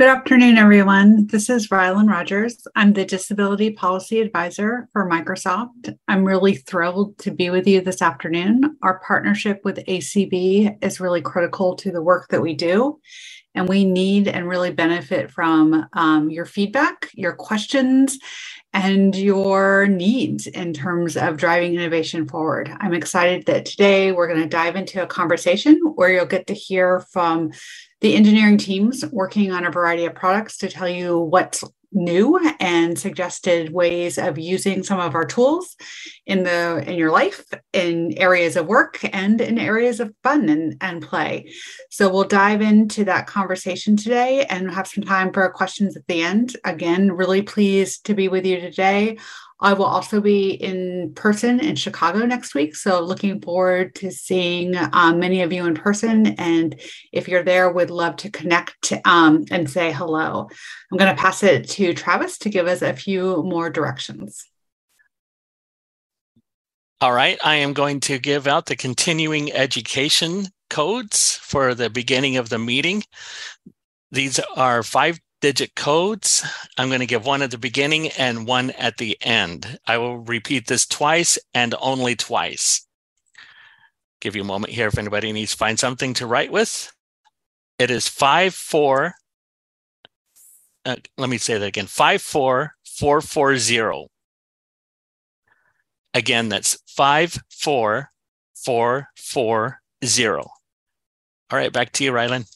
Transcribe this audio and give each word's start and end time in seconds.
Good 0.00 0.08
afternoon, 0.08 0.56
everyone. 0.56 1.26
This 1.26 1.50
is 1.50 1.68
Rylan 1.68 2.08
Rogers. 2.08 2.66
I'm 2.74 2.94
the 2.94 3.04
Disability 3.04 3.72
Policy 3.72 4.22
Advisor 4.22 4.88
for 4.94 5.06
Microsoft. 5.06 5.94
I'm 6.08 6.24
really 6.24 6.54
thrilled 6.54 7.18
to 7.18 7.30
be 7.30 7.50
with 7.50 7.66
you 7.66 7.82
this 7.82 8.00
afternoon. 8.00 8.78
Our 8.82 9.00
partnership 9.06 9.60
with 9.62 9.84
ACB 9.84 10.82
is 10.82 11.00
really 11.00 11.20
critical 11.20 11.74
to 11.74 11.92
the 11.92 12.00
work 12.00 12.28
that 12.30 12.40
we 12.40 12.54
do, 12.54 12.98
and 13.54 13.68
we 13.68 13.84
need 13.84 14.26
and 14.26 14.48
really 14.48 14.72
benefit 14.72 15.30
from 15.30 15.84
um, 15.92 16.30
your 16.30 16.46
feedback, 16.46 17.10
your 17.12 17.34
questions, 17.34 18.18
and 18.72 19.14
your 19.14 19.86
needs 19.86 20.46
in 20.46 20.72
terms 20.72 21.18
of 21.18 21.36
driving 21.36 21.74
innovation 21.74 22.26
forward. 22.26 22.70
I'm 22.80 22.94
excited 22.94 23.44
that 23.46 23.66
today 23.66 24.12
we're 24.12 24.28
going 24.28 24.40
to 24.40 24.48
dive 24.48 24.76
into 24.76 25.02
a 25.02 25.06
conversation 25.06 25.78
where 25.96 26.10
you'll 26.10 26.24
get 26.24 26.46
to 26.46 26.54
hear 26.54 27.00
from 27.00 27.50
the 28.00 28.14
engineering 28.14 28.58
teams 28.58 29.04
working 29.12 29.52
on 29.52 29.64
a 29.64 29.70
variety 29.70 30.04
of 30.04 30.14
products 30.14 30.58
to 30.58 30.68
tell 30.68 30.88
you 30.88 31.18
what's 31.18 31.62
new 31.92 32.38
and 32.60 32.98
suggested 32.98 33.72
ways 33.72 34.16
of 34.16 34.38
using 34.38 34.82
some 34.82 35.00
of 35.00 35.14
our 35.14 35.24
tools 35.24 35.76
in 36.24 36.44
the 36.44 36.84
in 36.86 36.96
your 36.96 37.10
life 37.10 37.44
in 37.72 38.16
areas 38.16 38.56
of 38.56 38.66
work 38.66 39.00
and 39.12 39.40
in 39.40 39.58
areas 39.58 39.98
of 39.98 40.14
fun 40.22 40.48
and, 40.48 40.76
and 40.80 41.02
play. 41.02 41.52
So 41.90 42.08
we'll 42.08 42.24
dive 42.24 42.60
into 42.60 43.04
that 43.04 43.26
conversation 43.26 43.96
today 43.96 44.44
and 44.46 44.70
have 44.70 44.86
some 44.86 45.02
time 45.02 45.32
for 45.32 45.48
questions 45.50 45.96
at 45.96 46.06
the 46.06 46.22
end. 46.22 46.56
Again 46.64 47.12
really 47.12 47.42
pleased 47.42 48.06
to 48.06 48.14
be 48.14 48.28
with 48.28 48.46
you 48.46 48.60
today 48.60 49.18
I 49.60 49.74
will 49.74 49.84
also 49.84 50.20
be 50.20 50.50
in 50.50 51.12
person 51.14 51.60
in 51.60 51.76
Chicago 51.76 52.20
next 52.20 52.54
week. 52.54 52.74
So, 52.74 53.00
looking 53.00 53.40
forward 53.40 53.94
to 53.96 54.10
seeing 54.10 54.74
um, 54.92 55.18
many 55.18 55.42
of 55.42 55.52
you 55.52 55.66
in 55.66 55.74
person. 55.74 56.28
And 56.38 56.80
if 57.12 57.28
you're 57.28 57.42
there, 57.42 57.70
would 57.70 57.90
love 57.90 58.16
to 58.16 58.30
connect 58.30 58.92
um, 59.04 59.44
and 59.50 59.68
say 59.68 59.92
hello. 59.92 60.48
I'm 60.90 60.98
going 60.98 61.14
to 61.14 61.20
pass 61.20 61.42
it 61.42 61.68
to 61.70 61.92
Travis 61.94 62.38
to 62.38 62.50
give 62.50 62.66
us 62.66 62.82
a 62.82 62.94
few 62.94 63.42
more 63.42 63.70
directions. 63.70 64.46
All 67.02 67.12
right. 67.12 67.38
I 67.42 67.56
am 67.56 67.72
going 67.72 68.00
to 68.00 68.18
give 68.18 68.46
out 68.46 68.66
the 68.66 68.76
continuing 68.76 69.52
education 69.52 70.48
codes 70.68 71.36
for 71.36 71.74
the 71.74 71.88
beginning 71.88 72.36
of 72.36 72.48
the 72.48 72.58
meeting. 72.58 73.02
These 74.10 74.38
are 74.56 74.82
five 74.82 75.18
digit 75.40 75.74
codes. 75.74 76.44
I'm 76.76 76.88
going 76.88 77.00
to 77.00 77.06
give 77.06 77.24
one 77.24 77.42
at 77.42 77.50
the 77.50 77.58
beginning 77.58 78.08
and 78.08 78.46
one 78.46 78.70
at 78.72 78.98
the 78.98 79.18
end. 79.22 79.78
I 79.86 79.98
will 79.98 80.18
repeat 80.18 80.66
this 80.66 80.86
twice 80.86 81.38
and 81.54 81.74
only 81.80 82.14
twice. 82.16 82.86
Give 84.20 84.36
you 84.36 84.42
a 84.42 84.46
moment 84.46 84.72
here 84.72 84.88
if 84.88 84.98
anybody 84.98 85.32
needs 85.32 85.52
to 85.52 85.56
find 85.56 85.78
something 85.78 86.14
to 86.14 86.26
write 86.26 86.52
with. 86.52 86.92
It 87.78 87.90
is 87.90 88.08
five 88.08 88.54
four. 88.54 89.14
Uh, 90.84 90.96
let 91.16 91.30
me 91.30 91.38
say 91.38 91.56
that 91.56 91.66
again. 91.66 91.86
Five 91.86 92.20
four. 92.20 92.74
Again, 96.12 96.48
that's 96.48 96.78
five 96.86 97.38
four. 97.48 98.10
All 101.50 101.58
right, 101.58 101.72
back 101.72 101.92
to 101.92 102.04
you, 102.04 102.12
Rylan. 102.12 102.46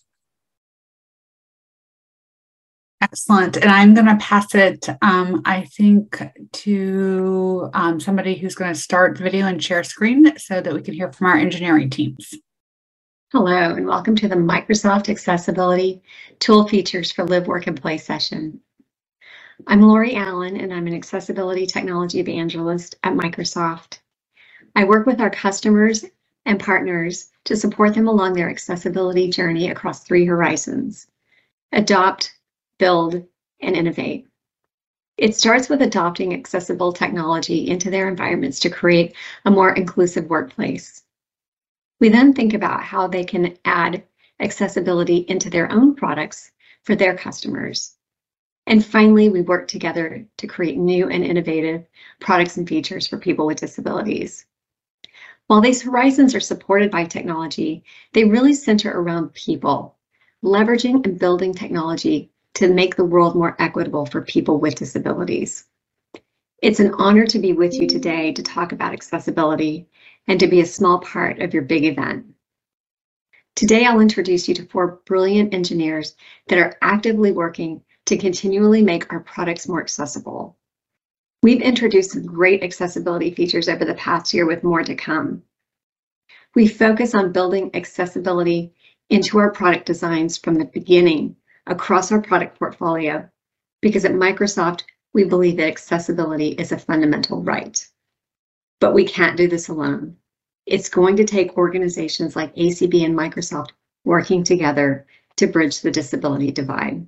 Excellent. 3.04 3.58
And 3.58 3.70
I'm 3.70 3.92
going 3.92 4.06
to 4.06 4.16
pass 4.16 4.54
it, 4.54 4.88
um, 5.02 5.42
I 5.44 5.66
think, 5.66 6.22
to 6.52 7.68
um, 7.74 8.00
somebody 8.00 8.34
who's 8.34 8.54
going 8.54 8.72
to 8.72 8.80
start 8.80 9.18
the 9.18 9.24
video 9.24 9.46
and 9.46 9.62
share 9.62 9.84
screen 9.84 10.38
so 10.38 10.62
that 10.62 10.72
we 10.72 10.80
can 10.80 10.94
hear 10.94 11.12
from 11.12 11.26
our 11.26 11.36
engineering 11.36 11.90
teams. 11.90 12.34
Hello, 13.30 13.74
and 13.74 13.86
welcome 13.86 14.16
to 14.16 14.26
the 14.26 14.36
Microsoft 14.36 15.10
Accessibility 15.10 16.00
Tool 16.38 16.66
Features 16.66 17.12
for 17.12 17.26
Live, 17.26 17.46
Work, 17.46 17.66
and 17.66 17.78
Play 17.78 17.98
session. 17.98 18.62
I'm 19.66 19.82
Lori 19.82 20.16
Allen, 20.16 20.56
and 20.56 20.72
I'm 20.72 20.86
an 20.86 20.94
accessibility 20.94 21.66
technology 21.66 22.20
evangelist 22.20 22.94
at 23.04 23.12
Microsoft. 23.12 23.98
I 24.74 24.84
work 24.84 25.04
with 25.04 25.20
our 25.20 25.30
customers 25.30 26.06
and 26.46 26.58
partners 26.58 27.28
to 27.44 27.54
support 27.54 27.92
them 27.92 28.08
along 28.08 28.32
their 28.32 28.48
accessibility 28.48 29.28
journey 29.28 29.68
across 29.68 30.04
three 30.04 30.24
horizons. 30.24 31.06
Adopt, 31.70 32.33
build, 32.84 33.14
and 33.60 33.74
innovate. 33.74 34.26
It 35.16 35.34
starts 35.34 35.70
with 35.70 35.80
adopting 35.80 36.34
accessible 36.34 36.92
technology 36.92 37.66
into 37.66 37.88
their 37.88 38.08
environments 38.08 38.60
to 38.60 38.68
create 38.68 39.14
a 39.46 39.50
more 39.50 39.72
inclusive 39.72 40.26
workplace. 40.28 41.02
We 41.98 42.10
then 42.10 42.34
think 42.34 42.52
about 42.52 42.82
how 42.82 43.06
they 43.06 43.24
can 43.24 43.56
add 43.64 44.04
accessibility 44.38 45.24
into 45.28 45.48
their 45.48 45.72
own 45.72 45.94
products 45.94 46.52
for 46.82 46.94
their 46.94 47.16
customers. 47.16 47.96
And 48.66 48.84
finally, 48.84 49.30
we 49.30 49.40
work 49.40 49.66
together 49.66 50.26
to 50.36 50.46
create 50.46 50.76
new 50.76 51.08
and 51.08 51.24
innovative 51.24 51.86
products 52.20 52.58
and 52.58 52.68
features 52.68 53.06
for 53.06 53.16
people 53.16 53.46
with 53.46 53.60
disabilities. 53.60 54.44
While 55.46 55.62
these 55.62 55.80
horizons 55.80 56.34
are 56.34 56.40
supported 56.40 56.90
by 56.90 57.06
technology, 57.06 57.82
they 58.12 58.24
really 58.24 58.52
center 58.52 58.90
around 58.90 59.32
people, 59.32 59.96
leveraging 60.44 61.06
and 61.06 61.18
building 61.18 61.54
technology 61.54 62.30
to 62.54 62.72
make 62.72 62.96
the 62.96 63.04
world 63.04 63.34
more 63.34 63.56
equitable 63.58 64.06
for 64.06 64.22
people 64.22 64.58
with 64.58 64.76
disabilities. 64.76 65.64
It's 66.62 66.80
an 66.80 66.94
honor 66.94 67.26
to 67.26 67.38
be 67.38 67.52
with 67.52 67.74
you 67.74 67.86
today 67.86 68.32
to 68.32 68.42
talk 68.42 68.72
about 68.72 68.92
accessibility 68.92 69.88
and 70.26 70.40
to 70.40 70.46
be 70.46 70.60
a 70.60 70.66
small 70.66 71.00
part 71.00 71.42
of 71.42 71.52
your 71.52 71.64
big 71.64 71.84
event. 71.84 72.26
Today, 73.56 73.84
I'll 73.84 74.00
introduce 74.00 74.48
you 74.48 74.54
to 74.54 74.66
four 74.66 75.00
brilliant 75.04 75.52
engineers 75.52 76.16
that 76.48 76.58
are 76.58 76.76
actively 76.80 77.32
working 77.32 77.82
to 78.06 78.16
continually 78.16 78.82
make 78.82 79.12
our 79.12 79.20
products 79.20 79.68
more 79.68 79.80
accessible. 79.80 80.56
We've 81.42 81.60
introduced 81.60 82.12
some 82.12 82.24
great 82.24 82.62
accessibility 82.62 83.32
features 83.32 83.68
over 83.68 83.84
the 83.84 83.94
past 83.94 84.32
year 84.32 84.46
with 84.46 84.64
more 84.64 84.82
to 84.82 84.94
come. 84.94 85.42
We 86.54 86.66
focus 86.66 87.14
on 87.14 87.32
building 87.32 87.70
accessibility 87.74 88.72
into 89.10 89.38
our 89.38 89.50
product 89.50 89.86
designs 89.86 90.38
from 90.38 90.54
the 90.54 90.64
beginning 90.64 91.36
across 91.66 92.12
our 92.12 92.20
product 92.20 92.58
portfolio 92.58 93.28
because 93.80 94.04
at 94.04 94.12
Microsoft, 94.12 94.82
we 95.12 95.24
believe 95.24 95.58
that 95.58 95.68
accessibility 95.68 96.48
is 96.48 96.72
a 96.72 96.78
fundamental 96.78 97.42
right. 97.42 97.86
But 98.80 98.94
we 98.94 99.04
can't 99.04 99.36
do 99.36 99.48
this 99.48 99.68
alone. 99.68 100.16
It's 100.66 100.88
going 100.88 101.16
to 101.16 101.24
take 101.24 101.56
organizations 101.58 102.36
like 102.36 102.54
ACB 102.56 103.04
and 103.04 103.16
Microsoft 103.16 103.70
working 104.04 104.44
together 104.44 105.06
to 105.36 105.46
bridge 105.46 105.80
the 105.82 105.90
disability 105.90 106.50
divide. 106.50 107.06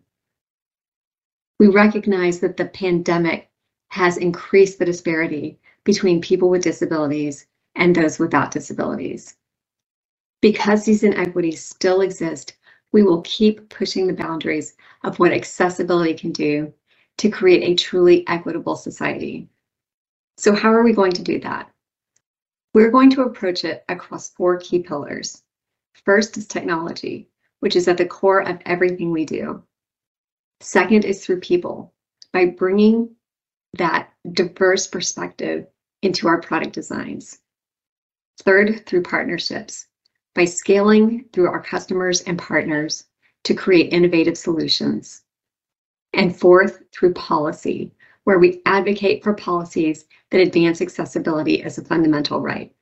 We 1.58 1.68
recognize 1.68 2.40
that 2.40 2.56
the 2.56 2.66
pandemic 2.66 3.50
has 3.90 4.18
increased 4.18 4.78
the 4.78 4.84
disparity 4.84 5.58
between 5.84 6.20
people 6.20 6.50
with 6.50 6.62
disabilities 6.62 7.46
and 7.76 7.94
those 7.94 8.18
without 8.18 8.50
disabilities. 8.50 9.36
Because 10.42 10.84
these 10.84 11.02
inequities 11.02 11.64
still 11.64 12.02
exist, 12.02 12.56
we 12.96 13.02
will 13.02 13.20
keep 13.20 13.68
pushing 13.68 14.06
the 14.06 14.14
boundaries 14.14 14.74
of 15.04 15.18
what 15.18 15.30
accessibility 15.30 16.14
can 16.14 16.32
do 16.32 16.72
to 17.18 17.28
create 17.28 17.62
a 17.62 17.74
truly 17.74 18.26
equitable 18.26 18.74
society. 18.74 19.50
So 20.38 20.54
how 20.54 20.72
are 20.72 20.82
we 20.82 20.94
going 20.94 21.12
to 21.12 21.22
do 21.22 21.38
that? 21.40 21.70
We're 22.72 22.90
going 22.90 23.10
to 23.10 23.24
approach 23.24 23.66
it 23.66 23.84
across 23.90 24.30
four 24.30 24.56
key 24.56 24.78
pillars. 24.78 25.42
First 26.06 26.38
is 26.38 26.46
technology, 26.46 27.28
which 27.60 27.76
is 27.76 27.86
at 27.86 27.98
the 27.98 28.06
core 28.06 28.40
of 28.40 28.62
everything 28.64 29.10
we 29.10 29.26
do. 29.26 29.62
Second 30.62 31.04
is 31.04 31.22
through 31.22 31.40
people, 31.40 31.92
by 32.32 32.46
bringing 32.46 33.14
that 33.74 34.08
diverse 34.32 34.86
perspective 34.86 35.66
into 36.00 36.28
our 36.28 36.40
product 36.40 36.72
designs. 36.72 37.40
Third, 38.38 38.86
through 38.86 39.02
partnerships, 39.02 39.86
by 40.36 40.44
scaling 40.44 41.24
through 41.32 41.48
our 41.48 41.62
customers 41.62 42.20
and 42.20 42.38
partners 42.38 43.04
to 43.44 43.54
create 43.54 43.92
innovative 43.92 44.36
solutions. 44.36 45.22
And 46.12 46.38
fourth, 46.38 46.82
through 46.92 47.14
policy, 47.14 47.92
where 48.24 48.38
we 48.38 48.60
advocate 48.66 49.24
for 49.24 49.34
policies 49.34 50.04
that 50.30 50.40
advance 50.40 50.82
accessibility 50.82 51.62
as 51.62 51.78
a 51.78 51.84
fundamental 51.84 52.40
right. 52.40 52.74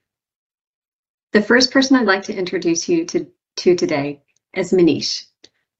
The 1.33 1.43
first 1.43 1.71
person 1.71 1.97
I'd 1.97 2.07
like 2.07 2.25
to 2.25 2.37
introduce 2.37 2.89
you 2.89 3.05
to, 3.07 3.27
to 3.57 3.77
today 3.77 4.23
is 4.55 4.73
Manish. 4.73 5.27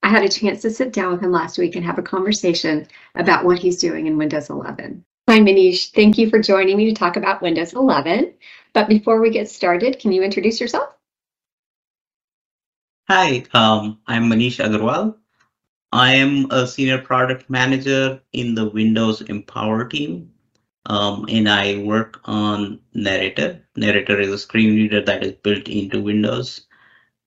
I 0.03 0.11
had 0.11 0.23
a 0.23 0.29
chance 0.29 0.63
to 0.63 0.71
sit 0.71 0.93
down 0.93 1.13
with 1.13 1.23
him 1.23 1.33
last 1.33 1.59
week 1.59 1.77
and 1.77 1.85
have 1.85 1.99
a 1.99 2.03
conversation 2.03 2.87
about 3.15 3.45
what 3.45 3.59
he's 3.59 3.81
doing 3.81 4.07
in 4.07 4.19
Windows 4.19 4.51
11. 4.51 5.05
Hi, 5.29 5.39
Manish. 5.39 5.93
Thank 5.93 6.19
you 6.19 6.29
for 6.29 6.39
joining 6.39 6.77
me 6.77 6.85
to 6.87 6.95
talk 6.95 7.17
about 7.17 7.43
Windows 7.43 7.73
11. 7.73 8.35
But 8.75 8.89
before 8.89 9.21
we 9.21 9.31
get 9.31 9.49
started, 9.49 9.99
can 9.99 10.13
you 10.13 10.23
introduce 10.23 10.61
yourself? 10.61 10.91
Hi, 13.07 13.45
um, 13.53 14.01
I'm 14.07 14.31
Manish 14.31 14.65
Agarwal. 14.65 15.15
I 15.93 16.15
am 16.15 16.51
a 16.51 16.67
senior 16.67 16.97
product 16.97 17.51
manager 17.51 18.23
in 18.33 18.55
the 18.55 18.71
Windows 18.71 19.21
Empower 19.21 19.87
team, 19.87 20.33
um, 20.87 21.27
and 21.29 21.47
I 21.47 21.77
work 21.77 22.21
on 22.25 22.81
Narrator. 22.95 23.61
Narrator 23.77 24.19
is 24.19 24.31
a 24.31 24.39
screen 24.39 24.75
reader 24.75 25.03
that 25.03 25.23
is 25.23 25.33
built 25.33 25.69
into 25.69 26.01
Windows. 26.01 26.63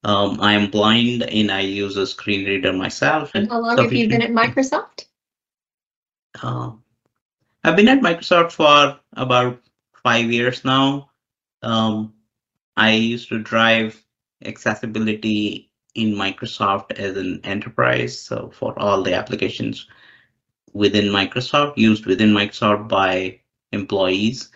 Um, 0.04 0.42
I 0.42 0.54
am 0.54 0.72
blind 0.72 1.22
and 1.22 1.52
I 1.52 1.60
use 1.60 1.96
a 1.96 2.08
screen 2.08 2.48
reader 2.48 2.74
myself. 2.74 3.36
And 3.36 3.48
how 3.48 3.60
long 3.60 3.78
have 3.78 3.94
you 3.94 4.10
been 4.10 4.24
at 4.24 4.32
Microsoft? 4.32 5.06
Uh, 6.42 6.72
I've 7.64 7.76
been 7.76 7.88
at 7.88 8.02
Microsoft 8.02 8.54
for 8.54 9.00
about 9.14 9.62
five 10.02 10.32
years 10.32 10.66
now. 10.66 11.12
Um, 11.62 12.16
I 12.76 12.94
used 12.94 13.30
to 13.30 13.38
drive 13.38 14.04
accessibility 14.44 15.67
in 15.98 16.14
Microsoft 16.14 16.92
as 16.94 17.18
an 17.18 17.42
enterprise. 17.44 18.20
So 18.20 18.52
for 18.54 18.78
all 18.80 19.02
the 19.02 19.14
applications 19.14 19.88
within 20.74 21.06
Microsoft, 21.06 21.78
used 21.78 22.06
within 22.06 22.30
Microsoft 22.30 22.88
by 22.88 23.40
employees. 23.72 24.50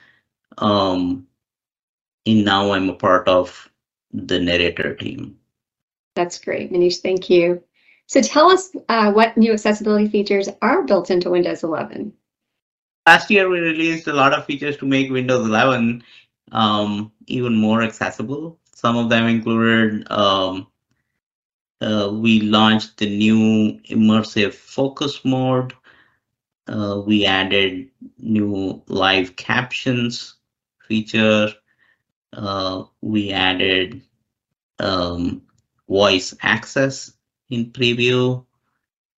Um, 0.59 1.27
and 2.25 2.45
now 2.45 2.71
I'm 2.71 2.89
a 2.89 2.93
part 2.93 3.27
of 3.27 3.69
the 4.13 4.39
narrator 4.39 4.95
team. 4.95 5.37
That's 6.15 6.37
great, 6.39 6.71
Manish. 6.71 7.01
Thank 7.01 7.29
you. 7.29 7.63
So 8.05 8.21
tell 8.21 8.51
us 8.51 8.69
uh, 8.89 9.11
what 9.11 9.37
new 9.37 9.53
accessibility 9.53 10.07
features 10.09 10.49
are 10.61 10.83
built 10.83 11.09
into 11.09 11.31
Windows 11.31 11.63
11. 11.63 12.13
Last 13.07 13.31
year, 13.31 13.49
we 13.49 13.59
released 13.59 14.07
a 14.07 14.13
lot 14.13 14.33
of 14.33 14.45
features 14.45 14.77
to 14.77 14.85
make 14.85 15.09
Windows 15.09 15.47
11 15.47 16.03
um, 16.51 17.11
even 17.27 17.55
more 17.55 17.81
accessible. 17.81 18.59
Some 18.75 18.97
of 18.97 19.09
them 19.09 19.27
included 19.27 20.11
um, 20.11 20.67
uh, 21.81 22.09
we 22.13 22.41
launched 22.41 22.97
the 22.97 23.07
new 23.09 23.79
immersive 23.89 24.53
focus 24.53 25.23
mode. 25.25 25.73
Uh, 26.67 27.01
we 27.05 27.25
added 27.25 27.89
new 28.19 28.81
live 28.87 29.35
captions 29.35 30.35
feature. 30.87 31.49
Uh, 32.33 32.83
we 33.01 33.31
added 33.31 34.01
um, 34.79 35.41
voice 35.89 36.35
access 36.41 37.13
in 37.49 37.71
preview. 37.71 38.45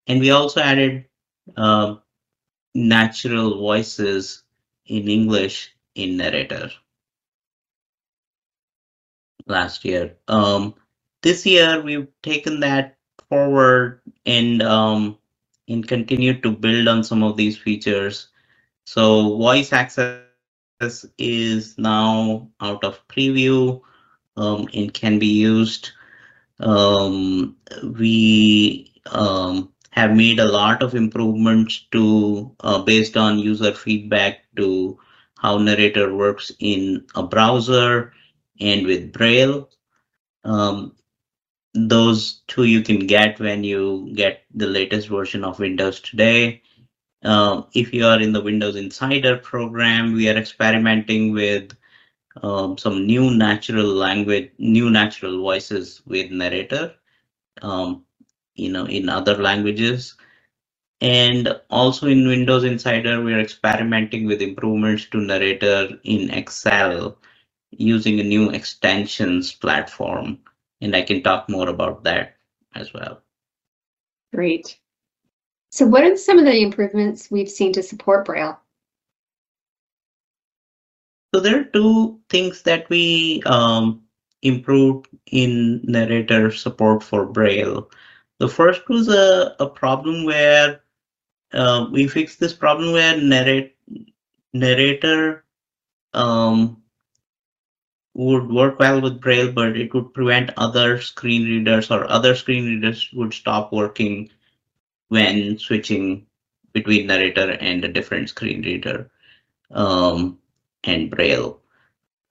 And 0.07 0.19
we 0.19 0.31
also 0.31 0.62
added 0.62 1.06
uh, 1.57 1.95
natural 2.75 3.59
voices 3.59 4.44
in 4.86 5.07
English 5.09 5.75
in 5.95 6.18
narrator 6.18 6.71
last 9.48 9.86
year. 9.86 10.18
Um, 10.27 10.75
this 11.23 11.45
year 11.45 11.81
we've 11.81 12.07
taken 12.21 12.59
that 12.59 12.97
forward 13.29 14.01
and 14.25 14.61
um, 14.61 15.17
and 15.67 15.87
continued 15.87 16.43
to 16.43 16.51
build 16.51 16.87
on 16.87 17.03
some 17.03 17.23
of 17.23 17.37
these 17.37 17.57
features. 17.57 18.27
So 18.85 19.37
voice 19.37 19.73
access 19.73 20.25
is 21.17 21.77
now 21.77 22.49
out 22.59 22.83
of 22.83 23.07
preview 23.07 23.81
um, 24.35 24.67
and 24.73 24.93
can 24.93 25.17
be 25.19 25.27
used. 25.27 25.91
Um, 26.59 27.55
we 27.81 28.91
um, 29.07 29.71
have 29.91 30.15
made 30.15 30.39
a 30.39 30.51
lot 30.51 30.83
of 30.83 30.95
improvements 30.95 31.87
to 31.91 32.53
uh, 32.59 32.83
based 32.83 33.15
on 33.15 33.39
user 33.39 33.73
feedback 33.73 34.43
to 34.57 34.99
how 35.37 35.57
narrator 35.57 36.13
works 36.15 36.51
in 36.59 37.05
a 37.15 37.23
browser 37.23 38.13
and 38.59 38.85
with 38.85 39.11
Braille. 39.11 39.69
Um, 40.43 40.93
those 41.73 42.41
two 42.47 42.65
you 42.65 42.81
can 42.81 43.07
get 43.07 43.39
when 43.39 43.63
you 43.63 44.11
get 44.15 44.43
the 44.53 44.67
latest 44.67 45.07
version 45.07 45.43
of 45.43 45.59
Windows 45.59 45.99
today. 45.99 46.61
Um, 47.23 47.67
if 47.73 47.93
you 47.93 48.05
are 48.05 48.19
in 48.19 48.31
the 48.31 48.41
Windows 48.41 48.75
Insider 48.75 49.37
program, 49.37 50.13
we 50.13 50.29
are 50.29 50.37
experimenting 50.37 51.33
with 51.33 51.75
um, 52.41 52.77
some 52.77 53.07
new 53.07 53.31
natural 53.31 53.87
language, 53.87 54.51
new 54.57 54.89
natural 54.89 55.39
voices 55.41 56.01
with 56.05 56.31
narrator, 56.31 56.93
um, 57.61 58.05
you 58.55 58.71
know, 58.71 58.85
in 58.85 59.09
other 59.09 59.37
languages. 59.37 60.15
And 61.01 61.59
also 61.69 62.07
in 62.07 62.27
Windows 62.27 62.63
Insider, 62.63 63.21
we 63.21 63.33
are 63.33 63.39
experimenting 63.39 64.25
with 64.25 64.41
improvements 64.41 65.05
to 65.07 65.17
narrator 65.17 65.99
in 66.03 66.29
Excel 66.29 67.17
using 67.71 68.19
a 68.19 68.23
new 68.23 68.51
extensions 68.51 69.51
platform 69.53 70.39
and 70.83 70.95
I 70.95 71.01
can 71.01 71.24
talk 71.24 71.50
more 71.50 71.69
about 71.69 72.03
that 72.03 72.35
as 72.75 72.94
well. 72.94 73.21
Great. 74.33 74.77
So 75.71 75.88
what 75.88 76.03
are 76.03 76.15
some 76.18 76.38
of 76.38 76.45
the 76.45 76.62
improvements 76.62 77.31
we've 77.31 77.50
seen 77.50 77.74
to 77.74 77.81
support 77.81 78.25
Braille? 78.25 78.59
So 81.33 81.39
there 81.39 81.62
are 81.62 81.63
two 81.63 82.19
things 82.30 82.62
that 82.63 82.88
we 82.89 83.41
um, 83.45 84.03
improved 84.44 85.07
in 85.31 85.81
narrator 85.83 86.51
support 86.51 87.01
for 87.01 87.25
Braille. 87.25 87.89
The 88.39 88.50
first 88.50 88.88
was 88.89 89.07
a, 89.07 89.56
a 89.59 89.68
problem 89.68 90.25
where 90.25 90.81
uh, 91.53 91.88
we 91.91 92.07
fixed 92.07 92.39
this 92.39 92.53
problem 92.53 92.91
where 92.91 93.19
narrate, 93.19 93.75
narrator 94.53 95.45
um, 96.13 96.82
would 98.13 98.50
work 98.50 98.80
well 98.80 99.01
with 99.01 99.21
Braille, 99.21 99.51
but 99.51 99.75
it 99.75 99.94
would 99.94 100.13
prevent 100.13 100.51
other 100.57 101.01
screen 101.01 101.45
readers 101.45 101.89
or 101.89 102.10
other 102.10 102.36
screen 102.36 102.65
readers 102.65 103.10
would 103.13 103.33
stop 103.33 103.71
working 103.71 104.30
when 105.10 105.57
switching 105.57 106.25
between 106.74 107.07
narrator 107.07 107.51
and 107.51 107.83
a 107.83 107.92
different 107.92 108.30
screen 108.30 108.62
reader 108.62 109.10
um, 109.71 110.39
and 110.83 111.10
Braille. 111.10 111.60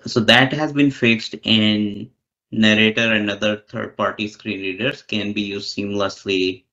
So 0.06 0.20
that 0.20 0.52
has 0.52 0.72
been 0.72 0.90
fixed 0.90 1.36
and 1.44 2.10
narrator 2.50 3.12
and 3.12 3.30
other 3.30 3.56
third 3.56 3.96
party 3.96 4.28
screen 4.28 4.60
readers 4.60 5.02
can 5.02 5.32
be 5.32 5.42
used 5.42 5.76
seamlessly, 5.76 6.64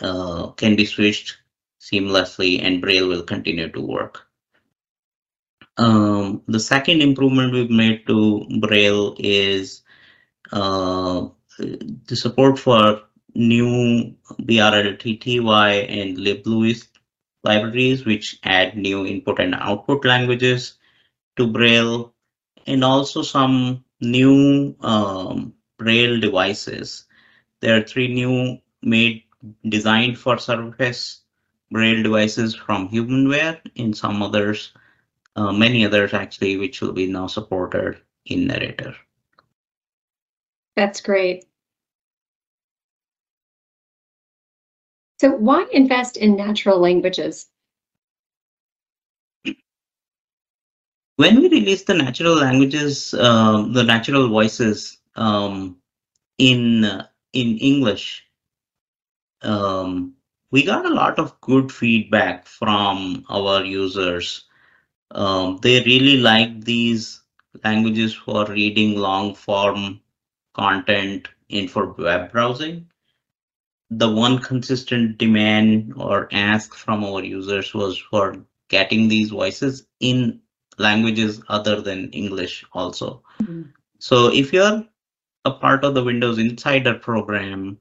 uh, 0.00 0.48
can 0.52 0.76
be 0.76 0.86
switched 0.86 1.36
seamlessly 1.80 2.62
and 2.62 2.80
Braille 2.80 3.08
will 3.08 3.22
continue 3.22 3.68
to 3.70 3.80
work. 3.80 4.26
Um, 5.76 6.42
the 6.46 6.60
second 6.60 7.02
improvement 7.02 7.52
we've 7.52 7.70
made 7.70 8.06
to 8.06 8.46
Braille 8.60 9.16
is 9.18 9.82
uh, 10.52 11.28
the 11.58 12.16
support 12.16 12.58
for 12.58 13.02
new 13.34 14.14
BRLTTY 14.42 15.88
and 15.88 16.16
LibLouis 16.18 16.88
libraries, 17.42 18.04
which 18.06 18.38
add 18.44 18.76
new 18.76 19.04
input 19.06 19.40
and 19.40 19.54
output 19.56 20.04
languages 20.04 20.74
to 21.36 21.46
Braille, 21.46 22.14
and 22.66 22.84
also 22.84 23.22
some 23.22 23.84
new 24.00 24.74
um, 24.80 25.54
Braille 25.78 26.20
devices. 26.20 27.06
There 27.60 27.76
are 27.76 27.82
three 27.82 28.08
new 28.14 28.58
made 28.82 29.24
designed 29.68 30.18
for 30.18 30.38
Surface 30.38 31.22
Braille 31.70 32.02
devices 32.02 32.54
from 32.54 32.88
Humanware, 32.88 33.60
and 33.76 33.96
some 33.96 34.22
others 34.22 34.72
uh, 35.36 35.52
many 35.52 35.84
others 35.84 36.14
actually, 36.14 36.56
which 36.56 36.80
will 36.80 36.92
be 36.92 37.06
now 37.06 37.26
supported 37.26 38.00
in 38.26 38.46
Narrator. 38.46 38.94
That's 40.76 41.00
great. 41.00 41.46
So 45.20 45.30
why 45.30 45.66
invest 45.72 46.16
in 46.16 46.36
natural 46.36 46.78
languages? 46.78 47.46
When 51.16 51.40
we 51.40 51.48
released 51.48 51.86
the 51.86 51.94
natural 51.94 52.34
languages, 52.34 53.14
uh, 53.14 53.68
the 53.72 53.84
natural 53.84 54.28
voices 54.28 54.98
um, 55.14 55.76
in 56.38 56.84
uh, 56.84 57.06
in 57.32 57.56
English, 57.58 58.26
um, 59.42 60.14
we 60.50 60.64
got 60.64 60.84
a 60.84 60.94
lot 60.94 61.20
of 61.20 61.40
good 61.40 61.70
feedback 61.70 62.46
from 62.46 63.24
our 63.28 63.64
users 63.64 64.44
um, 65.14 65.58
they 65.62 65.80
really 65.82 66.18
like 66.18 66.64
these 66.64 67.22
languages 67.62 68.14
for 68.14 68.46
reading 68.46 68.96
long 68.96 69.34
form 69.34 70.00
content 70.54 71.28
and 71.50 71.70
for 71.70 71.92
web 71.92 72.32
browsing. 72.32 72.90
The 73.90 74.10
one 74.10 74.38
consistent 74.38 75.18
demand 75.18 75.94
or 75.96 76.28
ask 76.32 76.74
from 76.74 77.04
our 77.04 77.22
users 77.22 77.72
was 77.74 77.96
for 77.98 78.44
getting 78.68 79.08
these 79.08 79.30
voices 79.30 79.86
in 80.00 80.40
languages 80.78 81.40
other 81.48 81.80
than 81.80 82.10
English 82.10 82.64
also. 82.72 83.22
Mm-hmm. 83.40 83.62
So 84.00 84.32
if 84.32 84.52
you're 84.52 84.84
a 85.44 85.50
part 85.50 85.84
of 85.84 85.94
the 85.94 86.02
Windows 86.02 86.38
Insider 86.38 86.94
program, 86.94 87.78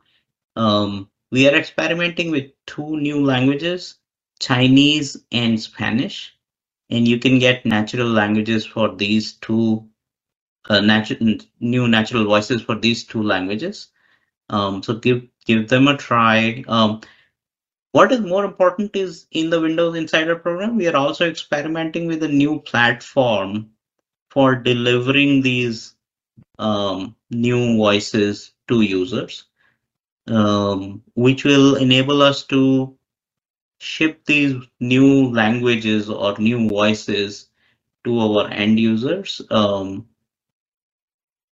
um, 0.56 1.10
we 1.32 1.48
are 1.48 1.56
experimenting 1.56 2.30
with 2.30 2.52
two 2.68 2.98
new 2.98 3.25
languages, 3.25 3.96
Chinese 4.40 5.18
and 5.32 5.60
Spanish 5.60 6.34
and 6.94 7.08
you 7.08 7.18
can 7.18 7.40
get 7.40 7.66
natural 7.66 8.08
languages 8.08 8.66
for 8.66 8.96
these 8.96 9.34
two 9.34 9.84
uh, 10.70 10.80
natural 10.80 11.38
new 11.60 11.88
natural 11.88 12.26
voices 12.26 12.62
for 12.62 12.76
these 12.76 13.04
two 13.04 13.24
languages. 13.24 13.88
Um, 14.50 14.84
so 14.84 14.94
give 14.94 15.24
give 15.46 15.68
them 15.70 15.88
a 15.88 15.98
try. 15.98 16.64
Um, 16.68 17.02
what 17.94 18.12
is 18.12 18.22
more 18.22 18.46
important 18.46 18.96
is 18.96 19.26
in 19.32 19.50
the 19.50 19.62
Windows 19.62 19.96
Insider 19.96 20.36
program, 20.36 20.78
we 20.78 20.88
are 20.88 20.96
also 20.96 21.28
experimenting 21.28 22.08
with 22.08 22.24
a 22.24 22.28
new 22.28 22.60
platform 22.60 23.70
for 24.30 24.56
delivering 24.56 25.42
these 25.42 25.96
um, 26.60 27.16
new 27.30 27.78
voices 27.78 28.54
to 28.68 28.82
users, 28.82 29.46
um, 30.28 31.04
which 31.16 31.44
will 31.44 31.76
enable 31.76 32.22
us 32.22 32.44
to 32.46 32.98
ship 33.84 34.24
these 34.25 34.56
new 34.80 35.30
languages 35.32 36.10
or 36.10 36.38
new 36.38 36.68
voices 36.70 37.50
to 38.04 38.20
our 38.20 38.50
end 38.50 38.80
users 38.80 39.42
um, 39.52 40.08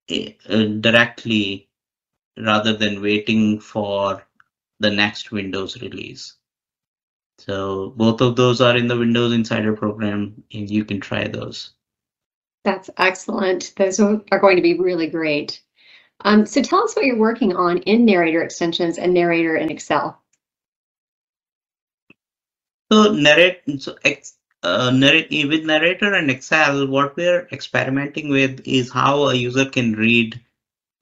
eh, 0.10 0.34
uh, 0.50 0.64
directly 0.80 1.70
rather 2.38 2.74
than 2.74 3.02
waiting 3.02 3.60
for 3.60 4.26
the 4.80 4.90
next 4.90 5.32
Windows 5.32 5.82
release. 5.82 6.36
So 7.38 7.94
both 7.98 8.22
of 8.22 8.36
those 8.36 8.62
are 8.62 8.78
in 8.78 8.88
the 8.88 8.98
Windows 8.98 9.34
Insider 9.34 9.76
program 9.76 10.44
and 10.54 10.70
you 10.70 10.86
can 10.86 11.00
try 11.00 11.28
those. 11.28 11.72
That's 12.64 12.90
excellent. 12.98 13.74
Those 13.76 14.00
are 14.00 14.40
going 14.40 14.56
to 14.56 14.62
be 14.62 14.80
really 14.80 15.08
great. 15.08 15.62
Um, 16.24 16.46
so 16.46 16.62
tell 16.62 16.84
us 16.84 16.96
what 16.96 17.06
you're 17.06 17.18
working 17.18 17.56
on 17.56 17.80
in 17.80 18.06
Narrator 18.06 18.44
extensions 18.44 19.00
and 19.00 19.14
Narrator 19.14 19.58
in 19.58 19.72
Excel. 19.72 20.21
So 22.92 23.14
narrate, 23.14 23.62
so 23.80 23.96
uh, 24.64 24.92
narrate 24.92 25.30
with 25.48 25.64
narrator 25.64 26.14
and 26.14 26.30
Excel, 26.30 26.88
what 26.88 27.16
we're 27.16 27.48
experimenting 27.54 28.28
with 28.28 28.62
is 28.66 28.92
how 28.92 29.30
a 29.30 29.34
user 29.34 29.64
can 29.64 29.94
read 29.94 30.42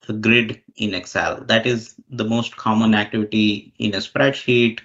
a 0.08 0.13
grid 0.13 0.62
in 0.75 0.93
Excel. 0.93 1.41
That 1.46 1.65
is 1.65 1.96
the 2.10 2.25
most 2.25 2.55
common 2.55 2.93
activity 2.93 3.74
in 3.79 3.96
a 3.96 3.98
spreadsheet. 3.98 4.81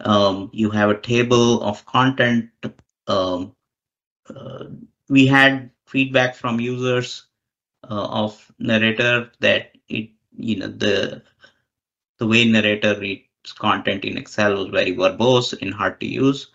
Um, 0.00 0.50
you 0.52 0.70
have 0.70 0.90
a 0.90 1.00
table 1.00 1.62
of 1.62 1.84
content. 1.86 2.50
Um, 3.08 3.54
uh, 4.28 4.66
we 5.08 5.26
had 5.26 5.70
feedback 5.86 6.36
from 6.36 6.60
users 6.60 7.26
uh, 7.90 8.06
of 8.06 8.52
narrator 8.60 9.32
that 9.40 9.72
it, 9.88 10.10
you 10.36 10.56
know, 10.56 10.68
the 10.68 11.22
the 12.18 12.26
way 12.26 12.44
narrator 12.44 12.98
reads 12.98 13.25
content 13.52 14.04
in 14.04 14.16
Excel 14.16 14.54
was 14.56 14.68
very 14.68 14.94
verbose 14.94 15.60
and 15.60 15.72
hard 15.72 16.00
to 16.00 16.06
use. 16.06 16.48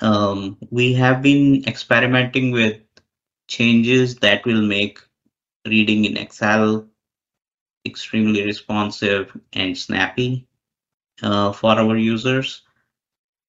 Um, 0.00 0.58
we 0.70 0.92
have 0.94 1.22
been 1.22 1.64
experimenting 1.66 2.50
with 2.50 2.80
changes 3.48 4.16
that 4.16 4.44
will 4.44 4.62
make 4.62 4.98
reading 5.66 6.04
in 6.04 6.16
Excel 6.16 6.86
extremely 7.84 8.44
responsive 8.44 9.36
and 9.52 9.76
snappy 9.76 10.46
uh, 11.22 11.52
for 11.52 11.72
our 11.72 11.96
users. 11.96 12.62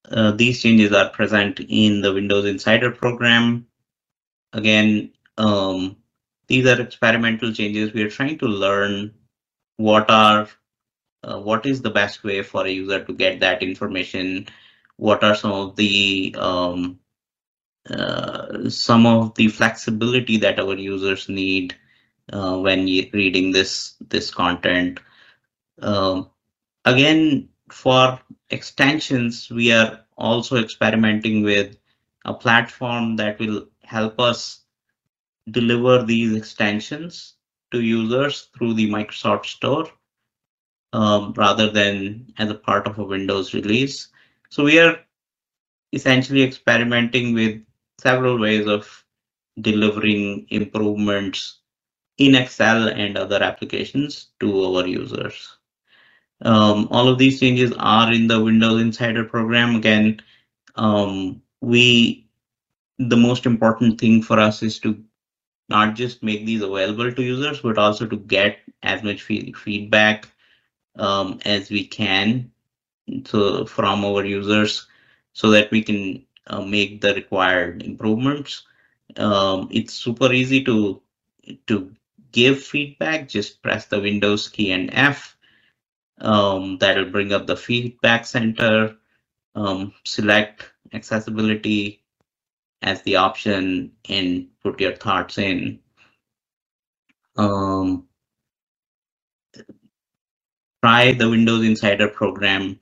Uh, 0.10 0.32
these 0.32 0.62
changes 0.62 0.92
are 0.92 1.10
present 1.10 1.60
in 1.70 2.02
the 2.02 2.14
Windows 2.14 2.46
Insider 2.46 2.92
program. 2.92 3.66
Again, 4.52 5.12
um, 5.38 5.96
these 6.48 6.68
are 6.68 6.82
experimental 6.82 7.54
changes. 7.54 7.94
We 7.94 8.04
are 8.04 8.10
trying 8.10 8.38
to 8.40 8.48
learn 8.48 9.14
what 9.78 10.10
are 10.10 10.48
uh, 11.24 11.40
what 11.40 11.66
is 11.66 11.82
the 11.82 11.90
best 11.90 12.24
way 12.24 12.44
for 12.44 12.66
a 12.66 12.70
user 12.70 13.04
to 13.04 13.14
get 13.14 13.40
that 13.40 13.64
information? 13.64 14.48
What 14.98 15.24
are 15.24 15.36
some 15.36 15.52
of 15.52 15.76
the 15.76 16.36
um, 16.38 17.00
uh, 17.90 18.70
some 18.70 19.06
of 19.06 19.36
the 19.36 19.48
flexibility 19.48 20.38
that 20.38 20.60
our 20.60 20.76
users 20.76 21.28
need 21.30 21.76
uh, 22.32 22.58
when 22.58 22.86
reading 22.86 23.52
this 23.52 23.96
this 24.10 24.32
content? 24.32 25.00
Um, 25.82 26.30
again 26.86 27.50
for 27.72 28.20
extensions 28.50 29.50
we 29.50 29.72
are 29.72 30.02
also 30.18 30.58
experimenting 30.58 31.44
with 31.44 31.76
a 32.26 32.34
platform 32.34 33.16
that 33.16 33.40
will 33.40 33.68
help 33.84 34.20
us 34.20 34.62
deliver 35.50 36.04
these 36.04 36.36
extensions 36.36 37.36
to 37.72 37.82
users 37.82 38.50
through 38.56 38.74
the 38.74 38.90
Microsoft 38.90 39.46
Store 39.46 39.88
um, 40.94 41.34
rather 41.36 41.70
than 41.70 42.32
as 42.38 42.50
a 42.50 42.56
part 42.56 42.88
of 42.88 43.00
a 43.00 43.04
Windows 43.04 43.54
release. 43.54 44.10
So 44.50 44.64
we 44.64 44.80
are 44.80 45.00
essentially 45.92 46.44
experimenting 46.44 47.34
with 47.34 47.62
several 48.00 48.40
ways 48.40 48.68
of 48.68 49.04
delivering 49.60 50.48
improvements 50.50 51.60
in 52.18 52.36
Excel 52.36 52.88
and 52.88 53.18
other 53.18 53.42
applications 53.42 54.30
to 54.40 54.66
our 54.66 54.88
users. 54.88 55.58
Um, 56.42 56.88
all 56.92 57.08
of 57.08 57.18
these 57.18 57.40
changes 57.40 57.74
are 57.78 58.12
in 58.12 58.28
the 58.28 58.42
Windows 58.42 58.82
Insider 58.82 59.24
program. 59.24 59.76
Again, 59.76 60.22
um, 60.76 61.42
we 61.62 62.28
the 63.00 63.18
most 63.18 63.46
important 63.46 64.00
thing 64.00 64.22
for 64.22 64.40
us 64.40 64.62
is 64.62 64.80
to 64.80 65.04
not 65.70 65.96
just 65.96 66.22
make 66.22 66.46
these 66.46 66.62
available 66.62 67.12
to 67.12 67.24
users, 67.24 67.62
but 67.62 67.78
also 67.78 68.06
to 68.06 68.18
get 68.18 68.60
as 68.84 69.02
much 69.02 69.24
feedback 69.24 70.28
um, 70.98 71.40
as 71.46 71.70
we 71.70 71.86
can 71.86 72.52
so 73.26 73.66
from 73.66 74.06
our 74.06 74.24
users 74.26 74.88
so 75.34 75.52
that 75.52 75.72
we 75.72 75.84
can 75.84 76.26
uh, 76.48 76.62
make 76.62 77.02
the 77.02 77.14
required 77.14 77.84
improvements. 77.84 78.64
Um, 79.18 79.68
it's 79.72 79.94
super 79.94 80.32
easy 80.32 80.64
to 80.64 81.02
to 81.68 81.94
give 82.32 82.64
feedback. 82.64 83.28
Just 83.28 83.62
press 83.62 83.86
the 83.88 84.00
Windows 84.00 84.48
key 84.48 84.72
and 84.72 84.90
F. 84.94 85.36
Um, 86.20 86.78
that'll 86.78 87.10
bring 87.12 87.34
up 87.34 87.48
the 87.48 87.58
feedback 87.58 88.26
center. 88.26 88.96
Um, 89.56 89.94
select 90.04 90.72
accessibility 90.94 92.02
as 92.82 93.02
the 93.04 93.18
option 93.18 93.92
and 94.10 94.48
put 94.62 94.80
your 94.80 94.96
thoughts 94.96 95.38
in. 95.38 95.80
Um, 97.38 98.08
try 100.84 101.14
the 101.14 101.30
Windows 101.30 101.64
Insider 101.64 102.10
program 102.10 102.78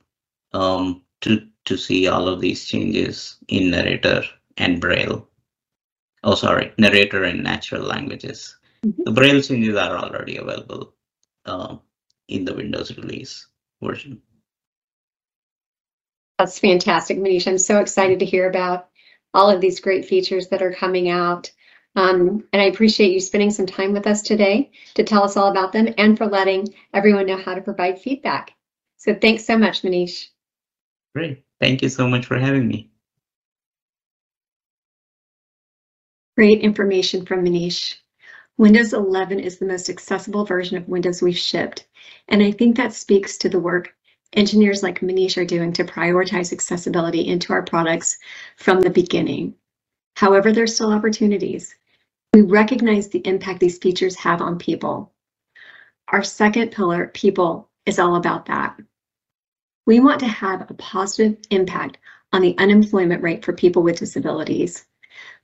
um, 0.52 1.02
to, 1.20 1.46
to 1.66 1.76
see 1.76 2.08
all 2.08 2.26
of 2.26 2.40
these 2.40 2.64
changes 2.64 3.36
in 3.46 3.70
narrator 3.70 4.24
and 4.56 4.80
Braille. 4.80 5.28
Oh, 6.24 6.34
sorry, 6.34 6.72
narrator 6.78 7.22
and 7.22 7.44
natural 7.44 7.82
languages. 7.82 8.56
Mm 8.84 8.92
-hmm. 8.92 9.04
The 9.04 9.12
Braille 9.12 9.42
changes 9.42 9.76
are 9.76 9.96
already 9.96 10.36
available 10.38 10.94
uh, 11.46 11.76
in 12.26 12.44
the 12.44 12.54
Windows 12.54 12.90
release 12.96 13.46
version. 13.80 14.22
That's 16.38 16.58
fantastic, 16.58 17.18
Manish. 17.18 17.46
I'm 17.46 17.58
so 17.58 17.78
excited 17.80 18.18
to 18.18 18.30
hear 18.32 18.48
about 18.48 18.88
all 19.32 19.48
of 19.54 19.60
these 19.60 19.82
great 19.82 20.04
features 20.06 20.48
that 20.48 20.62
are 20.62 20.74
coming 20.74 21.08
out. 21.08 21.52
Um, 21.94 22.44
and 22.52 22.62
I 22.62 22.66
appreciate 22.66 23.12
you 23.12 23.20
spending 23.20 23.50
some 23.50 23.66
time 23.66 23.92
with 23.92 24.06
us 24.06 24.22
today 24.22 24.70
to 24.94 25.04
tell 25.04 25.22
us 25.22 25.36
all 25.36 25.50
about 25.50 25.72
them 25.72 25.92
and 25.98 26.16
for 26.16 26.26
letting 26.26 26.74
everyone 26.94 27.26
know 27.26 27.36
how 27.36 27.54
to 27.54 27.60
provide 27.60 28.00
feedback. 28.00 28.52
So 28.96 29.14
thanks 29.14 29.44
so 29.44 29.58
much, 29.58 29.82
Manish. 29.82 30.28
Great. 31.14 31.44
Thank 31.60 31.82
you 31.82 31.88
so 31.88 32.08
much 32.08 32.26
for 32.26 32.38
having 32.38 32.66
me. 32.66 32.90
Great 36.36 36.60
information 36.60 37.26
from 37.26 37.44
Manish. 37.44 37.96
Windows 38.56 38.94
11 38.94 39.40
is 39.40 39.58
the 39.58 39.66
most 39.66 39.90
accessible 39.90 40.44
version 40.46 40.76
of 40.76 40.88
Windows 40.88 41.20
we've 41.20 41.36
shipped, 41.36 41.86
and 42.28 42.42
I 42.42 42.52
think 42.52 42.76
that 42.76 42.94
speaks 42.94 43.36
to 43.38 43.48
the 43.48 43.60
work 43.60 43.94
engineers 44.32 44.82
like 44.82 45.00
Manish 45.00 45.36
are 45.36 45.44
doing 45.44 45.72
to 45.74 45.84
prioritize 45.84 46.52
accessibility 46.52 47.26
into 47.26 47.52
our 47.52 47.62
products 47.62 48.18
from 48.56 48.80
the 48.80 48.90
beginning. 48.90 49.54
However, 50.16 50.52
there's 50.52 50.74
still 50.74 50.92
opportunities. 50.92 51.74
We 52.34 52.40
recognize 52.40 53.10
the 53.10 53.26
impact 53.26 53.60
these 53.60 53.76
features 53.76 54.16
have 54.16 54.40
on 54.40 54.58
people. 54.58 55.12
Our 56.08 56.22
second 56.22 56.72
pillar, 56.72 57.08
people, 57.08 57.68
is 57.84 57.98
all 57.98 58.16
about 58.16 58.46
that. 58.46 58.80
We 59.86 60.00
want 60.00 60.20
to 60.20 60.28
have 60.28 60.70
a 60.70 60.74
positive 60.74 61.36
impact 61.50 61.98
on 62.32 62.40
the 62.40 62.56
unemployment 62.56 63.22
rate 63.22 63.44
for 63.44 63.52
people 63.52 63.82
with 63.82 63.98
disabilities. 63.98 64.86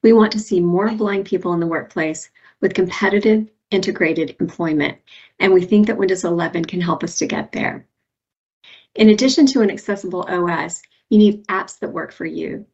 We 0.01 0.15
want 0.15 0.33
to 0.33 0.39
see 0.39 0.61
more 0.61 0.91
blind 0.95 1.27
people 1.27 1.53
in 1.53 1.61
the 1.61 1.67
workplace 1.67 2.31
with 2.63 2.73
competitive 2.73 3.51
integrated 3.71 4.35
employment, 4.41 4.97
and 5.41 5.53
we 5.53 5.67
think 5.67 5.89
that 5.89 5.99
Windows 5.99 6.25
11 6.25 6.65
can 6.65 6.81
help 6.81 7.05
us 7.05 7.19
to 7.19 7.27
get 7.27 7.53
there. 7.53 7.87
In 8.95 9.11
addition 9.11 9.45
to 9.49 9.61
an 9.61 9.71
accessible 9.71 10.23
OS, 10.23 10.81
you 11.11 11.19
need 11.19 11.47
apps 11.49 11.79
that 11.81 11.93
work 11.93 12.13
for 12.13 12.25
you. 12.25 12.65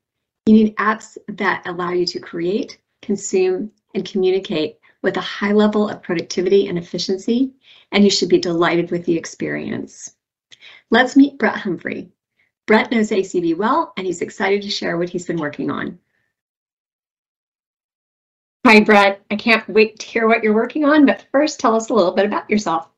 You 0.47 0.55
need 0.55 0.77
apps 0.77 1.19
that 1.27 1.67
allow 1.67 1.91
you 1.91 2.07
to 2.07 2.21
create, 2.21 2.79
consume, 3.03 3.73
and 3.95 4.05
communicate 4.05 4.79
with 5.03 5.17
a 5.17 5.21
high 5.21 5.53
level 5.53 5.89
of 5.89 6.03
productivity 6.03 6.69
and 6.69 6.79
efficiency, 6.79 7.53
and 7.93 8.05
you 8.05 8.11
should 8.11 8.29
be 8.29 8.39
delighted 8.39 8.91
with 8.91 9.05
the 9.05 9.17
experience. 9.17 10.15
Let's 10.91 11.17
meet 11.17 11.39
Brett 11.39 11.57
Humphrey. 11.57 12.11
Brett 12.67 12.91
knows 12.91 13.11
ACB 13.11 13.57
well, 13.57 13.93
and 13.97 14.07
he's 14.07 14.23
excited 14.23 14.63
to 14.63 14.71
share 14.71 14.97
what 14.97 15.11
he's 15.11 15.27
been 15.27 15.37
working 15.37 15.71
on. 15.71 15.99
Hi, 18.67 18.81
Brett. 18.81 19.23
I 19.31 19.37
can't 19.37 19.69
wait 19.69 19.99
to 19.99 20.07
hear 20.07 20.27
what 20.27 20.43
you're 20.43 20.55
working 20.55 20.87
on, 20.87 21.05
but 21.05 21.27
first 21.31 21.61
tell 21.61 21.77
us 21.77 21.91
a 21.91 21.95
little 21.95 22.13
bit 22.13 22.25
about 22.25 22.49
yourself. 22.49 22.89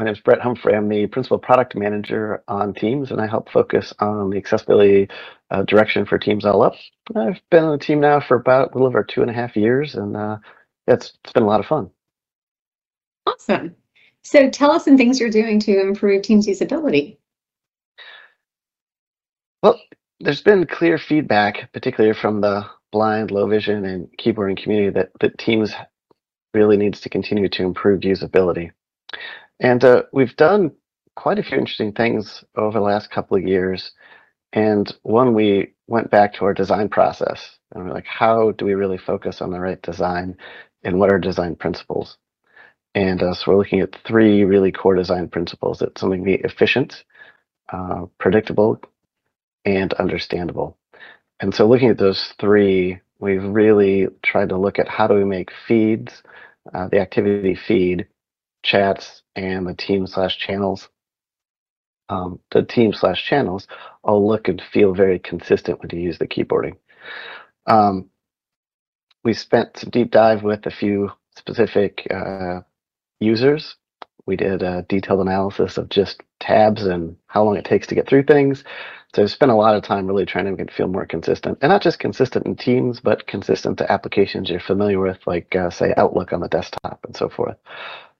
My 0.00 0.04
name 0.04 0.14
is 0.14 0.20
Brett 0.20 0.40
Humphrey. 0.40 0.74
I'm 0.74 0.88
the 0.88 1.08
principal 1.08 1.36
product 1.36 1.76
manager 1.76 2.42
on 2.48 2.72
Teams, 2.72 3.10
and 3.10 3.20
I 3.20 3.26
help 3.26 3.50
focus 3.50 3.92
on 3.98 4.30
the 4.30 4.38
accessibility 4.38 5.10
uh, 5.50 5.64
direction 5.64 6.06
for 6.06 6.16
Teams 6.18 6.46
All 6.46 6.62
Up. 6.62 6.72
I've 7.14 7.38
been 7.50 7.64
on 7.64 7.72
the 7.72 7.84
team 7.84 8.00
now 8.00 8.18
for 8.18 8.38
about 8.38 8.70
a 8.70 8.72
little 8.72 8.86
over 8.86 9.04
two 9.04 9.20
and 9.20 9.30
a 9.30 9.34
half 9.34 9.56
years, 9.56 9.96
and 9.96 10.16
uh, 10.16 10.38
it's, 10.86 11.12
it's 11.22 11.34
been 11.34 11.42
a 11.42 11.46
lot 11.46 11.60
of 11.60 11.66
fun. 11.66 11.90
Awesome. 13.26 13.76
So 14.22 14.48
tell 14.48 14.70
us 14.70 14.86
some 14.86 14.96
things 14.96 15.20
you're 15.20 15.28
doing 15.28 15.60
to 15.60 15.78
improve 15.78 16.22
Teams 16.22 16.46
usability. 16.46 17.18
Well, 19.62 19.78
there's 20.18 20.40
been 20.40 20.66
clear 20.66 20.96
feedback, 20.96 21.74
particularly 21.74 22.18
from 22.18 22.40
the 22.40 22.64
blind, 22.90 23.30
low 23.32 23.46
vision, 23.46 23.84
and 23.84 24.08
keyboarding 24.16 24.62
community 24.62 24.98
that, 24.98 25.10
that 25.20 25.36
Teams 25.36 25.74
really 26.54 26.78
needs 26.78 27.02
to 27.02 27.10
continue 27.10 27.50
to 27.50 27.64
improve 27.64 28.00
usability. 28.00 28.70
And 29.60 29.84
uh, 29.84 30.04
we've 30.12 30.34
done 30.36 30.72
quite 31.16 31.38
a 31.38 31.42
few 31.42 31.58
interesting 31.58 31.92
things 31.92 32.42
over 32.56 32.78
the 32.78 32.84
last 32.84 33.10
couple 33.10 33.36
of 33.36 33.44
years. 33.44 33.92
And 34.52 34.92
one, 35.02 35.34
we 35.34 35.74
went 35.86 36.10
back 36.10 36.34
to 36.34 36.44
our 36.46 36.54
design 36.54 36.88
process 36.88 37.58
and 37.72 37.84
we're 37.84 37.92
like, 37.92 38.06
how 38.06 38.52
do 38.52 38.64
we 38.64 38.74
really 38.74 38.98
focus 38.98 39.40
on 39.40 39.50
the 39.50 39.60
right 39.60 39.80
design 39.82 40.36
and 40.82 40.98
what 40.98 41.12
are 41.12 41.18
design 41.18 41.56
principles? 41.56 42.16
And 42.94 43.22
uh, 43.22 43.34
so 43.34 43.52
we're 43.52 43.58
looking 43.58 43.80
at 43.80 43.94
three 44.06 44.44
really 44.44 44.72
core 44.72 44.96
design 44.96 45.28
principles 45.28 45.78
that 45.78 45.98
something 45.98 46.24
be 46.24 46.34
efficient, 46.34 47.04
uh, 47.72 48.06
predictable, 48.18 48.80
and 49.64 49.92
understandable. 49.94 50.76
And 51.38 51.54
so 51.54 51.68
looking 51.68 51.90
at 51.90 51.98
those 51.98 52.34
three, 52.40 52.98
we've 53.20 53.44
really 53.44 54.08
tried 54.22 54.48
to 54.48 54.58
look 54.58 54.78
at 54.78 54.88
how 54.88 55.06
do 55.06 55.14
we 55.14 55.24
make 55.24 55.50
feeds, 55.68 56.22
uh, 56.74 56.88
the 56.88 56.98
activity 56.98 57.54
feed, 57.54 58.08
chats, 58.62 59.19
and 59.36 59.66
the 59.66 59.74
team 59.74 60.06
slash 60.06 60.38
channels, 60.38 60.88
um, 62.08 62.40
the 62.50 62.62
team 62.62 62.92
slash 62.92 63.24
channels 63.24 63.66
all 64.02 64.26
look 64.26 64.48
and 64.48 64.62
feel 64.72 64.94
very 64.94 65.18
consistent 65.18 65.80
when 65.80 65.90
you 65.92 66.00
use 66.00 66.18
the 66.18 66.26
keyboarding. 66.26 66.76
Um, 67.66 68.10
we 69.22 69.32
spent 69.34 69.76
some 69.76 69.90
deep 69.90 70.10
dive 70.10 70.42
with 70.42 70.66
a 70.66 70.70
few 70.70 71.12
specific 71.36 72.06
uh, 72.10 72.60
users. 73.20 73.76
We 74.26 74.36
did 74.36 74.62
a 74.62 74.84
detailed 74.88 75.20
analysis 75.20 75.76
of 75.76 75.88
just 75.88 76.22
tabs 76.40 76.84
and 76.84 77.16
how 77.26 77.44
long 77.44 77.56
it 77.56 77.64
takes 77.64 77.86
to 77.88 77.94
get 77.94 78.08
through 78.08 78.24
things. 78.24 78.64
So 79.14 79.22
I've 79.22 79.30
spent 79.30 79.50
a 79.50 79.56
lot 79.56 79.74
of 79.74 79.82
time 79.82 80.06
really 80.06 80.24
trying 80.24 80.44
to 80.44 80.52
make 80.52 80.60
it 80.60 80.72
feel 80.72 80.86
more 80.86 81.04
consistent, 81.04 81.58
and 81.62 81.70
not 81.70 81.82
just 81.82 81.98
consistent 81.98 82.46
in 82.46 82.54
Teams, 82.54 83.00
but 83.00 83.26
consistent 83.26 83.78
to 83.78 83.90
applications 83.90 84.48
you're 84.48 84.60
familiar 84.60 85.00
with, 85.00 85.18
like 85.26 85.56
uh, 85.56 85.70
say 85.70 85.92
Outlook 85.96 86.32
on 86.32 86.40
the 86.40 86.48
desktop 86.48 87.00
and 87.04 87.16
so 87.16 87.28
forth. 87.28 87.56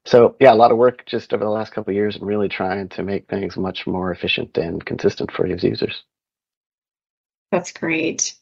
So 0.07 0.37
yeah, 0.41 0.53
a 0.53 0.55
lot 0.55 0.71
of 0.71 0.79
work 0.79 1.05
just 1.07 1.33
over 1.35 1.45
the 1.45 1.51
last 1.51 1.73
couple 1.73 1.91
of 1.91 1.95
years, 1.95 2.17
and 2.17 2.27
really 2.27 2.49
trying 2.49 2.89
to 2.91 3.03
make 3.03 3.29
things 3.29 3.57
much 3.57 3.87
more 3.87 4.11
efficient 4.11 4.57
and 4.57 4.85
consistent 4.85 5.31
for 5.31 5.47
his 5.47 5.63
users. 5.63 6.05
That's 7.53 7.73
great. 7.73 8.35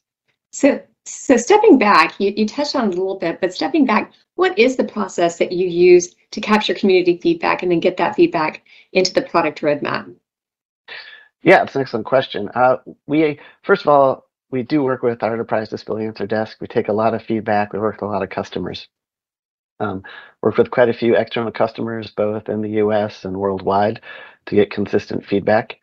So, 0.52 0.80
so 1.04 1.36
stepping 1.36 1.78
back, 1.78 2.18
you, 2.20 2.32
you 2.36 2.46
touched 2.46 2.76
on 2.76 2.88
it 2.88 2.94
a 2.94 2.98
little 2.98 3.18
bit, 3.18 3.40
but 3.40 3.52
stepping 3.52 3.86
back, 3.86 4.12
what 4.34 4.58
is 4.58 4.76
the 4.76 4.84
process 4.84 5.38
that 5.38 5.52
you 5.52 5.66
use 5.66 6.14
to 6.30 6.40
capture 6.40 6.74
community 6.74 7.18
feedback 7.18 7.62
and 7.62 7.72
then 7.72 7.80
get 7.80 7.96
that 7.96 8.14
feedback 8.14 8.62
into 8.92 9.12
the 9.12 9.22
product 9.22 9.60
roadmap? 9.62 10.14
Yeah, 11.42 11.62
it's 11.62 11.74
an 11.74 11.82
excellent 11.82 12.06
question. 12.06 12.48
Uh, 12.54 12.76
we 13.06 13.38
first 13.62 13.82
of 13.82 13.88
all, 13.88 14.28
we 14.50 14.62
do 14.62 14.82
work 14.82 15.02
with 15.02 15.22
our 15.22 15.32
enterprise 15.32 15.68
disability 15.68 16.06
answer 16.06 16.26
desk. 16.26 16.58
We 16.60 16.66
take 16.66 16.88
a 16.88 16.92
lot 16.92 17.14
of 17.14 17.22
feedback. 17.22 17.72
We 17.72 17.78
work 17.78 17.96
with 17.96 18.08
a 18.08 18.12
lot 18.12 18.22
of 18.22 18.30
customers. 18.30 18.88
Um, 19.80 20.02
work 20.42 20.56
with 20.56 20.70
quite 20.70 20.88
a 20.88 20.94
few 20.94 21.14
external 21.14 21.52
customers, 21.52 22.12
both 22.16 22.48
in 22.48 22.62
the 22.62 22.70
U.S. 22.70 23.24
and 23.24 23.36
worldwide, 23.36 24.00
to 24.46 24.54
get 24.54 24.70
consistent 24.70 25.24
feedback. 25.24 25.76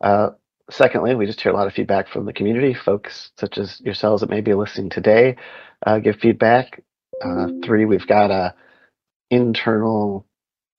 Uh, 0.00 0.30
secondly, 0.70 1.14
we 1.14 1.26
just 1.26 1.40
hear 1.40 1.52
a 1.52 1.56
lot 1.56 1.66
of 1.66 1.72
feedback 1.72 2.08
from 2.08 2.26
the 2.26 2.32
community. 2.32 2.74
Folks 2.74 3.30
such 3.38 3.58
as 3.58 3.80
yourselves 3.80 4.20
that 4.20 4.30
may 4.30 4.40
be 4.40 4.54
listening 4.54 4.90
today 4.90 5.36
uh, 5.84 5.98
give 5.98 6.16
feedback. 6.16 6.82
Uh, 7.22 7.48
three, 7.64 7.84
we've 7.84 8.06
got 8.06 8.30
a 8.30 8.54
internal 9.30 10.26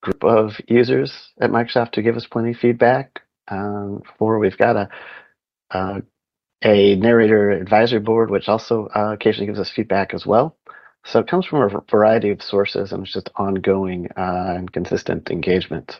group 0.01 0.23
of 0.23 0.53
users 0.67 1.29
at 1.39 1.51
Microsoft 1.51 1.91
to 1.91 2.01
give 2.01 2.15
us 2.15 2.25
plenty 2.25 2.51
of 2.51 2.57
feedback. 2.57 3.21
Um, 3.47 4.01
four, 4.17 4.39
we've 4.39 4.57
got 4.57 4.89
a, 5.73 6.01
narrator 6.63 7.51
advisory 7.51 7.99
board, 7.99 8.29
which 8.29 8.47
also 8.47 8.87
occasionally 8.93 9.47
gives 9.47 9.59
us 9.59 9.71
feedback 9.75 10.13
as 10.13 10.25
well. 10.25 10.55
So 11.05 11.19
it 11.19 11.27
comes 11.27 11.45
from 11.45 11.63
a 11.63 11.81
variety 11.89 12.29
of 12.29 12.41
sources 12.41 12.91
and 12.91 13.03
it's 13.03 13.13
just 13.13 13.29
ongoing 13.35 14.09
uh, 14.15 14.53
and 14.55 14.71
consistent 14.71 15.31
engagement. 15.31 15.99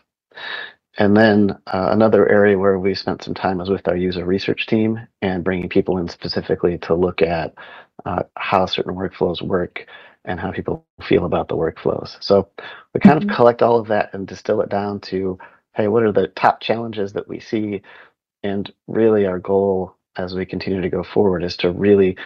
And 0.98 1.16
then 1.16 1.58
uh, 1.66 1.88
another 1.90 2.28
area 2.28 2.58
where 2.58 2.78
we 2.78 2.94
spent 2.94 3.22
some 3.22 3.34
time 3.34 3.58
was 3.58 3.70
with 3.70 3.88
our 3.88 3.96
user 3.96 4.24
research 4.24 4.66
team 4.66 5.00
and 5.22 5.42
bringing 5.42 5.68
people 5.68 5.98
in 5.98 6.08
specifically 6.08 6.78
to 6.78 6.94
look 6.94 7.22
at 7.22 7.54
uh, 8.04 8.24
how 8.36 8.66
certain 8.66 8.94
workflows 8.94 9.40
work 9.42 9.86
and 10.24 10.38
how 10.38 10.52
people 10.52 10.86
feel 11.02 11.24
about 11.24 11.48
the 11.48 11.56
workflows. 11.56 12.22
So 12.22 12.48
we 12.94 13.00
kind 13.00 13.20
mm-hmm. 13.20 13.30
of 13.30 13.36
collect 13.36 13.62
all 13.62 13.78
of 13.78 13.88
that 13.88 14.10
and 14.12 14.26
distill 14.26 14.60
it 14.60 14.68
down 14.68 15.00
to 15.00 15.38
hey, 15.74 15.88
what 15.88 16.02
are 16.02 16.12
the 16.12 16.28
top 16.28 16.60
challenges 16.60 17.14
that 17.14 17.28
we 17.28 17.40
see? 17.40 17.80
And 18.42 18.70
really, 18.86 19.26
our 19.26 19.38
goal 19.38 19.96
as 20.16 20.34
we 20.34 20.44
continue 20.44 20.82
to 20.82 20.90
go 20.90 21.02
forward 21.02 21.42
is 21.42 21.56
to 21.58 21.70
really 21.70 22.16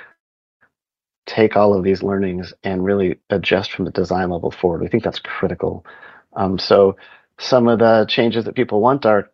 take 1.27 1.57
all 1.57 1.75
of 1.75 1.85
these 1.85 2.03
learnings 2.03 2.55
and 2.63 2.85
really 2.85 3.19
adjust 3.31 3.73
from 3.73 3.85
the 3.85 3.91
design 3.91 4.31
level 4.31 4.51
forward. 4.51 4.81
We 4.81 4.89
think 4.89 5.05
that's 5.05 5.19
critical. 5.19 5.85
Um, 6.35 6.59
so 6.59 6.97
some 7.39 7.69
of 7.69 7.79
the 7.81 8.07
changes 8.09 8.45
that 8.45 8.55
people 8.55 8.81
want 8.81 9.05
are 9.05 9.31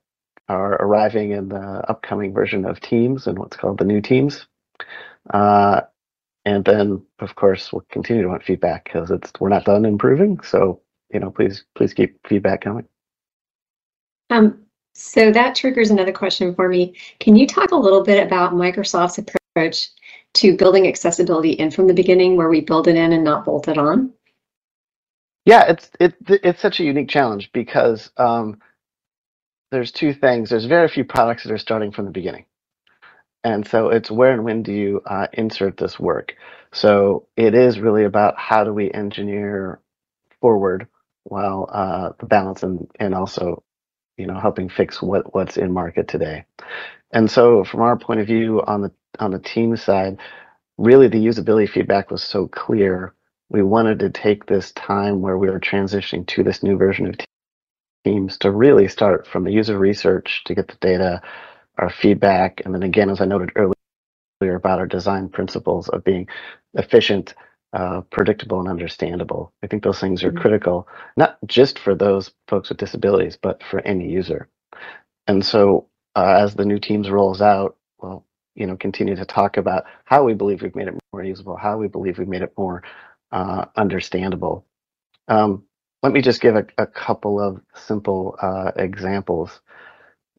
are 0.49 0.73
arriving 0.75 1.31
in 1.31 1.49
the 1.49 1.85
upcoming 1.89 2.33
version 2.33 2.65
of 2.65 2.81
Teams 2.81 3.27
and 3.27 3.39
what's 3.39 3.57
called 3.57 3.79
the 3.79 3.85
new 3.85 4.01
Teams. 4.01 4.47
Uh, 5.33 5.83
and 6.45 6.65
then, 6.65 7.03
of 7.21 7.37
course, 7.37 7.73
we'll 7.73 7.87
continue 7.91 8.23
to 8.23 8.29
want 8.29 8.43
feedback 8.43 8.85
because 8.85 9.11
it's 9.11 9.33
we're 9.39 9.49
not 9.49 9.65
done 9.65 9.85
improving. 9.85 10.41
So 10.41 10.81
you 11.13 11.21
know, 11.21 11.31
please 11.31 11.65
please 11.75 11.95
keep 11.95 12.27
feedback 12.27 12.63
coming. 12.63 12.87
Um, 14.31 14.63
so 14.95 15.31
that 15.31 15.55
triggers 15.55 15.91
another 15.91 16.13
question 16.13 16.55
for 16.55 16.69
me. 16.69 16.97
Can 17.21 17.37
you 17.37 17.47
talk 17.47 17.71
a 17.71 17.77
little 17.77 18.03
bit 18.03 18.25
about 18.27 18.53
Microsoft's 18.53 19.19
approach 19.19 19.42
to 20.35 20.57
building 20.57 20.89
accessibility 20.89 21.53
in 21.53 21.71
from 21.71 21.89
the 21.89 21.95
beginning, 21.95 22.37
where 22.37 22.49
we 22.51 22.63
build 22.63 22.89
it 22.89 22.97
in 22.97 23.13
and 23.13 23.25
not 23.25 23.45
bolt 23.47 23.69
it 23.69 23.79
on? 23.79 24.13
Yeah, 25.47 25.65
it's 25.71 25.91
it, 26.01 26.15
it's 26.29 26.63
such 26.63 26.81
a 26.81 26.85
unique 26.85 27.11
challenge 27.11 27.51
because 27.53 28.11
um, 28.19 28.61
there's 29.73 29.93
two 29.93 30.15
things. 30.15 30.51
There's 30.51 30.67
very 30.67 30.89
few 30.89 31.05
products 31.05 31.45
that 31.45 31.53
are 31.53 31.59
starting 31.59 31.93
from 31.93 32.07
the 32.07 32.13
beginning, 32.13 32.47
and 33.45 33.67
so 33.67 33.91
it's 33.91 34.11
where 34.11 34.33
and 34.33 34.45
when 34.45 34.63
do 34.63 34.73
you 34.73 35.03
uh, 35.07 35.29
insert 35.35 35.77
this 35.79 36.01
work. 36.01 36.35
So 36.73 37.29
it 37.37 37.55
is 37.55 37.81
really 37.81 38.05
about 38.05 38.39
how 38.39 38.65
do 38.65 38.75
we 38.75 38.91
engineer 38.93 39.81
forward 40.41 40.89
while 41.25 41.69
uh, 41.73 42.11
the 42.21 42.27
balance 42.27 42.63
and 42.65 42.89
and 43.01 43.15
also 43.15 43.63
you 44.19 44.27
know 44.27 44.41
helping 44.41 44.69
fix 44.71 45.03
what 45.03 45.35
what's 45.35 45.57
in 45.59 45.73
market 45.73 46.09
today. 46.09 46.45
And 47.13 47.31
so 47.31 47.65
from 47.65 47.81
our 47.81 47.97
point 47.97 48.21
of 48.21 48.27
view 48.27 48.63
on 48.67 48.83
the 48.83 48.93
on 49.19 49.31
the 49.31 49.39
team 49.39 49.77
side, 49.77 50.19
really 50.79 51.09
the 51.09 51.25
usability 51.25 51.69
feedback 51.69 52.11
was 52.11 52.23
so 52.23 52.49
clear. 52.49 53.15
We 53.51 53.63
wanted 53.63 53.99
to 53.99 54.11
take 54.11 54.47
this 54.47 54.73
time 54.73 55.21
where 55.21 55.37
we 55.37 55.51
were 55.51 55.61
transitioning 55.61 56.27
to 56.29 56.43
this 56.43 56.63
new 56.63 56.79
version 56.79 57.07
of 57.07 57.17
Teams 58.05 58.37
to 58.39 58.51
really 58.51 58.89
start 58.89 59.29
from 59.29 59.45
the 59.45 59.53
user 59.53 59.79
research 59.79 60.43
to 60.47 60.57
get 60.57 60.67
the 60.67 60.77
data, 60.81 61.23
our 61.79 61.89
feedback, 61.89 62.61
and 62.65 62.75
then 62.75 62.83
again, 62.83 63.09
as 63.09 63.21
I 63.21 63.27
noted 63.27 63.53
earlier 63.55 64.57
about 64.57 64.81
our 64.81 64.89
design 64.89 65.29
principles 65.29 65.89
of 65.89 66.03
being 66.03 66.27
efficient, 66.75 67.35
uh, 67.75 68.01
predictable, 68.11 68.59
and 68.59 68.69
understandable. 68.69 69.53
I 69.63 69.69
think 69.69 69.85
those 69.85 70.01
things 70.01 70.25
are 70.25 70.31
mm-hmm. 70.31 70.39
critical, 70.39 70.89
not 71.17 71.39
just 71.47 71.79
for 71.79 71.95
those 71.95 72.33
folks 72.49 72.71
with 72.71 72.79
disabilities, 72.79 73.39
but 73.41 73.63
for 73.71 73.79
any 73.87 74.11
user. 74.11 74.49
And 75.29 75.47
so 75.47 75.87
uh, 76.17 76.37
as 76.39 76.55
the 76.55 76.65
new 76.65 76.79
teams 76.79 77.11
rolls 77.11 77.41
out, 77.41 77.77
well, 77.99 78.27
you 78.55 78.67
know, 78.67 78.77
continue 78.77 79.17
to 79.17 79.25
talk 79.25 79.57
about 79.57 79.85
how 80.05 80.25
we 80.25 80.35
believe 80.35 80.63
we've 80.63 80.75
made 80.75 80.89
it 80.89 80.95
more 81.13 81.25
usable, 81.25 81.57
how 81.57 81.79
we 81.79 81.89
believe 81.89 82.19
we've 82.19 82.29
made 82.29 82.43
it 82.43 82.53
more 82.57 82.83
uh, 83.31 83.65
understandable. 83.77 84.67
Um, 85.29 85.65
let 86.03 86.13
me 86.13 86.21
just 86.21 86.41
give 86.41 86.57
a, 86.57 86.67
a 86.79 86.87
couple 86.87 87.41
of 87.41 87.61
simple 87.75 88.37
uh, 88.43 88.73
examples. 88.77 89.61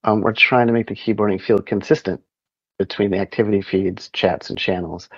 Um, 0.03 0.21
we're 0.21 0.33
trying 0.33 0.67
to 0.67 0.73
make 0.73 0.87
the 0.87 0.95
keyboarding 0.95 1.41
feel 1.41 1.59
consistent 1.59 2.21
between 2.77 3.11
the 3.11 3.19
activity 3.19 3.61
feeds, 3.61 4.09
chats, 4.09 4.49
and 4.49 4.59
channels. 4.59 5.09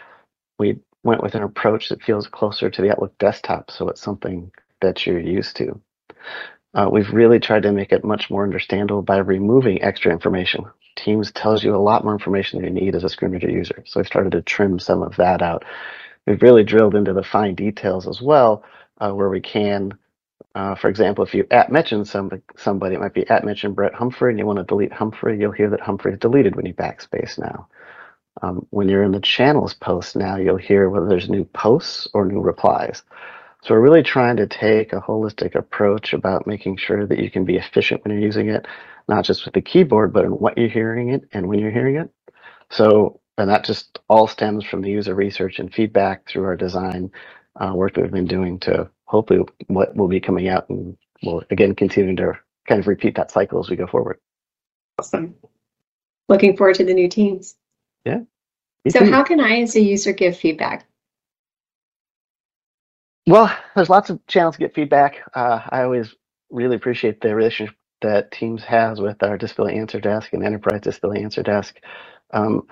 We 0.60 0.80
went 1.04 1.24
with 1.24 1.36
an 1.36 1.44
approach 1.44 1.90
that 1.90 2.04
feels 2.04 2.28
closer 2.28 2.70
to 2.70 2.82
the 2.82 2.92
Outlook 2.92 3.18
desktop, 3.18 3.72
so 3.72 3.90
it's 3.90 4.02
something 4.02 4.52
that 4.82 5.06
you're 5.06 5.20
used 5.20 5.56
to. 5.58 5.82
Uh, 6.76 6.90
we've 6.92 7.12
really 7.12 7.40
tried 7.40 7.64
to 7.64 7.72
make 7.72 7.94
it 7.94 8.04
much 8.04 8.30
more 8.30 8.44
understandable 8.44 9.02
by 9.02 9.18
removing 9.18 9.82
extra 9.82 10.12
information. 10.12 10.66
Teams 10.98 11.32
tells 11.32 11.64
you 11.64 11.76
a 11.76 11.78
lot 11.78 12.04
more 12.04 12.14
information 12.14 12.62
than 12.62 12.76
you 12.76 12.82
need 12.84 12.96
as 12.96 13.06
a 13.06 13.10
screen 13.10 13.32
reader 13.32 13.50
user. 13.50 13.84
So 13.86 14.00
we've 14.00 14.08
started 14.08 14.34
to 14.34 14.42
trim 14.42 14.80
some 14.80 15.02
of 15.02 15.16
that 15.18 15.42
out. 15.42 15.64
we've 16.28 16.42
really 16.42 16.64
drilled 16.66 16.96
into 16.96 17.14
the 17.14 17.24
fine 17.24 17.56
details 17.56 18.08
as 18.08 18.22
well, 18.22 18.64
uh, 19.00 19.12
where 19.12 19.30
we 19.30 19.42
can. 19.42 19.94
Uh, 20.54 20.76
for 20.76 20.90
example, 20.90 21.24
if 21.24 21.34
you 21.34 21.48
at 21.52 21.72
mention 21.72 22.06
somebody, 22.06 22.42
somebody, 22.58 22.96
it 22.96 23.02
might 23.02 23.14
be 23.14 23.30
at 23.30 23.46
mention 23.46 23.74
Brett 23.74 23.94
Humphrey, 23.94 24.32
and 24.32 24.40
you 24.40 24.46
want 24.46 24.60
to 24.60 24.64
delete 24.64 24.94
Humphrey, 24.94 25.40
you'll 25.40 25.52
hear 25.52 25.70
that 25.70 25.82
Humphrey 25.82 26.14
is 26.14 26.20
deleted 26.20 26.56
when 26.56 26.66
you 26.66 26.74
backspace 26.74 27.38
now. 27.40 27.68
Um, 28.42 28.68
when 28.72 28.90
you're 28.90 29.04
in 29.04 29.14
the 29.14 29.22
channels 29.22 29.74
post 29.74 30.16
now, 30.16 30.38
you'll 30.38 30.58
hear 30.58 30.90
whether 30.90 31.08
there's 31.08 31.30
new 31.30 31.46
posts 31.46 32.08
or 32.14 32.26
new 32.26 32.42
replies. 32.42 33.04
So 33.66 33.74
we're 33.74 33.82
really 33.82 34.04
trying 34.04 34.38
to 34.38 34.46
take 34.46 34.94
a 34.94 35.02
holistic 35.02 35.56
approach 35.56 36.14
about 36.14 36.46
making 36.46 36.78
sure 36.78 37.08
that 37.08 37.18
you 37.18 37.32
can 37.32 37.46
be 37.46 37.56
efficient 37.56 38.04
when 38.04 38.14
you're 38.14 38.22
using 38.22 38.48
it, 38.48 38.68
not 39.08 39.26
just 39.26 39.44
with 39.44 39.56
the 39.56 39.62
keyboard, 39.62 40.14
but 40.14 40.24
in 40.24 40.34
what 40.34 40.56
you're 40.56 40.70
hearing 40.70 41.10
it 41.10 41.28
and 41.34 41.48
when 41.48 41.58
you're 41.58 41.72
hearing 41.72 41.96
it. 41.96 42.12
So, 42.70 43.22
and 43.40 43.50
that 43.50 43.66
just 43.66 43.98
all 44.08 44.28
stems 44.28 44.66
from 44.66 44.84
the 44.84 44.92
user 44.92 45.16
research 45.16 45.58
and 45.58 45.74
feedback 45.74 46.28
through 46.28 46.44
our 46.44 46.56
design 46.56 47.10
uh, 47.60 47.72
work 47.74 47.96
that 47.96 48.04
we've 48.04 48.12
been 48.12 48.28
doing 48.28 48.60
to 48.60 48.88
hopefully 49.06 49.42
what 49.66 49.96
will 49.96 50.10
be 50.10 50.20
coming 50.20 50.48
out 50.48 50.70
and 50.70 50.96
we'll 51.24 51.42
again 51.50 51.74
continue 51.74 52.16
to 52.18 52.34
kind 52.68 52.80
of 52.80 52.88
repeat 52.88 53.16
that 53.16 53.32
cycle 53.32 53.60
as 53.60 53.68
we 53.68 53.76
go 53.76 53.88
forward. 53.88 54.20
Awesome. 55.00 55.34
Looking 56.30 56.56
forward 56.56 56.76
to 56.76 56.86
the 56.86 56.94
new 56.94 57.10
teams. 57.10 57.56
Yeah. 58.06 58.20
So 58.90 59.00
too. 59.00 59.12
how 59.12 59.24
can 59.24 59.40
I 59.40 59.62
as 59.62 59.76
a 59.76 59.82
user 59.82 60.14
give 60.14 60.38
feedback? 60.38 60.86
Well, 63.28 63.56
there's 63.76 63.90
lots 63.90 64.10
of 64.10 64.26
channels 64.28 64.56
to 64.56 64.60
get 64.60 64.76
feedback. 64.76 65.22
Uh, 65.34 65.62
I 65.70 65.84
always 65.84 66.14
really 66.52 66.76
appreciate 66.76 67.22
the 67.22 67.34
relationship 67.36 67.76
that 68.02 68.32
Teams 68.32 68.64
has 68.66 69.00
with 69.00 69.24
our 69.24 69.38
Disability 69.38 69.78
Answer 69.78 70.02
Desk 70.02 70.34
and 70.34 70.44
Enterprise 70.44 70.82
Disability 70.82 71.24
Answer 71.24 71.44
Desk. 71.44 71.76
Um, 72.34 72.68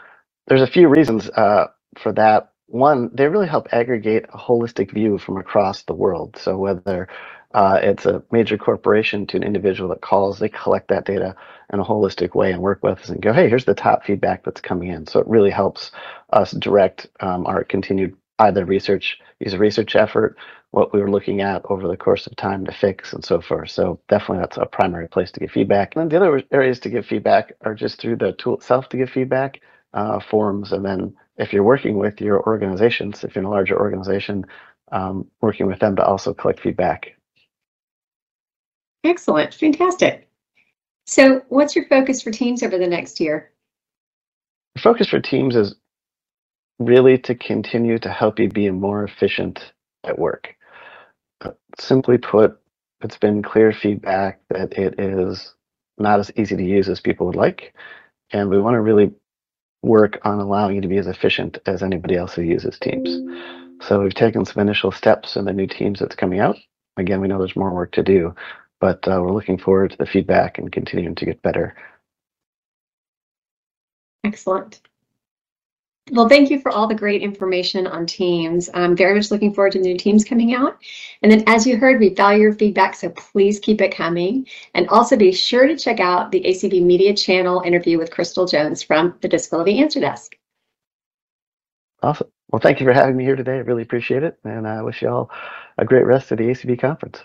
there's 0.48 0.62
a 0.62 0.68
few 0.68 0.90
reasons 0.90 1.30
uh, 1.30 1.68
for 1.98 2.12
that. 2.14 2.52
One, 2.68 3.12
they 3.14 3.28
really 3.30 3.48
help 3.48 3.70
aggregate 3.72 4.26
a 4.34 4.38
holistic 4.38 4.94
view 4.94 5.18
from 5.20 5.38
across 5.38 5.84
the 5.84 5.94
world. 5.96 6.38
So 6.38 6.58
whether 6.58 7.08
uh, 7.54 7.80
it's 7.82 8.06
a 8.06 8.24
major 8.32 8.58
corporation 8.58 9.28
to 9.28 9.38
an 9.38 9.44
individual 9.44 9.90
that 9.90 10.02
calls, 10.02 10.40
they 10.40 10.50
collect 10.50 10.90
that 10.90 11.06
data 11.06 11.36
in 11.72 11.80
a 11.80 11.86
holistic 11.86 12.36
way 12.36 12.52
and 12.52 12.62
work 12.62 12.84
with 12.84 13.00
us 13.00 13.10
and 13.10 13.22
go, 13.22 13.34
hey, 13.34 13.50
here's 13.50 13.66
the 13.66 13.76
top 13.76 14.06
feedback 14.06 14.44
that's 14.44 14.62
coming 14.62 14.90
in. 14.90 15.08
So 15.08 15.20
it 15.20 15.28
really 15.28 15.52
helps 15.52 15.92
us 16.32 16.52
direct 16.52 17.08
um, 17.22 17.46
our 17.48 17.64
continued 17.64 18.18
either 18.44 18.66
research, 18.66 19.20
user 19.40 19.58
research 19.58 19.96
effort, 19.96 20.38
what 20.72 20.94
we 20.94 21.00
were 21.00 21.12
looking 21.12 21.42
at 21.42 21.62
over 21.66 21.88
the 21.88 21.98
course 21.98 22.26
of 22.26 22.36
time 22.36 22.66
to 22.66 22.72
fix 22.72 23.14
and 23.14 23.24
so 23.24 23.40
forth. 23.42 23.70
So 23.70 24.00
definitely 24.10 24.40
that's 24.40 24.58
a 24.58 24.66
primary 24.66 25.08
place 25.08 25.32
to 25.32 25.40
give 25.40 25.52
feedback. 25.52 25.96
And 25.96 26.02
then 26.02 26.10
the 26.10 26.26
other 26.26 26.44
areas 26.52 26.80
to 26.82 26.90
give 26.90 27.06
feedback 27.06 27.54
are 27.62 27.76
just 27.76 28.00
through 28.00 28.18
the 28.18 28.32
tool 28.34 28.56
itself 28.56 28.90
to 28.90 28.98
give 28.98 29.10
feedback, 29.10 29.62
uh, 29.94 30.20
forums, 30.20 30.72
and 30.72 30.84
then 30.84 31.16
if 31.38 31.54
you're 31.54 31.64
working 31.64 31.98
with 31.98 32.22
your 32.22 32.42
organizations, 32.46 33.24
if 33.24 33.36
you're 33.36 33.44
in 33.44 33.48
a 33.48 33.52
larger 33.52 33.80
organization, 33.80 34.46
um, 34.92 35.28
working 35.42 35.68
with 35.68 35.80
them 35.80 35.96
to 35.96 36.04
also 36.04 36.34
collect 36.34 36.60
feedback. 36.60 37.16
Excellent, 39.04 39.54
fantastic. 39.54 40.30
So 41.06 41.44
what's 41.50 41.76
your 41.76 41.86
focus 41.86 42.22
for 42.22 42.32
teams 42.32 42.64
over 42.64 42.78
the 42.78 42.88
next 42.88 43.20
year? 43.20 43.52
The 44.76 44.82
focus 44.82 45.10
for 45.10 45.20
teams 45.20 45.56
is 45.56 45.76
really 46.80 47.18
to 47.20 47.36
continue 47.36 48.00
to 48.00 48.10
help 48.10 48.40
you 48.40 48.50
be 48.50 48.70
more 48.70 49.04
efficient 49.04 49.74
at 50.04 50.20
work. 50.20 50.56
Uh, 51.42 51.52
simply 51.80 52.18
put, 52.18 52.60
it's 53.02 53.18
been 53.18 53.42
clear 53.42 53.72
feedback 53.72 54.42
that 54.50 54.74
it 54.74 55.00
is 55.00 55.54
not 55.98 56.20
as 56.20 56.32
easy 56.36 56.56
to 56.56 56.64
use 56.64 56.90
as 56.90 57.00
people 57.00 57.28
would 57.28 57.36
like. 57.36 57.74
And 58.32 58.50
we 58.50 58.60
want 58.60 58.76
to 58.76 58.82
really 58.82 59.12
work 59.84 60.20
on 60.24 60.40
allowing 60.40 60.76
you 60.76 60.82
to 60.82 60.88
be 60.88 60.98
as 60.98 61.08
efficient 61.08 61.60
as 61.66 61.84
anybody 61.84 62.16
else 62.16 62.34
who 62.34 62.42
uses 62.42 62.80
Teams. 62.80 63.20
So 63.82 64.02
we've 64.02 64.14
taken 64.14 64.46
some 64.46 64.62
initial 64.62 64.92
steps 64.92 65.36
in 65.36 65.46
the 65.46 65.54
new 65.54 65.68
Teams 65.68 66.00
that's 66.00 66.16
coming 66.16 66.40
out. 66.40 66.58
Again, 66.98 67.20
we 67.22 67.28
know 67.28 67.38
there's 67.38 67.56
more 67.56 67.74
work 67.74 67.92
to 67.94 68.04
do, 68.04 68.34
but 68.80 69.06
uh, 69.08 69.20
we're 69.22 69.34
looking 69.34 69.58
forward 69.58 69.92
to 69.92 69.98
the 69.98 70.06
feedback 70.06 70.58
and 70.58 70.72
continuing 70.72 71.16
to 71.16 71.26
get 71.26 71.42
better. 71.42 71.76
Excellent. 74.24 74.82
Well, 76.12 76.28
thank 76.28 76.50
you 76.50 76.60
for 76.60 76.70
all 76.70 76.88
the 76.88 76.96
great 76.96 77.22
information 77.22 77.88
on 77.88 78.06
teams. 78.06 78.70
I'm 78.74 78.96
very 78.96 79.16
much 79.16 79.32
looking 79.32 79.54
forward 79.54 79.72
to 79.72 79.80
new 79.80 79.98
teams 79.98 80.26
coming 80.26 80.54
out. 80.54 80.78
And 81.22 81.32
then 81.32 81.44
as 81.48 81.66
you 81.66 81.78
heard, 81.78 82.00
we 82.00 82.10
value 82.10 82.42
your 82.42 82.54
feedback, 82.54 82.94
so 82.96 83.10
please 83.10 83.58
keep 83.60 83.80
it 83.80 83.96
coming. 83.96 84.46
And 84.74 84.90
also 84.90 85.16
be 85.16 85.32
sure 85.32 85.66
to 85.66 85.78
check 85.78 86.02
out 86.02 86.30
the 86.30 86.42
ACB 86.42 86.84
Media 86.84 87.16
Channel 87.16 87.62
interview 87.62 87.98
with 87.98 88.12
Crystal 88.12 88.46
Jones 88.46 88.84
from 88.84 89.16
the 89.22 89.30
Disability 89.30 89.80
Answer 89.80 90.02
Desk. 90.02 90.36
Awesome. 92.02 92.28
Well, 92.50 92.60
thank 92.60 92.82
you 92.82 92.86
for 92.86 92.94
having 92.94 93.16
me 93.16 93.24
here 93.24 93.38
today. 93.38 93.54
I 93.56 93.60
really 93.60 93.84
appreciate 93.84 94.24
it. 94.24 94.38
And 94.44 94.68
I 94.68 94.82
wish 94.82 95.02
you 95.02 95.08
all 95.08 95.32
a 95.78 95.86
great 95.86 96.06
rest 96.06 96.34
of 96.34 96.38
the 96.38 96.44
ACB 96.44 96.80
conference. 96.80 97.24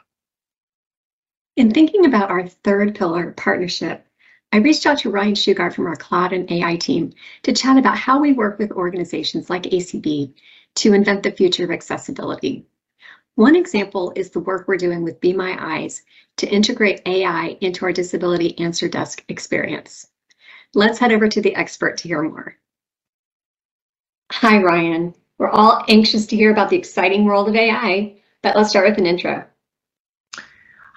In 1.56 1.72
thinking 1.72 2.06
about 2.06 2.30
our 2.30 2.46
third 2.46 2.94
pillar, 2.94 3.32
partnership, 3.32 4.06
I 4.50 4.58
reached 4.58 4.86
out 4.86 4.98
to 4.98 5.10
Ryan 5.10 5.34
Shugart 5.34 5.74
from 5.74 5.86
our 5.86 5.96
cloud 5.96 6.32
and 6.32 6.50
AI 6.50 6.76
team 6.76 7.12
to 7.42 7.52
chat 7.52 7.76
about 7.76 7.98
how 7.98 8.18
we 8.18 8.32
work 8.32 8.58
with 8.58 8.72
organizations 8.72 9.50
like 9.50 9.64
ACB 9.64 10.32
to 10.76 10.94
invent 10.94 11.22
the 11.22 11.32
future 11.32 11.64
of 11.64 11.70
accessibility. 11.70 12.66
One 13.34 13.54
example 13.54 14.12
is 14.16 14.30
the 14.30 14.40
work 14.40 14.66
we're 14.66 14.78
doing 14.78 15.02
with 15.02 15.20
Be 15.20 15.32
My 15.32 15.56
Eyes 15.60 16.02
to 16.38 16.48
integrate 16.48 17.02
AI 17.04 17.58
into 17.60 17.84
our 17.84 17.92
disability 17.92 18.58
answer 18.58 18.88
desk 18.88 19.22
experience. 19.28 20.08
Let's 20.74 20.98
head 20.98 21.12
over 21.12 21.28
to 21.28 21.40
the 21.40 21.54
expert 21.54 21.98
to 21.98 22.08
hear 22.08 22.22
more. 22.22 22.56
Hi, 24.32 24.62
Ryan. 24.62 25.14
We're 25.38 25.50
all 25.50 25.84
anxious 25.88 26.26
to 26.26 26.36
hear 26.36 26.50
about 26.50 26.70
the 26.70 26.76
exciting 26.76 27.24
world 27.24 27.48
of 27.48 27.54
AI, 27.54 28.16
but 28.42 28.56
let's 28.56 28.70
start 28.70 28.88
with 28.88 28.98
an 28.98 29.06
intro. 29.06 29.46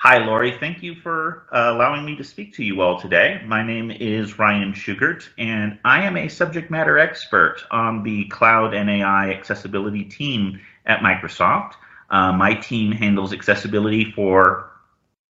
Hi, 0.04 0.18
Lori. 0.18 0.58
Thank 0.58 0.82
you 0.82 0.96
for 0.96 1.44
uh, 1.52 1.74
allowing 1.76 2.04
me 2.04 2.16
to 2.16 2.24
speak 2.24 2.56
to 2.56 2.64
you 2.64 2.82
all 2.82 3.00
today. 3.00 3.40
My 3.46 3.62
name 3.62 3.92
is 3.92 4.40
Ryan 4.40 4.74
Shugart, 4.74 5.30
and 5.38 5.78
I 5.86 6.02
am 6.02 6.18
a 6.18 6.28
subject 6.28 6.72
matter 6.72 6.98
expert 6.98 7.58
on 7.70 8.02
the 8.02 8.26
Cloud 8.30 8.74
and 8.74 8.90
AI 8.90 9.30
accessibility 9.30 10.04
team 10.06 10.60
at 10.88 11.02
Microsoft. 11.02 11.74
Uh, 12.10 12.32
my 12.32 12.56
team 12.56 12.92
handles 12.92 13.32
accessibility 13.32 14.12
for 14.16 14.72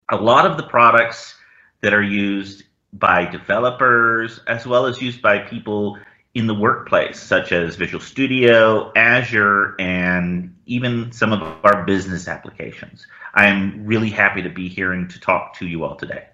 a 0.09 0.15
lot 0.15 0.45
of 0.49 0.55
the 0.55 0.63
products 0.63 1.35
that 1.81 1.93
are 1.93 2.01
used 2.01 2.63
by 2.93 3.25
developers 3.25 4.39
as 4.47 4.65
well 4.65 4.85
as 4.85 5.01
used 5.01 5.21
by 5.21 5.39
people 5.39 5.97
in 6.33 6.47
the 6.47 6.55
workplace, 6.55 7.19
such 7.19 7.51
as 7.51 7.75
Visual 7.75 8.01
Studio, 8.01 8.91
Azure, 8.95 9.75
and 9.79 10.55
even 10.65 11.11
some 11.11 11.33
of 11.33 11.41
our 11.63 11.83
business 11.83 12.27
applications. 12.27 13.05
I 13.33 13.47
am 13.47 13.85
really 13.85 14.09
happy 14.09 14.41
to 14.41 14.49
be 14.49 14.69
here 14.69 14.93
and 14.93 15.09
to 15.09 15.19
talk 15.19 15.57
to 15.59 15.67
you 15.67 15.83
all 15.83 15.95
today. 15.95 16.27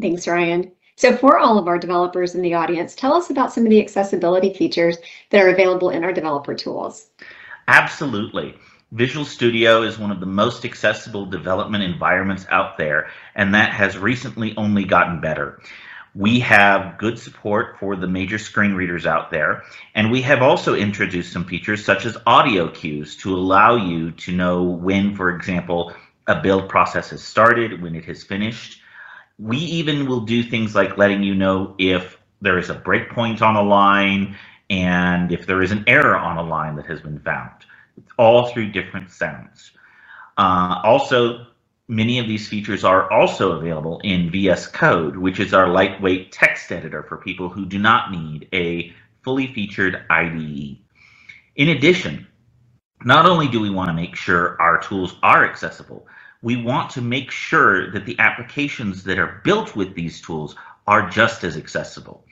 Thanks, 0.00 0.26
Ryan. 0.26 0.72
So 0.96 1.16
for 1.16 1.38
all 1.38 1.58
of 1.58 1.66
our 1.66 1.78
developers 1.78 2.34
in 2.34 2.42
the 2.42 2.54
audience, 2.54 2.94
tell 2.94 3.14
us 3.14 3.30
about 3.30 3.52
some 3.52 3.64
of 3.64 3.70
the 3.70 3.80
accessibility 3.80 4.52
features 4.54 4.96
that 5.30 5.42
are 5.42 5.50
available 5.50 5.90
in 5.90 6.04
our 6.04 6.12
developer 6.12 6.54
tools. 6.54 7.10
Absolutely. 7.66 8.54
Visual 8.92 9.24
Studio 9.24 9.82
is 9.82 9.98
one 9.98 10.12
of 10.12 10.20
the 10.20 10.26
most 10.26 10.64
accessible 10.64 11.26
development 11.26 11.82
environments 11.82 12.46
out 12.50 12.78
there, 12.78 13.08
and 13.34 13.52
that 13.54 13.72
has 13.72 13.98
recently 13.98 14.56
only 14.56 14.84
gotten 14.84 15.20
better. 15.20 15.60
We 16.14 16.38
have 16.40 16.98
good 16.98 17.18
support 17.18 17.78
for 17.80 17.96
the 17.96 18.06
major 18.06 18.38
screen 18.38 18.74
readers 18.74 19.04
out 19.04 19.30
there, 19.30 19.64
and 19.94 20.12
we 20.12 20.22
have 20.22 20.42
also 20.42 20.74
introduced 20.74 21.32
some 21.32 21.44
features 21.44 21.84
such 21.84 22.06
as 22.06 22.16
audio 22.26 22.68
cues 22.68 23.16
to 23.18 23.34
allow 23.34 23.74
you 23.74 24.12
to 24.12 24.32
know 24.32 24.62
when, 24.62 25.16
for 25.16 25.34
example, 25.34 25.92
a 26.28 26.40
build 26.40 26.68
process 26.68 27.10
has 27.10 27.22
started, 27.22 27.82
when 27.82 27.96
it 27.96 28.04
has 28.04 28.22
finished. 28.22 28.80
We 29.38 29.58
even 29.58 30.06
will 30.06 30.20
do 30.20 30.42
things 30.44 30.74
like 30.74 30.96
letting 30.96 31.22
you 31.22 31.34
know 31.34 31.74
if 31.78 32.16
there 32.40 32.58
is 32.58 32.70
a 32.70 32.76
breakpoint 32.76 33.42
on 33.42 33.56
a 33.56 33.62
line 33.62 34.36
and 34.70 35.32
if 35.32 35.46
there 35.46 35.62
is 35.62 35.72
an 35.72 35.84
error 35.86 36.16
on 36.16 36.36
a 36.36 36.42
line 36.42 36.76
that 36.76 36.86
has 36.86 37.00
been 37.00 37.18
found, 37.20 37.50
It's 37.96 38.10
all 38.18 38.48
through 38.48 38.72
different 38.72 39.10
sounds. 39.10 39.72
Uh, 40.36 40.80
also, 40.84 41.46
Many 41.88 42.18
of 42.18 42.26
these 42.26 42.48
features 42.48 42.82
are 42.82 43.12
also 43.12 43.52
available 43.52 44.00
in 44.04 44.30
VS 44.30 44.68
Code, 44.68 45.18
which 45.18 45.38
is 45.38 45.52
our 45.52 45.68
lightweight 45.68 46.32
text 46.32 46.72
editor 46.72 47.02
for 47.02 47.18
people 47.18 47.50
who 47.50 47.66
do 47.66 47.78
not 47.78 48.10
need 48.10 48.48
a 48.54 48.94
fully 49.22 49.48
featured 49.48 50.02
IDE. 50.08 50.78
In 51.56 51.68
addition, 51.68 52.26
not 53.04 53.26
only 53.26 53.48
do 53.48 53.60
we 53.60 53.68
want 53.68 53.88
to 53.88 53.94
make 53.94 54.16
sure 54.16 54.56
our 54.62 54.80
tools 54.80 55.16
are 55.22 55.44
accessible, 55.44 56.06
we 56.40 56.56
want 56.56 56.88
to 56.92 57.02
make 57.02 57.30
sure 57.30 57.90
that 57.90 58.06
the 58.06 58.18
applications 58.18 59.04
that 59.04 59.18
are 59.18 59.42
built 59.44 59.76
with 59.76 59.94
these 59.94 60.22
tools 60.22 60.56
are 60.86 61.10
just 61.10 61.44
as 61.44 61.58
accessible. 61.58 62.24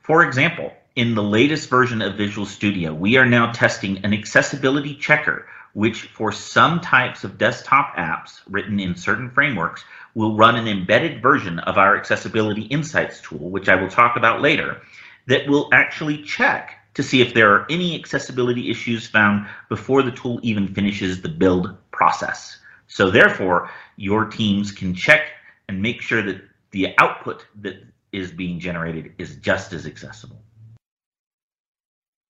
For 0.00 0.24
example, 0.24 0.72
in 0.96 1.14
the 1.14 1.22
latest 1.22 1.70
version 1.70 2.02
of 2.02 2.16
Visual 2.16 2.46
Studio, 2.46 2.92
we 2.92 3.16
are 3.16 3.26
now 3.26 3.52
testing 3.52 3.98
an 3.98 4.12
accessibility 4.12 4.96
checker 4.96 5.46
which 5.78 6.02
for 6.02 6.32
some 6.32 6.80
types 6.80 7.22
of 7.22 7.38
desktop 7.38 7.94
apps 7.94 8.40
written 8.50 8.80
in 8.80 8.96
certain 8.96 9.30
frameworks 9.30 9.84
will 10.12 10.36
run 10.36 10.56
an 10.56 10.66
embedded 10.66 11.22
version 11.22 11.60
of 11.60 11.78
our 11.78 11.96
Accessibility 11.96 12.62
Insights 12.62 13.20
tool, 13.20 13.48
which 13.48 13.68
I 13.68 13.76
will 13.76 13.88
talk 13.88 14.16
about 14.16 14.40
later, 14.40 14.82
that 15.28 15.46
will 15.46 15.68
actually 15.72 16.24
check 16.24 16.74
to 16.94 17.04
see 17.04 17.20
if 17.20 17.32
there 17.32 17.54
are 17.54 17.66
any 17.70 17.94
accessibility 17.94 18.72
issues 18.72 19.06
found 19.06 19.46
before 19.68 20.02
the 20.02 20.10
tool 20.10 20.40
even 20.42 20.74
finishes 20.74 21.22
the 21.22 21.28
build 21.28 21.76
process. 21.92 22.58
So 22.88 23.12
therefore, 23.12 23.70
your 23.94 24.24
teams 24.24 24.72
can 24.72 24.96
check 24.96 25.28
and 25.68 25.80
make 25.80 26.02
sure 26.02 26.22
that 26.22 26.42
the 26.72 26.98
output 26.98 27.46
that 27.60 27.84
is 28.10 28.32
being 28.32 28.58
generated 28.58 29.14
is 29.18 29.36
just 29.36 29.72
as 29.72 29.86
accessible. 29.86 30.42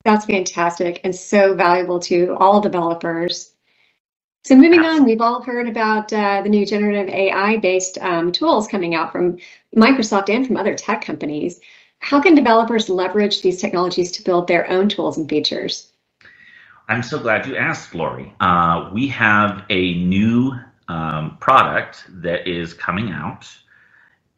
That's 0.05 0.27
fantastic 0.27 1.01
and 1.05 1.15
so 1.15 1.55
valuable 1.55 1.99
to 2.01 2.37
all 2.39 2.61
developers. 2.61 3.53
So 4.45 4.57
moving 4.57 4.81
on, 4.81 5.05
we've 5.05 5.21
all 5.21 5.43
heard 5.43 5.69
about 5.69 6.13
uh, 6.13 6.41
the 6.43 6.49
new 6.49 6.65
generative 6.65 7.13
AI-based 7.13 7.99
um, 7.99 8.33
tools 8.33 8.69
coming 8.69 8.95
out 8.95 9.13
from 9.13 9.39
Microsoft 9.77 10.31
and 10.31 10.47
from 10.47 10.57
other 10.57 10.75
tech 10.75 11.03
companies. 11.03 11.61
How 11.99 12.21
can 12.21 12.35
developers 12.35 12.89
leverage 12.89 13.43
these 13.43 13.61
technologies 13.61 14.13
to 14.13 14.23
build 14.23 14.47
their 14.47 14.71
own 14.71 14.89
tools 14.89 15.19
and 15.19 15.29
features? 15.29 15.93
I'm 16.89 17.03
so 17.03 17.19
glad 17.19 17.47
you 17.47 17.57
asked, 17.57 17.95
Lori. 17.95 18.33
Uh, 18.41 18.89
we 18.93 19.09
have 19.09 19.65
a 19.69 19.95
new 19.97 20.55
um, 20.89 21.37
product 21.39 22.07
that 22.09 22.49
is 22.49 22.73
coming 22.73 23.11
out. 23.11 23.47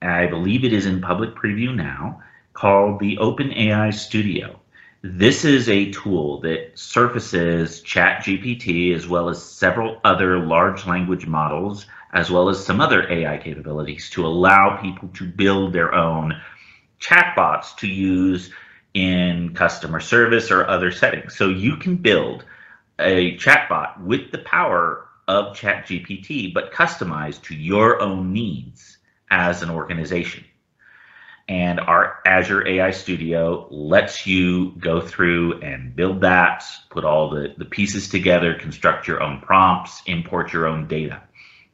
I 0.03 0.27
believe 0.27 0.65
it 0.65 0.73
is 0.73 0.87
in 0.87 1.01
public 1.01 1.35
preview 1.35 1.75
now, 1.75 2.21
called 2.55 2.99
the 2.99 3.17
OpenAI 3.19 3.95
Studio. 3.95 4.59
This 5.03 5.47
is 5.47 5.71
a 5.71 5.91
tool 5.93 6.41
that 6.41 6.73
surfaces 6.79 7.81
ChatGPT 7.81 8.95
as 8.95 9.09
well 9.09 9.31
as 9.31 9.43
several 9.43 9.99
other 10.05 10.39
large 10.39 10.85
language 10.85 11.27
models, 11.27 11.87
as 12.13 12.31
well 12.31 12.51
as 12.51 12.63
some 12.63 12.83
other 12.83 13.11
AI 13.11 13.39
capabilities 13.39 14.11
to 14.11 14.27
allow 14.27 14.77
people 14.77 15.09
to 15.15 15.25
build 15.25 15.73
their 15.73 15.95
own 15.95 16.39
chatbots 17.01 17.75
to 17.77 17.87
use 17.87 18.51
in 18.93 19.55
customer 19.55 20.01
service 20.01 20.51
or 20.51 20.69
other 20.69 20.93
settings. 20.93 21.35
So 21.35 21.49
you 21.49 21.79
can 21.79 21.97
build 21.97 22.45
a 22.99 23.39
chatbot 23.39 23.99
with 24.03 24.31
the 24.33 24.39
power 24.39 25.07
of 25.29 25.57
ChatGPT, 25.57 26.53
but 26.53 26.75
customized 26.75 27.41
to 27.45 27.55
your 27.55 28.03
own 28.03 28.35
needs 28.35 28.99
as 29.31 29.63
an 29.63 29.71
organization. 29.71 30.45
And 31.51 31.81
our 31.81 32.21
Azure 32.27 32.65
AI 32.69 32.93
Studio 32.93 33.67
lets 33.73 34.25
you 34.25 34.71
go 34.79 35.01
through 35.01 35.61
and 35.63 35.97
build 35.97 36.21
that, 36.21 36.63
put 36.91 37.05
all 37.05 37.29
the, 37.29 37.53
the 37.59 37.65
pieces 37.65 38.09
together, 38.09 38.55
construct 38.55 39.09
your 39.09 39.21
own 39.21 39.41
prompts, 39.41 40.01
import 40.07 40.53
your 40.53 40.69
own 40.69 40.87
data. 40.87 41.21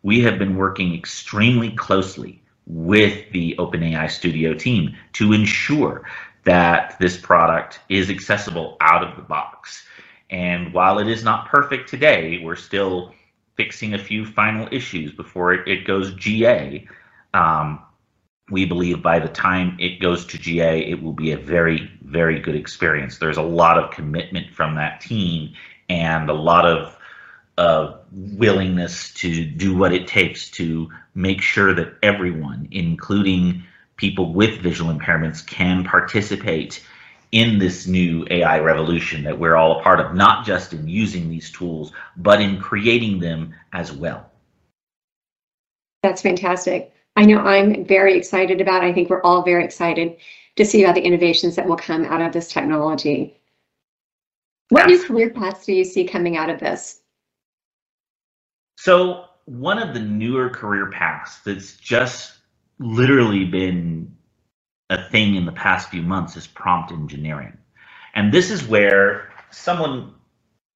We 0.03 0.21
have 0.21 0.39
been 0.39 0.57
working 0.57 0.95
extremely 0.95 1.73
closely 1.73 2.41
with 2.67 3.31
the 3.33 3.55
OpenAI 3.59 4.11
Studio 4.11 4.55
team 4.55 4.97
to 5.13 5.35
ensure 5.35 6.09
that 6.45 6.97
this 6.99 7.19
product 7.19 7.81
is 7.91 8.09
accessible 8.09 8.79
out 8.81 9.05
of 9.05 9.15
the 9.17 9.23
box. 9.23 9.85
And 10.31 10.73
while 10.73 10.99
it 11.01 11.07
is 11.07 11.23
not 11.23 11.49
perfect 11.49 11.91
today, 11.91 12.41
we're 12.43 12.57
still 12.57 13.13
fixing 13.59 13.93
a 13.93 13.99
few 13.99 14.25
final 14.25 14.69
issues 14.73 15.13
before 15.13 15.53
it, 15.53 15.69
it 15.69 15.87
goes 15.87 16.15
GA. 16.15 16.89
Um, 17.35 17.83
we 18.51 18.65
believe 18.65 19.03
by 19.03 19.19
the 19.19 19.29
time 19.29 19.77
it 19.81 20.01
goes 20.01 20.25
to 20.27 20.39
GA, 20.39 20.81
it 20.81 21.03
will 21.03 21.13
be 21.13 21.33
a 21.33 21.39
very, 21.39 21.91
very 22.03 22.39
good 22.39 22.55
experience. 22.55 23.19
There's 23.19 23.39
a 23.39 23.43
lot 23.43 23.79
of 23.79 23.91
commitment 23.91 24.55
from 24.55 24.77
that 24.77 25.01
team 25.01 25.55
and 25.89 26.31
a 26.31 26.35
lot 26.35 26.65
of 26.65 26.97
uh, 27.59 27.99
willingness 28.13 29.13
to 29.15 29.45
do 29.45 29.77
what 29.77 29.93
it 29.93 30.07
takes 30.07 30.51
to 30.53 30.91
make 31.15 31.41
sure 31.41 31.75
that 31.75 31.95
everyone, 32.03 32.69
including 32.71 33.65
people 33.97 34.33
with 34.33 34.61
visual 34.61 34.95
impairments, 34.95 35.45
can 35.45 35.83
participate 35.83 36.85
in 37.33 37.59
this 37.59 37.87
new 37.87 38.27
AI 38.31 38.61
revolution 38.61 39.25
that 39.25 39.39
we're 39.39 39.57
all 39.57 39.81
a 39.81 39.83
part 39.83 39.99
of, 40.01 40.15
not 40.15 40.47
just 40.47 40.73
in 40.73 40.87
using 40.87 41.29
these 41.29 41.51
tools, 41.51 41.93
but 42.17 42.41
in 42.41 42.61
creating 42.61 43.19
them 43.19 43.55
as 43.73 43.91
well. 43.91 44.31
That's 46.03 46.23
fantastic. 46.23 46.93
I 47.17 47.25
know 47.25 47.39
I'm 47.39 47.85
very 47.87 48.17
excited 48.17 48.61
about. 48.61 48.85
I 48.85 48.93
think 48.93 49.09
we're 49.09 49.23
all 49.23 49.43
very 49.43 49.65
excited 49.65 50.17
to 50.57 50.65
see 50.65 50.83
about 50.83 50.95
the 50.95 51.01
innovations 51.01 51.57
that 51.57 51.67
will 51.67 51.77
come 51.77 52.05
out 52.05 52.21
of 52.21 52.33
this 52.33 52.53
technology. 52.53 53.41
What 54.69 54.87
new 54.87 55.03
career 55.03 55.31
paths 55.31 55.65
do 55.65 55.73
you 55.73 55.85
see 55.85 56.07
coming 56.07 56.37
out 56.37 56.51
of 56.51 56.61
this? 56.61 57.01
So, 58.79 59.25
one 59.47 59.79
of 59.79 59.95
the 59.95 60.01
newer 60.01 60.51
career 60.51 60.91
paths 60.91 61.39
that's 61.45 61.77
just 61.77 62.39
literally 62.79 63.45
been 63.45 64.15
a 64.91 65.09
thing 65.09 65.37
in 65.37 65.47
the 65.47 65.53
past 65.53 65.89
few 65.89 66.03
months 66.03 66.37
is 66.37 66.47
prompt 66.47 66.93
engineering. 66.93 67.57
And 68.15 68.33
this 68.33 68.51
is 68.51 68.67
where 68.67 69.33
someone 69.51 70.15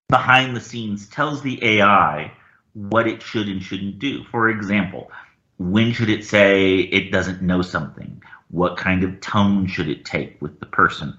behind 0.08 0.56
the 0.56 0.60
scenes 0.60 1.08
tells 1.08 1.42
the 1.42 1.62
AI 1.62 2.32
what 2.72 3.06
it 3.08 3.22
should 3.22 3.48
and 3.48 3.62
shouldn't 3.62 3.98
do. 3.98 4.24
For 4.24 4.48
example, 4.48 5.10
when 5.60 5.92
should 5.92 6.08
it 6.08 6.24
say 6.24 6.78
it 6.78 7.12
doesn't 7.12 7.42
know 7.42 7.60
something? 7.60 8.22
What 8.50 8.78
kind 8.78 9.04
of 9.04 9.20
tone 9.20 9.66
should 9.66 9.90
it 9.90 10.06
take 10.06 10.40
with 10.40 10.58
the 10.58 10.64
person? 10.64 11.14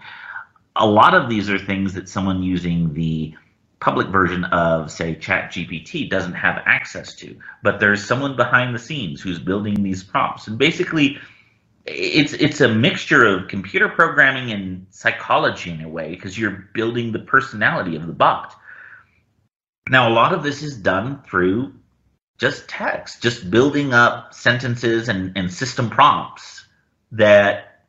A 0.76 0.88
lot 0.88 1.14
of 1.14 1.30
these 1.30 1.48
are 1.48 1.60
things 1.60 1.94
that 1.94 2.10
someone 2.10 2.42
using 2.42 2.92
the 2.96 3.36
public 3.80 4.08
version 4.08 4.46
of, 4.46 4.90
say, 4.90 5.14
ChatGPT 5.14 6.10
doesn't 6.10 6.34
have 6.34 6.64
access 6.66 7.14
to. 7.18 7.38
But 7.62 7.80
there's 7.80 8.04
someone 8.04 8.36
behind 8.36 8.74
the 8.74 8.80
scenes 8.80 9.22
who's 9.22 9.38
building 9.38 9.84
these 9.84 10.04
prompts. 10.04 10.48
And 10.48 10.58
basically, 10.58 11.20
it's 11.86 12.34
it's 12.34 12.62
a 12.62 12.68
mixture 12.68 13.28
of 13.28 13.48
computer 13.48 13.90
programming 13.90 14.52
and 14.52 14.88
psychology 14.90 15.70
in 15.70 15.82
a 15.82 15.90
way 15.90 16.10
because 16.10 16.36
you're 16.36 16.68
building 16.74 17.12
the 17.12 17.20
personality 17.20 17.96
of 17.96 18.08
the 18.08 18.14
bot. 18.14 18.56
Now, 19.88 20.10
a 20.10 20.14
lot 20.14 20.34
of 20.34 20.42
this 20.42 20.64
is 20.64 20.76
done 20.78 21.22
through 21.22 21.74
just 22.42 22.68
text, 22.68 23.22
just 23.22 23.52
building 23.52 23.94
up 23.94 24.34
sentences 24.34 25.10
and, 25.10 25.32
and 25.38 25.54
system 25.54 25.92
prompts 25.92 26.66
that 27.12 27.84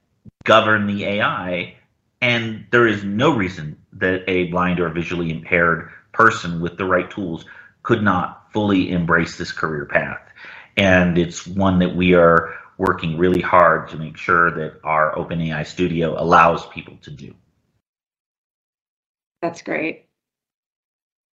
govern 0.44 0.86
the 0.86 1.06
AI. 1.06 1.74
And 2.20 2.66
there 2.70 2.86
is 2.86 3.02
no 3.02 3.34
reason 3.34 3.78
that 3.94 4.24
a 4.28 4.48
blind 4.48 4.78
or 4.78 4.90
visually 4.90 5.30
impaired 5.30 5.88
person 6.12 6.60
with 6.60 6.76
the 6.76 6.84
right 6.84 7.10
tools 7.10 7.46
could 7.82 8.02
not 8.02 8.52
fully 8.52 8.90
embrace 8.90 9.38
this 9.38 9.50
career 9.50 9.86
path. 9.86 10.20
And 10.76 11.16
it's 11.16 11.46
one 11.46 11.78
that 11.78 11.96
we 11.96 12.12
are 12.12 12.54
working 12.76 13.16
really 13.16 13.40
hard 13.40 13.88
to 13.88 13.96
make 13.96 14.18
sure 14.18 14.50
that 14.50 14.80
our 14.84 15.14
OpenAI 15.14 15.66
Studio 15.66 16.22
allows 16.22 16.66
people 16.66 16.98
to 17.02 17.10
do. 17.10 17.34
That's 19.40 19.62
great. 19.62 20.08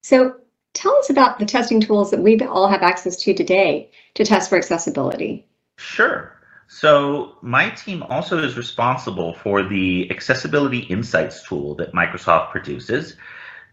So 0.03 0.37
Tell 0.79 0.95
us 0.95 1.09
about 1.09 1.39
the 1.39 1.45
testing 1.45 1.81
tools 1.81 2.09
that 2.11 2.21
we 2.21 2.39
all 2.39 2.69
have 2.69 2.83
access 2.83 3.17
to 3.23 3.33
today 3.33 3.91
to 4.13 4.23
test 4.23 4.49
for 4.49 4.57
accessibility. 4.57 5.45
Sure. 5.75 6.33
So 6.69 7.35
my 7.41 7.69
team 7.71 8.01
also 8.03 8.41
is 8.41 8.55
responsible 8.55 9.33
for 9.33 9.61
the 9.61 10.09
Accessibility 10.09 10.79
Insights 10.79 11.43
tool 11.43 11.75
that 11.75 11.91
Microsoft 11.91 12.51
produces. 12.51 13.17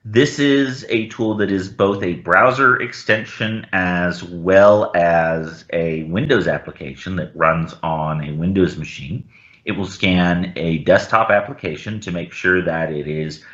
This 0.05 0.41
is 0.41 0.85
a 0.89 1.07
tool 1.07 1.37
that 1.37 1.53
is 1.53 1.69
both 1.69 2.03
a 2.03 2.15
browser 2.15 2.75
extension 2.83 3.69
as 3.73 4.25
well 4.25 4.91
as 4.97 5.65
a 5.73 6.03
Windows 6.05 6.49
application 6.49 7.15
that 7.17 7.31
runs 7.37 7.73
on 7.85 8.25
a 8.25 8.33
Windows 8.33 8.77
machine. 8.77 9.29
It 9.65 9.73
will 9.73 9.87
scan 9.87 10.55
a 10.57 10.79
desktop 10.79 11.31
application 11.31 12.01
to 12.01 12.11
make 12.11 12.33
sure 12.33 12.63
that 12.63 12.93
it 12.93 13.07
is 13.07 13.45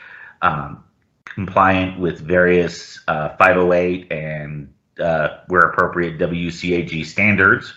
um, 0.40 0.84
compliant 1.34 1.98
with 1.98 2.20
various 2.20 3.00
uh, 3.08 3.30
508 3.36 4.12
and, 4.12 4.72
uh, 5.00 5.38
where 5.48 5.62
appropriate, 5.62 6.18
WCAG 6.18 7.04
standards. 7.06 7.74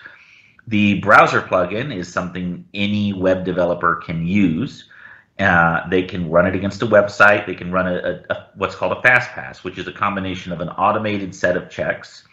The 0.68 1.00
browser 1.00 1.42
plugin 1.42 1.96
is 1.96 2.12
something 2.12 2.66
any 2.74 3.14
web 3.14 3.46
developer 3.46 3.96
can 3.98 4.26
use. 4.26 4.90
Uh, 5.38 5.88
they 5.90 6.04
can 6.04 6.30
run 6.30 6.48
it 6.48 6.56
against 6.56 6.82
a 6.82 6.88
website. 6.88 7.46
They 7.46 7.56
can 7.56 7.72
run 7.72 7.88
a, 7.88 7.96
a, 7.96 8.34
a, 8.34 8.48
what's 8.56 8.76
called 8.76 8.98
a 8.98 9.02
fast 9.02 9.30
pass, 9.32 9.64
which 9.64 9.78
is 9.78 9.88
a 9.88 9.92
combination 9.92 10.52
of 10.52 10.62
an 10.62 10.70
automated 10.70 11.36
set 11.36 11.58
of 11.58 11.70
checks 11.70 12.24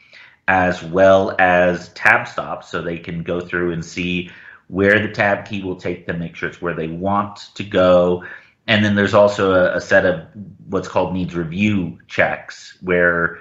as 0.49 0.83
well 0.83 1.35
as 1.39 1.91
tab 1.91 2.27
stops, 2.27 2.69
so 2.69 2.83
they 2.83 2.99
can 2.99 3.23
go 3.23 3.41
through 3.41 3.73
and 3.73 3.85
see 3.85 4.31
where 4.69 5.07
the 5.07 5.13
tab 5.13 5.47
key 5.47 5.63
will 5.63 5.77
take 5.77 6.07
them, 6.07 6.19
make 6.19 6.35
sure 6.35 6.49
it's 6.49 6.63
where 6.63 6.75
they 6.75 6.89
want 6.89 7.37
to 7.55 7.63
go, 7.63 8.25
and 8.67 8.85
then 8.85 8.95
there's 8.95 9.15
also 9.15 9.53
a, 9.53 9.77
a, 9.77 9.81
set 9.81 10.05
of 10.05 10.27
what's 10.69 10.89
called 10.89 11.13
needs 11.13 11.35
review 11.35 11.99
checks 12.07 12.79
where 12.81 13.39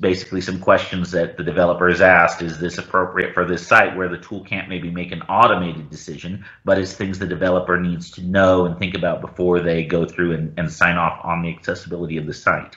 basically 0.00 0.40
some 0.40 0.58
questions 0.58 1.10
that 1.10 1.36
the 1.36 1.44
developer 1.44 1.88
has 1.88 2.00
asked 2.00 2.40
is 2.40 2.58
this 2.58 2.78
appropriate 2.78 3.34
for 3.34 3.44
this 3.44 3.66
site 3.66 3.94
where 3.96 4.08
the 4.08 4.18
tool 4.18 4.42
can't 4.44 4.68
maybe 4.68 4.90
make 4.90 5.12
an 5.12 5.22
automated 5.22 5.90
decision 5.90 6.44
but 6.64 6.78
it's 6.78 6.94
things 6.94 7.18
the 7.18 7.26
developer 7.26 7.78
needs 7.78 8.10
to 8.10 8.22
know 8.22 8.64
and 8.64 8.78
think 8.78 8.94
about 8.94 9.20
before 9.20 9.60
they 9.60 9.84
go 9.84 10.06
through 10.06 10.32
and, 10.32 10.58
and 10.58 10.72
sign 10.72 10.96
off 10.96 11.20
on 11.22 11.42
the 11.42 11.50
accessibility 11.50 12.16
of 12.16 12.26
the 12.26 12.34
site. 12.34 12.76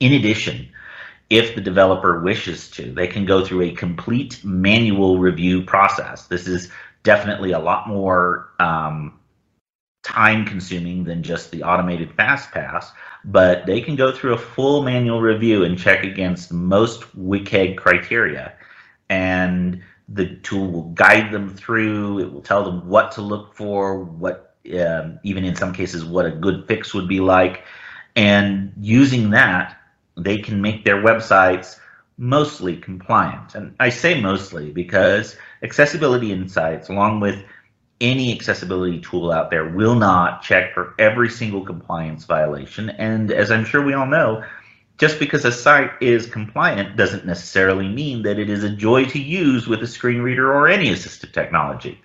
In 0.00 0.12
addition 0.12 0.68
if 1.30 1.54
the 1.54 1.60
developer 1.60 2.20
wishes 2.20 2.70
to 2.70 2.92
they 2.92 3.06
can 3.06 3.24
go 3.24 3.44
through 3.44 3.62
a 3.62 3.70
complete 3.72 4.44
manual 4.44 5.18
review 5.18 5.62
process. 5.62 6.26
This 6.26 6.46
is 6.46 6.70
definitely 7.02 7.52
a 7.52 7.58
lot 7.58 7.88
more 7.88 8.50
um, 8.60 9.18
time 10.04 10.44
consuming 10.44 11.02
than 11.02 11.22
just 11.22 11.50
the 11.50 11.62
automated 11.64 12.12
fast 12.14 12.52
pass, 12.52 12.92
but 13.24 13.66
they 13.66 13.80
can 13.80 13.96
go 13.96 14.12
through 14.12 14.34
a 14.34 14.38
full 14.38 14.82
manual 14.82 15.20
review 15.20 15.64
and 15.64 15.78
check 15.78 16.04
against 16.04 16.52
most 16.52 17.00
WCAG 17.16 17.76
criteria. 17.76 18.52
And 19.08 19.82
the 20.08 20.36
tool 20.36 20.70
will 20.70 20.90
guide 20.90 21.32
them 21.32 21.48
through, 21.48 22.20
it 22.20 22.32
will 22.32 22.42
tell 22.42 22.62
them 22.62 22.86
what 22.86 23.12
to 23.12 23.22
look 23.22 23.54
for, 23.54 23.98
what 23.98 24.54
um, 24.78 25.18
even 25.24 25.44
in 25.44 25.56
some 25.56 25.72
cases 25.72 26.04
what 26.04 26.26
a 26.26 26.30
good 26.30 26.68
fix 26.68 26.94
would 26.94 27.08
be 27.08 27.20
like. 27.20 27.64
And 28.14 28.72
using 28.78 29.30
that, 29.30 29.76
they 30.16 30.38
can 30.38 30.60
make 30.60 30.84
their 30.84 31.02
websites 31.02 31.78
mostly 32.18 32.76
compliant. 32.76 33.54
And 33.54 33.74
I 33.80 33.88
say 33.88 34.20
mostly 34.20 34.70
because 34.70 35.36
accessibility 35.62 36.30
insights, 36.30 36.88
along 36.88 37.20
with 37.20 37.42
any 38.00 38.34
accessibility 38.34 39.00
tool 39.00 39.30
out 39.30 39.50
there, 39.50 39.68
will 39.68 39.94
not 39.94 40.42
check 40.42 40.74
for 40.74 40.94
every 40.98 41.30
single 41.30 41.64
compliance 41.64 42.24
violation. 42.24 42.90
And 42.90 43.30
as 43.30 43.50
I'm 43.50 43.64
sure 43.64 43.82
we 43.82 43.94
all 43.94 44.06
know, 44.06 44.44
just 44.98 45.18
because 45.18 45.44
a 45.44 45.52
site 45.52 45.90
is 46.00 46.26
compliant 46.26 46.96
doesn't 46.96 47.26
necessarily 47.26 47.88
mean 47.88 48.22
that 48.22 48.38
it 48.38 48.48
is 48.48 48.62
a 48.62 48.70
joy 48.70 49.04
to 49.06 49.18
use 49.18 49.66
with 49.66 49.82
a 49.82 49.86
screen 49.86 50.20
reader 50.20 50.52
or 50.52 50.68
any 50.68 50.90
assistive 50.90 51.32
technology. 51.32 52.00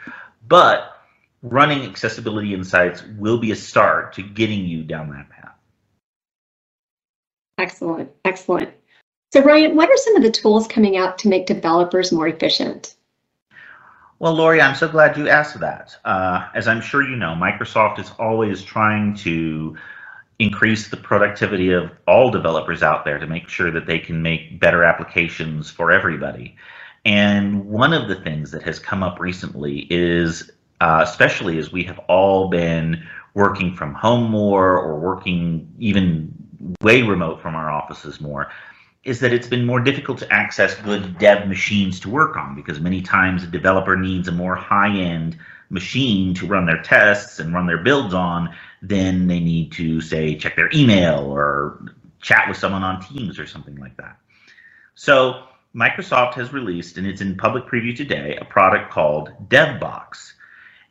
But 0.47 0.97
running 1.41 1.83
accessibility 1.87 2.53
insights 2.53 3.03
will 3.17 3.37
be 3.37 3.51
a 3.51 3.55
start 3.55 4.13
to 4.13 4.23
getting 4.23 4.65
you 4.65 4.83
down 4.83 5.09
that 5.11 5.29
path. 5.29 5.55
Excellent, 7.57 8.09
excellent. 8.25 8.69
So 9.31 9.43
Ryan, 9.43 9.75
what 9.75 9.89
are 9.89 9.97
some 9.97 10.15
of 10.15 10.23
the 10.23 10.31
tools 10.31 10.67
coming 10.67 10.97
out 10.97 11.19
to 11.19 11.27
make 11.27 11.45
developers 11.45 12.11
more 12.11 12.27
efficient? 12.27 12.95
Well, 14.19 14.33
Lori, 14.33 14.59
I'm 14.61 14.75
so 14.75 14.89
glad 14.89 15.15
you 15.15 15.29
asked 15.29 15.57
that. 15.61 15.95
Uh, 16.03 16.49
as 16.53 16.67
I'm 16.67 16.81
sure 16.81 17.01
you 17.01 17.15
know, 17.15 17.37
Microsoft 17.39 17.99
is 17.99 18.11
always 18.19 18.61
trying 18.61 19.15
to 19.15 19.77
increase 20.39 20.89
the 20.89 20.97
productivity 20.97 21.71
of 21.71 21.89
all 22.05 22.29
developers 22.29 22.83
out 22.83 23.05
there 23.05 23.17
to 23.17 23.27
make 23.27 23.47
sure 23.47 23.71
that 23.71 23.85
they 23.85 23.97
can 23.97 24.21
make 24.21 24.59
better 24.59 24.83
applications 24.83 25.69
for 25.69 25.89
everybody. 25.89 26.57
And 27.05 27.65
one 27.65 27.93
of 27.93 28.09
the 28.09 28.15
things 28.15 28.51
that 28.51 28.61
has 28.63 28.77
come 28.77 29.03
up 29.03 29.21
recently 29.21 29.87
is, 29.89 30.51
uh, 30.81 30.99
especially 31.01 31.57
as 31.57 31.71
we 31.71 31.83
have 31.83 31.99
all 32.09 32.49
been 32.49 33.07
working 33.35 33.73
from 33.73 33.93
home 33.93 34.29
more 34.29 34.77
or 34.77 34.99
working 34.99 35.73
even 35.79 36.33
way 36.81 37.03
remote 37.03 37.41
from 37.41 37.55
our 37.55 37.71
offices 37.71 38.19
more, 38.19 38.51
is 39.03 39.19
that 39.21 39.31
it's 39.31 39.47
been 39.47 39.65
more 39.65 39.79
difficult 39.79 40.17
to 40.19 40.33
access 40.33 40.75
good 40.75 41.17
dev 41.17 41.47
machines 41.47 41.99
to 42.01 42.09
work 42.09 42.35
on 42.35 42.55
because 42.55 42.79
many 42.79 43.01
times 43.01 43.43
a 43.43 43.47
developer 43.47 43.95
needs 43.95 44.27
a 44.27 44.31
more 44.31 44.55
high 44.55 44.95
end 44.97 45.37
machine 45.69 46.33
to 46.33 46.47
run 46.47 46.65
their 46.65 46.81
tests 46.81 47.39
and 47.39 47.53
run 47.53 47.65
their 47.65 47.77
builds 47.77 48.13
on 48.13 48.53
than 48.81 49.27
they 49.27 49.39
need 49.39 49.71
to, 49.71 50.01
say, 50.01 50.35
check 50.35 50.55
their 50.55 50.69
email 50.73 51.19
or 51.31 51.79
chat 52.21 52.47
with 52.47 52.57
someone 52.57 52.83
on 52.83 53.01
Teams 53.01 53.39
or 53.39 53.45
something 53.45 53.75
like 53.77 53.95
that. 53.97 54.17
So 54.95 55.43
Microsoft 55.75 56.33
has 56.33 56.51
released, 56.51 56.97
and 56.97 57.05
it's 57.07 57.21
in 57.21 57.37
public 57.37 57.65
preview 57.65 57.95
today, 57.95 58.37
a 58.41 58.45
product 58.45 58.91
called 58.91 59.31
DevBox. 59.47 60.33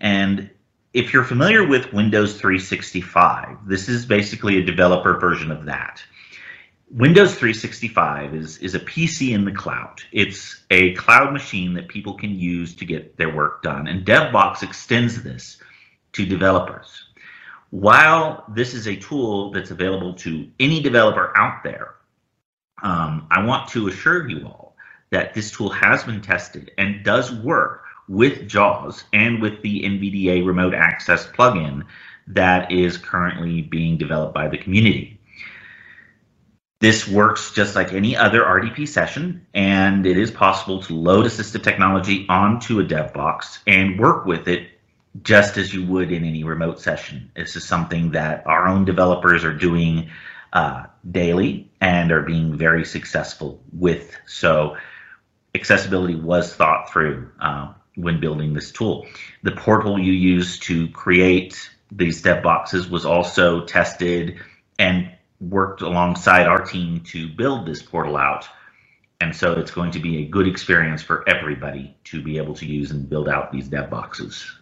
And 0.01 0.51
if 0.94 1.12
you're 1.12 1.25
familiar 1.25 1.66
with 1.66 1.92
Windows 1.92 2.35
365, 2.35 3.66
this 3.66 3.88
is 3.88 4.07
basically 4.07 4.59
a 4.59 4.64
developer 4.64 5.18
version 5.18 5.51
of 5.51 5.66
that. 5.66 6.03
Windows 6.90 7.35
365 7.35 8.35
is, 8.35 8.57
is 8.59 8.74
a 8.74 8.81
PC 8.81 9.35
in 9.35 9.44
the 9.44 9.53
cloud. 9.53 10.01
It's 10.11 10.64
a 10.70 10.94
cloud 10.94 11.35
machine 11.35 11.74
that 11.74 11.88
people 11.88 12.14
can 12.14 12.31
use 12.31 12.74
to 12.77 12.87
get 12.87 13.16
their 13.18 13.35
work 13.35 13.62
done. 13.62 13.88
And 13.88 14.07
DevBox 14.07 14.62
extends 14.62 15.22
this 15.22 15.59
to 16.12 16.24
developers. 16.24 17.05
While 17.70 18.44
this 18.55 18.72
is 18.72 18.88
a 18.88 18.96
tool 18.96 19.51
that's 19.51 19.70
available 19.70 20.14
to 20.14 20.48
any 20.59 20.81
developer 20.81 21.37
out 21.37 21.62
there, 21.62 21.96
um, 22.83 23.27
I 23.31 23.44
want 23.44 23.68
to 23.70 23.88
assure 23.88 24.27
you 24.27 24.46
all 24.46 24.74
that 25.11 25.35
this 25.35 25.51
tool 25.51 25.68
has 25.68 26.05
been 26.05 26.22
tested 26.22 26.70
and 26.79 27.05
does 27.05 27.31
work 27.33 27.83
with 28.09 28.48
JAWS 28.48 29.05
and 29.12 29.42
with 29.42 29.61
the 29.61 29.83
NVDA 29.83 30.46
remote 30.46 30.72
access 30.72 31.27
plugin 31.27 31.85
that 32.29 32.72
is 32.72 32.96
currently 32.96 33.61
being 33.61 33.98
developed 33.98 34.35
by 34.35 34.48
the 34.48 34.57
community. 34.57 35.17
This 36.81 37.09
works 37.09 37.53
just 37.53 37.75
like 37.75 37.93
any 37.93 38.17
other 38.17 38.43
RDP 38.43 38.87
session, 38.87 39.45
and 39.53 40.07
it 40.07 40.17
is 40.17 40.31
possible 40.31 40.81
to 40.83 40.95
load 40.95 41.27
assistive 41.27 41.64
technology 41.64 42.25
onto 42.29 42.79
a 42.79 42.85
dev 42.85 43.12
box 43.12 43.59
and 43.67 43.99
work 43.99 44.27
with 44.27 44.47
it 44.47 44.69
just 45.25 45.57
as 45.57 45.75
you 45.75 45.85
would 45.87 46.12
in 46.12 46.25
any 46.25 46.45
remote 46.45 46.81
session. 46.81 47.31
This 47.35 47.57
is 47.57 47.64
something 47.64 48.12
that 48.12 48.47
our 48.47 48.69
own 48.69 48.85
developers 48.85 49.45
are 49.45 49.53
doing 49.53 50.09
uh, 50.53 50.85
daily 51.11 51.69
and 51.81 52.12
are 52.12 52.23
being 52.23 52.57
very 52.57 52.85
successful 52.85 53.61
with. 53.73 54.17
So 54.27 54.77
accessibility 55.57 56.14
was 56.14 56.55
thought 56.55 56.91
through 56.91 57.29
uh, 57.41 57.73
when 57.97 58.21
building 58.21 58.55
this 58.55 58.71
tool. 58.71 59.07
The 59.43 59.53
portal 59.53 59.99
you 59.99 60.12
use 60.12 60.59
to 60.61 60.88
create 60.91 61.71
these 61.91 62.23
dev 62.23 62.43
boxes 62.43 62.88
was 62.88 63.05
also 63.05 63.64
tested 63.64 64.38
and 64.79 65.11
worked 65.40 65.83
alongside 65.83 66.46
our 66.46 66.64
team 66.64 67.01
to 67.01 67.29
build 67.29 67.66
this 67.66 67.83
portal 67.83 68.16
out. 68.16 68.48
And 69.20 69.35
so 69.35 69.53
it's 69.53 69.70
going 69.70 69.90
to 69.92 69.98
be 69.98 70.18
a 70.18 70.27
good 70.27 70.46
experience 70.46 71.03
for 71.03 71.29
everybody 71.29 71.96
to 72.05 72.22
be 72.22 72.38
able 72.38 72.55
to 72.55 72.66
use 72.66 72.90
and 72.90 73.09
build 73.09 73.29
out 73.29 73.51
these 73.51 73.68
dev 73.68 73.90
boxes. 73.90 74.59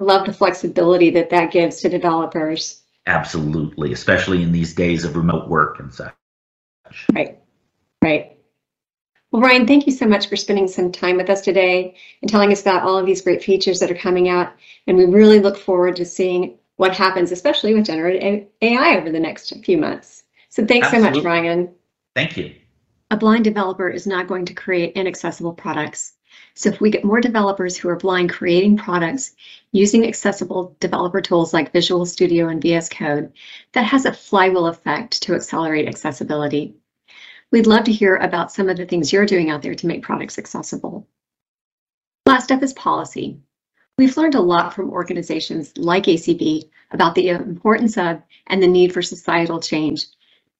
I 0.00 0.04
love 0.04 0.26
the 0.26 0.32
flexibility 0.32 1.10
that 1.10 1.30
that 1.30 1.52
gives 1.52 1.80
to 1.80 1.88
developers. 1.88 2.82
Absolutely, 3.06 3.92
especially 3.92 4.42
in 4.42 4.52
these 4.52 4.74
days 4.74 5.04
of 5.04 5.16
remote 5.16 5.48
work 5.48 5.78
and 5.78 5.94
such. 5.94 6.12
Right, 7.14 7.38
right. 8.02 8.36
Well, 9.30 9.42
Ryan, 9.42 9.66
thank 9.66 9.86
you 9.86 9.92
so 9.92 10.06
much 10.06 10.28
for 10.28 10.36
spending 10.36 10.68
some 10.68 10.90
time 10.90 11.16
with 11.16 11.30
us 11.30 11.40
today 11.40 11.96
and 12.22 12.30
telling 12.30 12.52
us 12.52 12.62
about 12.62 12.82
all 12.82 12.98
of 12.98 13.06
these 13.06 13.22
great 13.22 13.42
features 13.42 13.80
that 13.80 13.90
are 13.90 13.96
coming 13.96 14.28
out. 14.28 14.52
And 14.86 14.96
we 14.96 15.04
really 15.04 15.40
look 15.40 15.56
forward 15.56 15.96
to 15.96 16.04
seeing 16.04 16.58
what 16.76 16.94
happens, 16.94 17.32
especially 17.32 17.74
with 17.74 17.86
generative 17.86 18.46
AI 18.62 18.96
over 18.96 19.10
the 19.10 19.20
next 19.20 19.52
few 19.64 19.78
months. 19.78 20.24
So 20.48 20.64
thanks 20.64 20.86
Absolutely. 20.86 21.10
so 21.10 21.16
much, 21.16 21.24
Ryan. 21.24 21.74
Thank 22.14 22.36
you. 22.36 22.54
A 23.10 23.16
blind 23.16 23.44
developer 23.44 23.88
is 23.88 24.06
not 24.06 24.26
going 24.26 24.44
to 24.46 24.54
create 24.54 24.94
inaccessible 24.94 25.52
products. 25.52 26.14
So 26.54 26.70
if 26.70 26.80
we 26.80 26.90
get 26.90 27.04
more 27.04 27.20
developers 27.20 27.76
who 27.76 27.88
are 27.88 27.96
blind 27.96 28.30
creating 28.30 28.76
products 28.76 29.34
using 29.72 30.06
accessible 30.06 30.76
developer 30.80 31.20
tools 31.20 31.54
like 31.54 31.72
Visual 31.72 32.04
Studio 32.04 32.48
and 32.48 32.60
VS 32.60 32.88
Code, 32.88 33.32
that 33.72 33.84
has 33.84 34.04
a 34.04 34.12
flywheel 34.12 34.66
effect 34.66 35.22
to 35.22 35.34
accelerate 35.34 35.88
accessibility. 35.88 36.74
We'd 37.52 37.66
love 37.66 37.84
to 37.84 37.92
hear 37.92 38.16
about 38.16 38.50
some 38.50 38.68
of 38.68 38.76
the 38.76 38.86
things 38.86 39.12
you're 39.12 39.26
doing 39.26 39.50
out 39.50 39.62
there 39.62 39.74
to 39.74 39.86
make 39.86 40.02
products 40.02 40.38
accessible. 40.38 41.06
Last 42.26 42.50
up 42.50 42.62
is 42.62 42.72
policy. 42.72 43.38
We've 43.98 44.16
learned 44.18 44.34
a 44.34 44.40
lot 44.42 44.74
from 44.74 44.90
organizations 44.90 45.72
like 45.78 46.04
ACB 46.04 46.68
about 46.90 47.14
the 47.14 47.30
importance 47.30 47.96
of 47.96 48.20
and 48.46 48.62
the 48.62 48.66
need 48.66 48.92
for 48.92 49.00
societal 49.00 49.58
change 49.58 50.04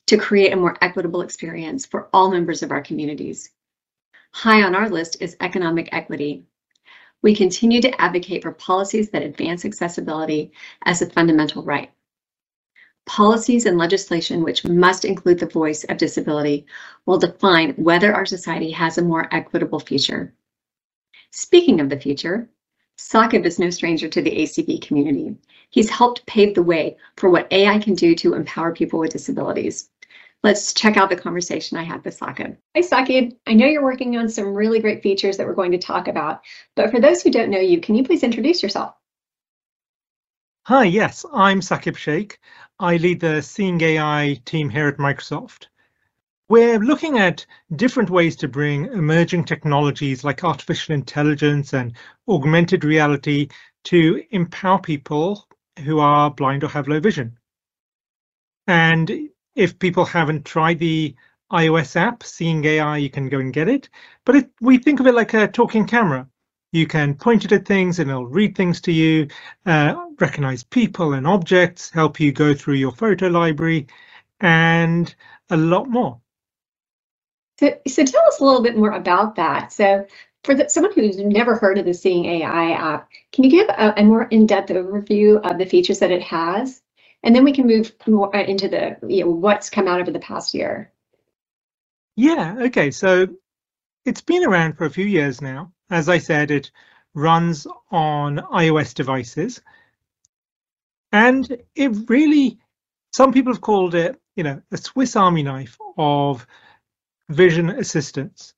to 0.06 0.16
create 0.16 0.54
a 0.54 0.56
more 0.56 0.78
equitable 0.80 1.20
experience 1.20 1.84
for 1.84 2.08
all 2.14 2.30
members 2.30 2.62
of 2.62 2.70
our 2.70 2.80
communities. 2.80 3.50
High 4.32 4.62
on 4.62 4.74
our 4.74 4.88
list 4.88 5.18
is 5.20 5.36
economic 5.40 5.90
equity. 5.92 6.46
We 7.20 7.36
continue 7.36 7.82
to 7.82 8.00
advocate 8.00 8.42
for 8.42 8.52
policies 8.52 9.10
that 9.10 9.22
advance 9.22 9.66
accessibility 9.66 10.52
as 10.86 11.02
a 11.02 11.10
fundamental 11.10 11.62
right. 11.62 11.90
Policies 13.04 13.66
and 13.66 13.76
legislation 13.76 14.44
which 14.44 14.64
must 14.64 15.04
include 15.04 15.40
the 15.40 15.46
voice 15.46 15.84
of 15.84 15.98
disability 15.98 16.64
will 17.04 17.18
define 17.18 17.72
whether 17.72 18.14
our 18.14 18.24
society 18.24 18.70
has 18.70 18.96
a 18.96 19.02
more 19.02 19.28
equitable 19.30 19.80
future. 19.80 20.32
Speaking 21.32 21.80
of 21.80 21.90
the 21.90 22.00
future, 22.00 22.48
Saqib 22.98 23.44
is 23.44 23.58
no 23.58 23.68
stranger 23.68 24.08
to 24.08 24.22
the 24.22 24.30
ACB 24.30 24.80
community. 24.80 25.36
He's 25.70 25.90
helped 25.90 26.24
pave 26.26 26.54
the 26.54 26.62
way 26.62 26.96
for 27.16 27.28
what 27.28 27.52
AI 27.52 27.78
can 27.78 27.94
do 27.94 28.14
to 28.14 28.34
empower 28.34 28.74
people 28.74 28.98
with 28.98 29.12
disabilities. 29.12 29.90
Let's 30.42 30.72
check 30.72 30.96
out 30.96 31.10
the 31.10 31.16
conversation 31.16 31.76
I 31.76 31.82
had 31.82 32.04
with 32.04 32.18
Saqib. 32.18 32.56
Hi, 32.74 32.80
Saqib. 32.80 33.36
I 33.46 33.52
know 33.52 33.66
you're 33.66 33.82
working 33.82 34.16
on 34.16 34.28
some 34.28 34.54
really 34.54 34.80
great 34.80 35.02
features 35.02 35.36
that 35.36 35.46
we're 35.46 35.54
going 35.54 35.72
to 35.72 35.78
talk 35.78 36.08
about, 36.08 36.40
but 36.74 36.90
for 36.90 37.00
those 37.00 37.22
who 37.22 37.30
don't 37.30 37.50
know 37.50 37.58
you, 37.58 37.80
can 37.80 37.94
you 37.94 38.04
please 38.04 38.22
introduce 38.22 38.62
yourself? 38.62 38.94
Hi, 40.66 40.84
yes, 40.84 41.24
I'm 41.32 41.60
Saqib 41.60 41.96
Shaikh. 41.96 42.38
I 42.78 42.96
lead 42.96 43.20
the 43.20 43.42
Seeing 43.42 43.80
AI 43.80 44.40
team 44.44 44.68
here 44.70 44.88
at 44.88 44.96
Microsoft. 44.96 45.66
We're 46.48 46.78
looking 46.78 47.18
at 47.18 47.44
different 47.74 48.08
ways 48.08 48.36
to 48.36 48.46
bring 48.46 48.86
emerging 48.86 49.46
technologies 49.46 50.22
like 50.22 50.44
artificial 50.44 50.94
intelligence 50.94 51.74
and 51.74 51.92
augmented 52.28 52.84
reality 52.84 53.48
to 53.84 54.22
empower 54.30 54.80
people 54.80 55.48
who 55.80 55.98
are 55.98 56.30
blind 56.30 56.62
or 56.62 56.68
have 56.68 56.86
low 56.86 57.00
vision. 57.00 57.36
And 58.68 59.28
if 59.56 59.76
people 59.80 60.04
haven't 60.04 60.44
tried 60.44 60.78
the 60.78 61.16
iOS 61.50 61.96
app, 61.96 62.22
Seeing 62.22 62.64
AI, 62.64 62.98
you 62.98 63.10
can 63.10 63.28
go 63.28 63.40
and 63.40 63.52
get 63.52 63.68
it. 63.68 63.88
But 64.24 64.36
it, 64.36 64.50
we 64.60 64.78
think 64.78 65.00
of 65.00 65.08
it 65.08 65.14
like 65.16 65.34
a 65.34 65.48
talking 65.48 65.84
camera. 65.84 66.28
You 66.70 66.86
can 66.86 67.16
point 67.16 67.44
it 67.44 67.50
at 67.50 67.66
things 67.66 67.98
and 67.98 68.08
it'll 68.08 68.26
read 68.26 68.56
things 68.56 68.80
to 68.82 68.92
you, 68.92 69.26
uh, 69.66 69.96
recognize 70.20 70.62
people 70.62 71.14
and 71.14 71.26
objects, 71.26 71.90
help 71.90 72.20
you 72.20 72.30
go 72.30 72.54
through 72.54 72.74
your 72.74 72.92
photo 72.92 73.26
library, 73.26 73.88
and 74.40 75.12
a 75.50 75.56
lot 75.56 75.88
more. 75.88 76.20
So, 77.58 77.74
so 77.88 78.04
tell 78.04 78.26
us 78.26 78.40
a 78.40 78.44
little 78.44 78.62
bit 78.62 78.76
more 78.76 78.92
about 78.92 79.36
that. 79.36 79.72
So 79.72 80.06
for 80.44 80.54
the, 80.54 80.68
someone 80.68 80.92
who's 80.92 81.18
never 81.18 81.56
heard 81.56 81.78
of 81.78 81.86
the 81.86 81.94
Seeing 81.94 82.26
AI 82.26 82.72
app, 82.72 83.08
can 83.32 83.44
you 83.44 83.50
give 83.50 83.68
a, 83.68 83.94
a 83.96 84.04
more 84.04 84.24
in-depth 84.24 84.70
overview 84.70 85.40
of 85.42 85.58
the 85.58 85.66
features 85.66 85.98
that 86.00 86.10
it 86.10 86.22
has? 86.22 86.82
And 87.22 87.34
then 87.34 87.44
we 87.44 87.52
can 87.52 87.66
move 87.66 87.92
more 88.06 88.34
uh, 88.34 88.42
into 88.44 88.68
the 88.68 88.96
you 89.08 89.24
know 89.24 89.30
what's 89.30 89.70
come 89.70 89.88
out 89.88 90.00
over 90.00 90.10
the 90.10 90.20
past 90.20 90.54
year. 90.54 90.92
Yeah, 92.14 92.56
okay. 92.60 92.90
So 92.90 93.26
it's 94.04 94.20
been 94.20 94.44
around 94.44 94.76
for 94.76 94.84
a 94.84 94.90
few 94.90 95.04
years 95.04 95.42
now. 95.42 95.72
As 95.90 96.08
I 96.08 96.18
said, 96.18 96.50
it 96.50 96.70
runs 97.14 97.66
on 97.90 98.38
iOS 98.52 98.94
devices. 98.94 99.60
And 101.12 101.62
it 101.74 102.08
really, 102.08 102.58
some 103.12 103.32
people 103.32 103.52
have 103.52 103.62
called 103.62 103.94
it, 103.94 104.20
you 104.36 104.44
know, 104.44 104.60
a 104.70 104.76
Swiss 104.76 105.16
Army 105.16 105.42
knife 105.42 105.78
of 105.96 106.46
vision 107.28 107.70
assistance. 107.70 108.54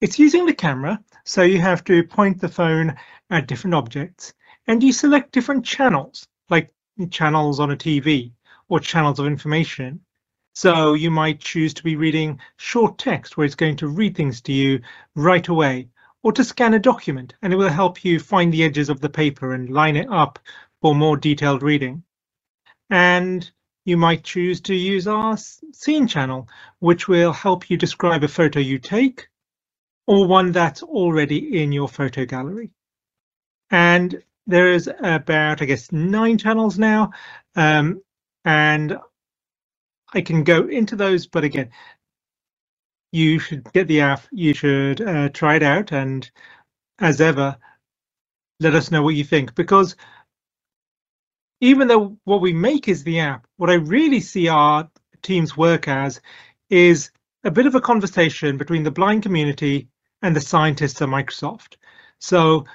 It's 0.00 0.18
using 0.18 0.46
the 0.46 0.54
camera, 0.54 1.02
so 1.24 1.42
you 1.42 1.60
have 1.60 1.84
to 1.84 2.04
point 2.04 2.40
the 2.40 2.48
phone 2.48 2.96
at 3.30 3.46
different 3.46 3.74
objects 3.74 4.34
and 4.66 4.82
you 4.82 4.92
select 4.92 5.32
different 5.32 5.64
channels, 5.64 6.26
like 6.50 6.72
channels 7.10 7.60
on 7.60 7.70
a 7.70 7.76
TV 7.76 8.32
or 8.68 8.80
channels 8.80 9.18
of 9.18 9.26
information. 9.26 10.00
So 10.54 10.94
you 10.94 11.10
might 11.10 11.40
choose 11.40 11.74
to 11.74 11.82
be 11.82 11.96
reading 11.96 12.38
short 12.56 12.98
text 12.98 13.36
where 13.36 13.44
it's 13.44 13.54
going 13.54 13.76
to 13.76 13.88
read 13.88 14.16
things 14.16 14.40
to 14.42 14.52
you 14.52 14.80
right 15.14 15.46
away, 15.48 15.88
or 16.22 16.32
to 16.32 16.44
scan 16.44 16.74
a 16.74 16.78
document 16.78 17.34
and 17.42 17.52
it 17.52 17.56
will 17.56 17.68
help 17.68 18.04
you 18.04 18.18
find 18.18 18.52
the 18.52 18.64
edges 18.64 18.88
of 18.88 19.00
the 19.00 19.08
paper 19.08 19.54
and 19.54 19.70
line 19.70 19.96
it 19.96 20.08
up 20.10 20.38
for 20.80 20.94
more 20.94 21.16
detailed 21.16 21.62
reading. 21.62 22.02
And 22.90 23.50
you 23.84 23.96
might 23.96 24.24
choose 24.24 24.60
to 24.62 24.74
use 24.74 25.06
our 25.06 25.36
scene 25.36 26.06
channel, 26.06 26.48
which 26.78 27.08
will 27.08 27.32
help 27.32 27.70
you 27.70 27.76
describe 27.76 28.24
a 28.24 28.28
photo 28.28 28.60
you 28.60 28.78
take 28.78 29.28
or 30.06 30.26
one 30.26 30.52
that's 30.52 30.82
already 30.82 31.62
in 31.62 31.72
your 31.72 31.88
photo 31.88 32.24
gallery. 32.24 32.70
And 33.70 34.22
there 34.46 34.72
is 34.72 34.88
about, 35.00 35.62
I 35.62 35.64
guess, 35.64 35.90
nine 35.92 36.38
channels 36.38 36.78
now. 36.78 37.12
Um, 37.56 38.02
and 38.44 38.98
I 40.12 40.20
can 40.20 40.44
go 40.44 40.68
into 40.68 40.96
those, 40.96 41.26
but 41.26 41.44
again, 41.44 41.70
you 43.12 43.38
should 43.38 43.72
get 43.72 43.88
the 43.88 44.00
app, 44.00 44.22
you 44.32 44.54
should 44.54 45.00
uh, 45.00 45.28
try 45.30 45.56
it 45.56 45.62
out, 45.62 45.92
and 45.92 46.28
as 46.98 47.20
ever, 47.20 47.56
let 48.60 48.74
us 48.74 48.90
know 48.90 49.02
what 49.02 49.14
you 49.14 49.24
think 49.24 49.54
because 49.54 49.96
even 51.64 51.88
though 51.88 52.18
what 52.24 52.42
we 52.42 52.52
make 52.52 52.88
is 52.88 53.02
the 53.02 53.20
app, 53.20 53.46
what 53.56 53.70
I 53.70 53.74
really 53.74 54.20
see 54.20 54.48
our 54.48 54.86
teams 55.22 55.56
work 55.56 55.88
as 55.88 56.20
is 56.68 57.10
a 57.42 57.50
bit 57.50 57.64
of 57.64 57.74
a 57.74 57.80
conversation 57.80 58.58
between 58.58 58.82
the 58.82 58.90
blind 58.90 59.22
community 59.22 59.88
and 60.20 60.36
the 60.36 60.42
scientists 60.42 61.00
at 61.00 61.08
Microsoft. 61.08 61.76
So 62.18 62.66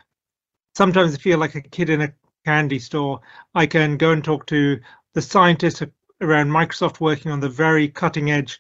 sometimes 0.76 1.14
I 1.14 1.20
feel 1.20 1.38
like 1.38 1.54
a 1.54 1.62
kid 1.62 1.92
in 1.92 2.02
a 2.02 2.14
candy 2.48 2.80
store. 2.80 3.22
I 3.54 3.68
can 3.68 3.96
go 3.96 4.12
and 4.12 4.24
talk 4.24 4.48
to 4.48 4.80
the 5.14 5.22
scientists 5.22 5.84
around 6.22 6.50
Microsoft 6.50 7.00
working 7.00 7.32
on 7.32 7.42
the 7.42 7.48
very 7.50 7.90
cutting 7.90 8.32
edge 8.32 8.60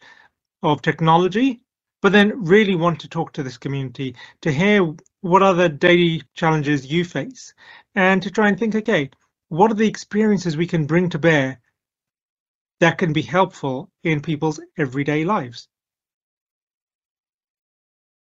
of 0.61 0.83
technology, 0.83 1.59
but 2.03 2.11
then 2.11 2.43
really 2.43 2.75
want 2.75 2.99
to 2.99 3.09
talk 3.09 3.33
to 3.33 3.41
this 3.41 3.57
community 3.57 4.15
to 4.41 4.51
hear 4.51 4.93
what 5.21 5.41
other 5.41 5.69
daily 5.69 6.21
challenges 6.35 6.85
you 6.85 7.03
face 7.03 7.51
and 7.95 8.21
to 8.21 8.29
try 8.29 8.47
and 8.47 8.59
think, 8.59 8.75
okay, 8.75 9.09
what 9.49 9.71
are 9.71 9.75
the 9.75 9.87
experiences 9.87 10.55
we 10.55 10.67
can 10.67 10.85
bring 10.85 11.09
to 11.09 11.19
bear 11.19 11.59
that 12.79 12.97
can 12.97 13.13
be 13.13 13.21
helpful 13.21 13.89
in 14.03 14.21
people's 14.21 14.59
everyday 14.77 15.25
lives? 15.25 15.67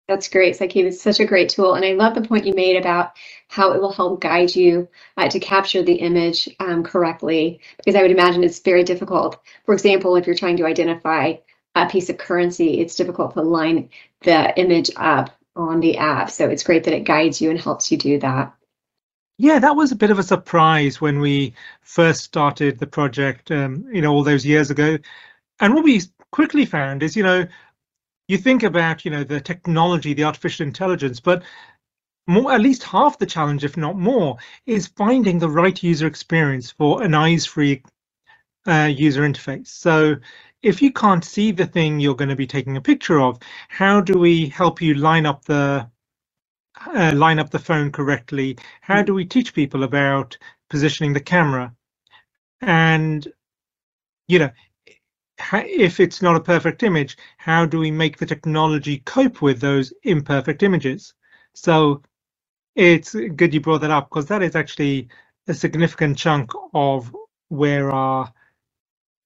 That's 0.09 0.29
great, 0.31 0.57
Saqib. 0.57 0.87
It's 0.87 1.03
such 1.03 1.21
a 1.21 1.27
great 1.27 1.51
tool. 1.51 1.75
And 1.75 1.85
I 1.85 1.93
love 1.93 2.15
the 2.15 2.23
point 2.23 2.47
you 2.47 2.55
made 2.55 2.77
about 2.77 3.13
how 3.49 3.73
it 3.73 3.81
will 3.81 3.93
help 3.93 4.23
guide 4.23 4.57
you 4.57 4.89
uh, 5.19 5.29
to 5.29 5.39
capture 5.39 5.83
the 5.83 5.97
image 5.97 6.49
um, 6.61 6.83
correctly, 6.83 7.61
because 7.77 7.95
I 7.95 8.01
would 8.01 8.11
imagine 8.11 8.43
it's 8.43 8.61
very 8.61 8.85
difficult. 8.85 9.39
For 9.67 9.75
example, 9.75 10.17
if 10.17 10.27
you're 10.27 10.35
trying 10.35 10.57
to 10.57 10.67
identify 10.67 11.35
a 11.75 11.89
piece 11.91 12.09
of 12.09 12.17
currency, 12.17 12.81
it's 12.81 12.97
difficult 12.97 13.35
to 13.35 13.43
line 13.43 13.91
the 14.23 14.59
image 14.59 14.91
up 14.97 15.31
on 15.55 15.81
the 15.81 15.99
app. 15.99 16.31
So 16.31 16.49
it's 16.49 16.63
great 16.63 16.85
that 16.85 16.95
it 16.95 17.05
guides 17.05 17.43
you 17.43 17.51
and 17.51 17.61
helps 17.61 17.93
you 17.93 17.99
do 17.99 18.19
that. 18.21 18.55
Yeah, 19.41 19.61
that 19.61 19.77
was 19.77 19.93
a 19.93 19.97
bit 19.97 20.11
of 20.11 20.19
a 20.19 20.23
surprise 20.25 21.01
when 21.01 21.21
we 21.21 21.55
first 21.83 22.25
started 22.25 22.79
the 22.79 22.89
project, 22.89 23.53
um, 23.53 23.87
you 23.93 24.03
know, 24.03 24.13
all 24.13 24.25
those 24.25 24.45
years 24.45 24.71
ago. 24.71 24.99
And 25.61 25.75
what 25.75 25.85
we 25.85 26.03
quickly 26.33 26.67
found 26.67 27.05
is, 27.05 27.17
you 27.17 27.23
know, 27.23 27.47
you 28.27 28.37
think 28.37 28.65
about, 28.65 29.05
you 29.05 29.13
know, 29.13 29.23
the 29.23 29.41
technology, 29.41 30.13
the 30.13 30.25
artificial 30.25 30.67
intelligence, 30.67 31.21
but 31.21 31.45
more, 32.27 32.53
at 32.53 32.61
least 32.61 32.83
half 32.83 33.19
the 33.19 33.27
challenge, 33.27 33.65
if 33.65 33.77
not 33.77 33.97
more, 33.97 34.37
is 34.67 34.89
finding 34.89 35.39
the 35.39 35.49
right 35.49 35.83
user 35.85 36.09
experience 36.09 36.73
for 36.73 37.03
an 37.05 37.15
eyes-free 37.15 37.83
uh, 38.67 38.91
user 38.93 39.23
interface. 39.23 39.69
So 39.69 40.17
if 40.63 40.83
you 40.83 40.93
can't 40.93 41.25
see 41.25 41.53
the 41.53 41.67
thing 41.67 42.01
you're 42.01 42.17
going 42.17 42.29
to 42.29 42.37
be 42.37 42.47
taking 42.47 42.77
a 42.77 42.83
picture 42.83 43.21
of, 43.21 43.39
how 43.69 44.01
do 44.01 44.19
we 44.19 44.49
help 44.49 44.83
you 44.83 44.95
line 44.95 45.27
up 45.27 45.45
the 45.45 45.89
uh, 46.87 47.13
line 47.15 47.39
up 47.39 47.51
the 47.51 47.59
phone 47.59 47.93
correctly? 47.93 48.57
How 48.81 49.03
do 49.03 49.15
we 49.15 49.25
teach 49.25 49.55
people 49.55 49.83
about 49.83 50.37
positioning 50.71 51.13
the 51.13 51.21
camera? 51.21 51.75
And 52.61 53.27
you 54.27 54.39
know, 54.39 54.51
if 55.53 56.01
it's 56.01 56.23
not 56.23 56.37
a 56.37 56.41
perfect 56.41 56.83
image, 56.83 57.17
how 57.39 57.65
do 57.65 57.79
we 57.79 57.91
make 57.91 58.19
the 58.19 58.27
technology 58.27 58.99
cope 58.99 59.41
with 59.41 59.61
those 59.61 59.93
imperfect 60.03 60.63
images? 60.63 61.15
So 61.55 62.03
it's 62.75 63.15
good 63.15 63.55
you 63.55 63.61
brought 63.61 63.81
that 63.81 63.91
up 63.91 64.09
because 64.09 64.27
that 64.27 64.43
is 64.43 64.55
actually 64.55 65.09
a 65.49 65.55
significant 65.55 66.19
chunk 66.19 66.53
of 66.75 67.15
where 67.49 67.91
our 67.91 68.33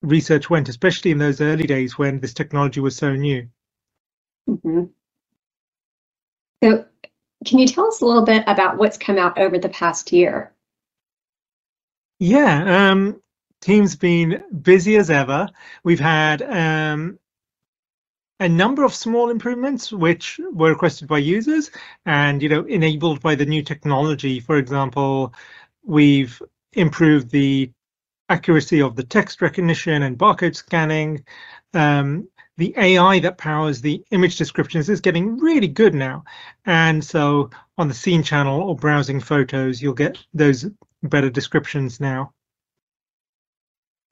research 0.03 0.49
went, 0.51 0.69
especially 0.69 1.11
in 1.11 1.19
those 1.19 1.41
early 1.41 1.65
days 1.65 1.99
when 1.99 2.21
this 2.21 2.35
technology 2.35 2.81
was 2.81 2.97
so 2.97 3.15
new. 3.15 3.49
Mm 4.49 4.61
-hmm. 4.63 4.91
So 6.63 6.87
can 7.45 7.59
you 7.59 7.67
tell 7.67 7.89
us 7.89 8.01
a 8.01 8.07
little 8.07 8.25
bit 8.25 8.45
about 8.47 8.77
what's 8.77 8.99
come 8.99 9.19
out 9.19 9.39
over 9.39 9.59
the 9.59 9.69
past 9.69 10.13
year? 10.13 10.53
Yeah, 12.19 12.91
um, 12.91 13.21
team's 13.61 13.97
been 13.97 14.45
busy 14.63 14.97
as 14.97 15.11
ever. 15.11 15.49
We've 15.83 16.01
had 16.01 16.43
um, 16.43 17.19
a 18.41 18.49
number 18.49 18.85
of 18.85 18.95
small 18.95 19.31
improvements 19.31 19.93
which 19.93 20.41
were 20.53 20.71
requested 20.71 21.09
by 21.09 21.19
users 21.19 21.71
and 22.07 22.43
you 22.43 22.49
know 22.49 22.65
enabled 22.65 23.21
by 23.23 23.35
the 23.35 23.47
new 23.47 23.63
technology. 23.63 24.41
For 24.41 24.57
example, 24.57 25.35
we've 25.85 26.41
improved 26.73 27.31
the 27.31 27.71
accuracy 28.29 28.81
of 28.81 28.97
the 28.97 29.05
text 29.05 29.43
recognition 29.43 30.03
and 30.03 30.19
barcode 30.19 30.57
scanning. 30.57 31.25
Um, 31.75 32.29
the 32.59 32.75
AI 32.77 33.19
that 33.21 33.39
powers 33.39 33.81
the 33.81 34.05
image 34.11 34.37
descriptions 34.37 34.89
is 34.89 35.01
getting 35.01 35.39
really 35.39 35.69
good 35.69 35.95
now. 35.95 36.25
And 36.67 37.03
so 37.03 37.51
on 37.79 37.89
the 37.89 37.95
scene 37.95 38.23
channel 38.23 38.63
or 38.63 38.77
browsing 38.77 39.21
photos, 39.21 39.81
you'll 39.81 39.95
get 39.95 40.19
those 40.35 40.67
better 41.03 41.31
descriptions 41.31 42.01
now. 42.01 42.33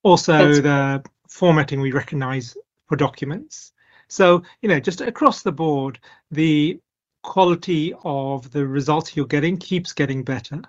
Also, 0.02 0.32
That's 0.32 0.60
the 0.60 1.04
formatting 1.28 1.80
we 1.80 1.92
recognize 1.92 2.56
for 2.88 2.96
documents. 2.96 3.72
So, 4.08 4.42
you 4.62 4.68
know, 4.68 4.80
just 4.80 5.00
across 5.02 5.42
the 5.42 5.52
board, 5.52 6.00
the 6.30 6.80
quality 7.22 7.94
of 8.02 8.50
the 8.50 8.66
results 8.66 9.14
you're 9.14 9.26
getting 9.26 9.56
keeps 9.58 9.92
getting 9.92 10.24
better. 10.24 10.62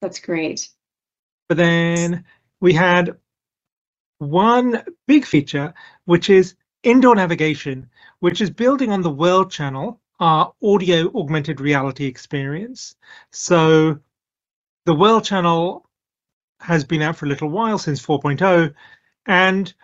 That's 0.00 0.20
great. 0.20 0.68
But 1.48 1.56
then 1.58 2.24
we 2.60 2.72
had 2.72 3.16
one 4.18 4.84
big 5.06 5.24
feature, 5.24 5.74
which 6.04 6.30
is 6.30 6.54
indoor 6.88 7.14
navigation, 7.14 7.88
which 8.20 8.40
is 8.40 8.50
building 8.50 8.90
on 8.90 9.02
the 9.02 9.10
World 9.10 9.50
Channel, 9.50 10.00
our 10.20 10.52
audio 10.62 11.10
augmented 11.14 11.60
reality 11.60 12.06
experience. 12.06 12.96
So 13.30 13.98
the 14.86 14.94
World 14.94 15.24
Channel 15.24 15.88
has 16.60 16.84
been 16.84 17.02
out 17.02 17.16
for 17.16 17.26
a 17.26 17.28
little 17.28 17.50
while 17.50 17.78
since 17.78 18.04
4.0, 18.04 18.74
and 19.26 19.74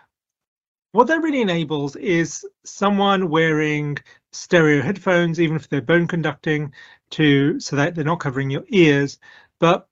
what 0.93 1.07
that 1.09 1.23
really 1.23 1.43
enables 1.43 1.95
is 1.97 2.47
someone 2.65 3.29
wearing 3.29 3.99
stereo 4.33 4.81
headphones, 4.81 5.41
even 5.41 5.57
if 5.57 5.69
they're 5.69 5.83
bone 5.83 6.07
conducting, 6.07 6.73
to 7.11 7.61
so 7.61 7.77
that 7.77 7.95
they're 7.95 8.05
not 8.05 8.21
covering 8.21 8.51
your 8.51 8.65
ears, 8.69 9.19
but 9.61 9.89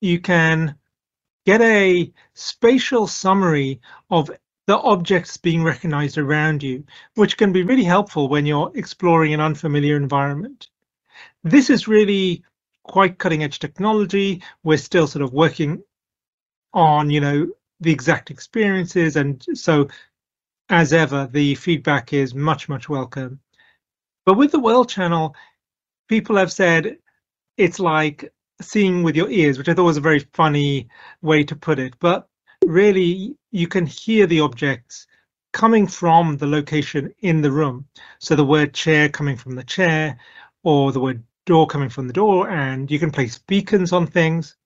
you 0.00 0.20
can 0.20 0.76
get 1.46 1.60
a 1.60 2.12
spatial 2.34 3.06
summary 3.06 3.80
of 4.10 4.30
the 4.66 4.78
objects 4.78 5.36
being 5.36 5.62
recognized 5.62 6.18
around 6.18 6.62
you, 6.62 6.84
which 7.14 7.36
can 7.36 7.52
be 7.52 7.62
really 7.62 7.84
helpful 7.84 8.28
when 8.28 8.46
you're 8.46 8.72
exploring 8.74 9.34
an 9.34 9.40
unfamiliar 9.40 9.96
environment. 9.96 10.68
this 11.42 11.70
is 11.70 11.88
really 11.88 12.42
quite 12.82 13.18
cutting 13.18 13.42
edge 13.42 13.58
technology. 13.58 14.42
We're 14.62 14.78
still 14.78 15.06
sort 15.06 15.22
of 15.22 15.32
working 15.32 15.82
on, 16.72 17.10
you 17.10 17.20
know, 17.20 17.48
the 17.80 17.92
exact 17.92 18.30
experiences. 18.30 19.16
And 19.16 19.44
so 19.54 19.88
as 20.68 20.92
ever, 20.92 21.28
the 21.30 21.54
feedback 21.54 22.12
is 22.12 22.34
much, 22.34 22.68
much 22.68 22.88
welcome. 22.88 23.40
But 24.26 24.34
with 24.34 24.52
the 24.52 24.60
World 24.60 24.88
Channel, 24.88 25.34
people 26.08 26.36
have 26.36 26.52
said 26.52 26.98
it's 27.56 27.80
like 27.80 28.32
seeing 28.60 29.02
with 29.02 29.16
your 29.16 29.30
ears, 29.30 29.58
which 29.58 29.68
I 29.68 29.74
thought 29.74 29.84
was 29.84 29.96
a 29.96 30.02
very 30.02 30.20
funny 30.32 30.88
way 31.22 31.44
to 31.44 31.56
put 31.56 31.78
it. 31.78 31.94
But 31.98 32.28
really, 32.64 33.36
you 33.54 33.68
can 33.68 33.86
hear 33.86 34.26
the 34.26 34.40
objects 34.40 35.06
coming 35.52 35.86
from 35.86 36.36
the 36.36 36.46
location 36.46 37.14
in 37.20 37.40
the 37.40 37.50
room. 37.50 37.86
So 38.18 38.34
the 38.34 38.44
word 38.44 38.74
chair 38.74 39.08
coming 39.08 39.36
from 39.36 39.54
the 39.54 39.62
chair, 39.62 40.18
or 40.64 40.90
the 40.90 40.98
word 40.98 41.22
door 41.46 41.68
coming 41.68 41.88
from 41.88 42.08
the 42.08 42.12
door, 42.12 42.50
and 42.50 42.90
you 42.90 42.98
can 42.98 43.12
place 43.12 43.38
beacons 43.38 43.92
on 43.92 44.08
things. 44.08 44.56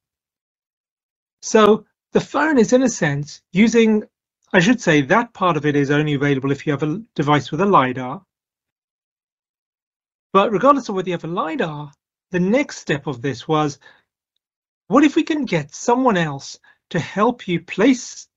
So 1.42 1.84
the 2.12 2.20
phone 2.20 2.56
is, 2.56 2.72
in 2.72 2.82
a 2.82 2.88
sense, 2.88 3.42
using, 3.52 4.04
I 4.54 4.60
should 4.60 4.80
say, 4.80 5.02
that 5.02 5.34
part 5.34 5.58
of 5.58 5.66
it 5.66 5.76
is 5.76 5.90
only 5.90 6.14
available 6.14 6.50
if 6.50 6.66
you 6.66 6.72
have 6.72 6.82
a 6.82 7.02
device 7.14 7.50
with 7.50 7.60
a 7.60 7.66
LiDAR. 7.66 8.22
But 10.32 10.50
regardless 10.50 10.88
of 10.88 10.94
whether 10.94 11.10
you 11.10 11.14
have 11.14 11.24
a 11.24 11.28
LiDAR, 11.28 11.92
the 12.30 12.40
next 12.40 12.78
step 12.78 13.06
of 13.06 13.20
this 13.20 13.46
was, 13.46 13.78
what 14.86 15.04
if 15.04 15.14
we 15.14 15.24
can 15.24 15.44
get 15.44 15.74
someone 15.74 16.16
else 16.16 16.58
to 16.88 16.98
help 16.98 17.46
you 17.46 17.60
place 17.60 18.28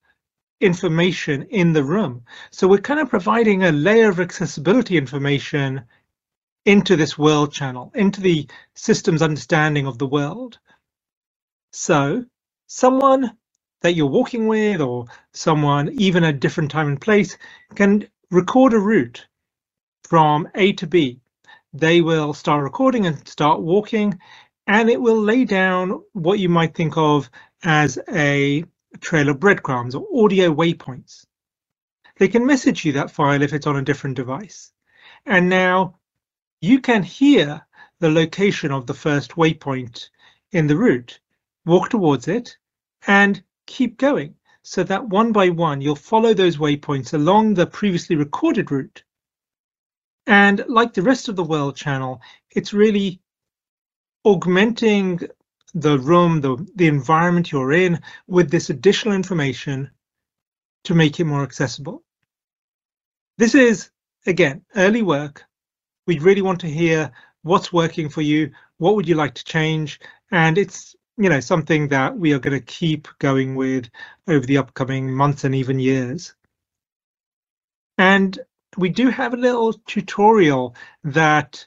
information 0.62 1.44
in 1.52 1.74
the 1.74 1.84
room? 1.84 2.24
So 2.52 2.68
we're 2.68 2.80
kind 2.80 3.02
of 3.02 3.10
providing 3.10 3.64
a 3.64 3.74
layer 3.74 4.10
of 4.10 4.20
accessibility 4.22 4.98
information 4.98 5.84
into 6.66 6.96
this 6.98 7.18
world 7.18 7.54
channel, 7.54 7.92
into 7.96 8.22
the 8.22 8.48
system's 8.76 9.22
understanding 9.24 9.88
of 9.88 10.00
the 10.00 10.08
world. 10.08 10.60
So 11.74 12.26
someone 12.68 13.38
that 13.82 13.94
you're 13.96 14.08
walking 14.08 14.48
with 14.48 14.82
or 14.82 15.06
someone 15.34 15.90
even 15.94 16.24
at 16.26 16.36
a 16.36 16.40
different 16.40 16.72
time 16.72 16.88
and 16.90 17.02
place 17.02 17.38
can 17.76 18.08
record 18.32 18.74
a 18.74 18.80
route 18.80 19.28
from 20.04 20.48
A 20.56 20.74
to 20.74 20.88
B. 20.88 21.22
They 21.74 22.02
will 22.02 22.34
start 22.34 22.64
recording 22.64 23.08
and 23.08 23.28
start 23.28 23.62
walking 23.62 24.20
and 24.68 24.90
it 24.90 25.02
will 25.02 25.22
lay 25.22 25.46
down 25.46 26.02
what 26.14 26.40
you 26.40 26.50
might 26.50 26.76
think 26.76 26.98
of 26.98 27.30
as 27.64 28.00
a 28.12 28.66
trail 29.00 29.30
of 29.30 29.40
breadcrumbs 29.40 29.96
or 29.96 30.06
audio 30.14 30.54
waypoints. 30.54 31.26
They 32.18 32.28
can 32.28 32.46
message 32.46 32.86
you 32.86 32.92
that 32.94 33.12
file 33.12 33.42
if 33.42 33.54
it's 33.54 33.68
on 33.68 33.78
a 33.78 33.82
different 33.82 34.16
device. 34.16 34.72
And 35.26 35.50
now 35.50 36.00
you 36.62 36.80
can 36.80 37.04
hear 37.04 37.66
the 38.00 38.10
location 38.10 38.72
of 38.72 38.86
the 38.86 38.94
first 38.94 39.32
waypoint 39.32 40.10
in 40.52 40.68
the 40.68 40.76
route, 40.76 41.20
walk 41.66 41.90
towards 41.90 42.28
it, 42.28 42.58
and 43.08 43.42
keep 43.66 43.98
going 43.98 44.36
so 44.64 44.84
that 44.84 45.08
one 45.08 45.32
by 45.32 45.50
one 45.50 45.82
you'll 45.82 45.96
follow 45.96 46.34
those 46.34 46.58
waypoints 46.58 47.14
along 47.14 47.54
the 47.54 47.66
previously 47.66 48.16
recorded 48.16 48.72
route. 48.72 49.04
And 50.28 50.64
like 50.68 50.94
the 50.94 51.02
rest 51.02 51.30
of 51.30 51.36
the 51.36 51.44
world 51.44 51.76
channel, 51.76 52.22
it's 52.52 52.74
really 52.74 53.22
augmenting 54.24 55.20
the 55.74 56.00
room, 56.00 56.42
the, 56.42 56.58
the 56.76 56.88
environment 56.88 57.52
you're 57.52 57.74
in 57.74 58.00
with 58.28 58.50
this 58.50 58.70
additional 58.70 59.14
information 59.14 59.90
to 60.84 60.94
make 60.94 61.20
it 61.20 61.26
more 61.26 61.44
accessible. 61.44 62.04
This 63.38 63.56
is, 63.56 63.90
again, 64.26 64.64
early 64.76 65.02
work, 65.02 65.44
we 66.08 66.20
really 66.20 66.42
want 66.42 66.60
to 66.62 66.68
hear 66.68 67.12
what's 67.44 67.74
working 67.74 68.10
for 68.10 68.22
you, 68.22 68.52
what 68.78 68.96
would 68.96 69.08
you 69.08 69.16
like 69.16 69.34
to 69.36 69.44
change, 69.44 70.00
and 70.32 70.58
it's 70.58 70.96
you 71.18 71.30
know 71.30 71.40
something 71.40 71.88
that 71.90 72.18
we 72.18 72.34
are 72.34 72.40
going 72.40 72.58
to 72.58 72.66
keep 72.66 73.08
going 73.20 73.56
with 73.56 73.90
over 74.28 74.46
the 74.46 74.58
upcoming 74.58 75.12
months 75.14 75.44
and 75.44 75.54
even 75.56 75.80
years. 75.80 76.34
And 77.98 78.40
we 78.78 78.90
do 78.90 79.10
have 79.10 79.34
a 79.34 79.38
little 79.38 79.74
tutorial 79.74 80.76
that 81.04 81.66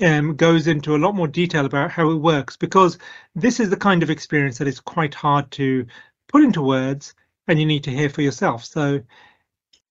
um, 0.00 0.36
goes 0.36 0.66
into 0.66 0.94
a 0.94 0.98
lot 0.98 1.14
more 1.14 1.28
detail 1.28 1.66
about 1.66 1.90
how 1.90 2.10
it 2.10 2.16
works 2.16 2.56
because 2.56 2.98
this 3.34 3.60
is 3.60 3.70
the 3.70 3.76
kind 3.76 4.02
of 4.02 4.10
experience 4.10 4.58
that 4.58 4.68
is 4.68 4.80
quite 4.80 5.14
hard 5.14 5.50
to 5.52 5.86
put 6.28 6.42
into 6.42 6.62
words 6.62 7.14
and 7.48 7.58
you 7.58 7.66
need 7.66 7.84
to 7.84 7.90
hear 7.90 8.08
for 8.08 8.22
yourself. 8.22 8.64
So 8.64 9.02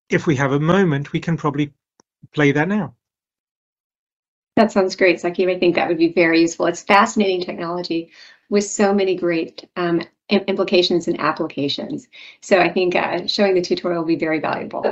if 0.09 0.27
we 0.27 0.35
have 0.37 0.51
a 0.51 0.59
moment, 0.59 1.11
we 1.11 1.19
can 1.19 1.37
probably 1.37 1.73
play 2.33 2.51
that 2.53 2.67
now. 2.67 2.95
That 4.55 4.71
sounds 4.71 4.95
great, 4.95 5.17
Saqib. 5.17 5.55
I 5.55 5.59
think 5.59 5.75
that 5.75 5.87
would 5.87 5.99
be 5.99 6.13
very 6.13 6.41
useful. 6.41 6.65
It's 6.65 6.81
fascinating 6.81 7.41
technology 7.41 8.11
with 8.49 8.63
so 8.63 8.93
many 8.93 9.15
great 9.15 9.69
um, 9.75 10.01
implications 10.29 11.07
and 11.07 11.19
applications. 11.19 12.07
So 12.41 12.59
I 12.59 12.69
think 12.69 12.95
uh, 12.95 13.27
showing 13.27 13.53
the 13.53 13.61
tutorial 13.61 14.01
will 14.01 14.07
be 14.07 14.15
very 14.15 14.39
valuable. 14.39 14.91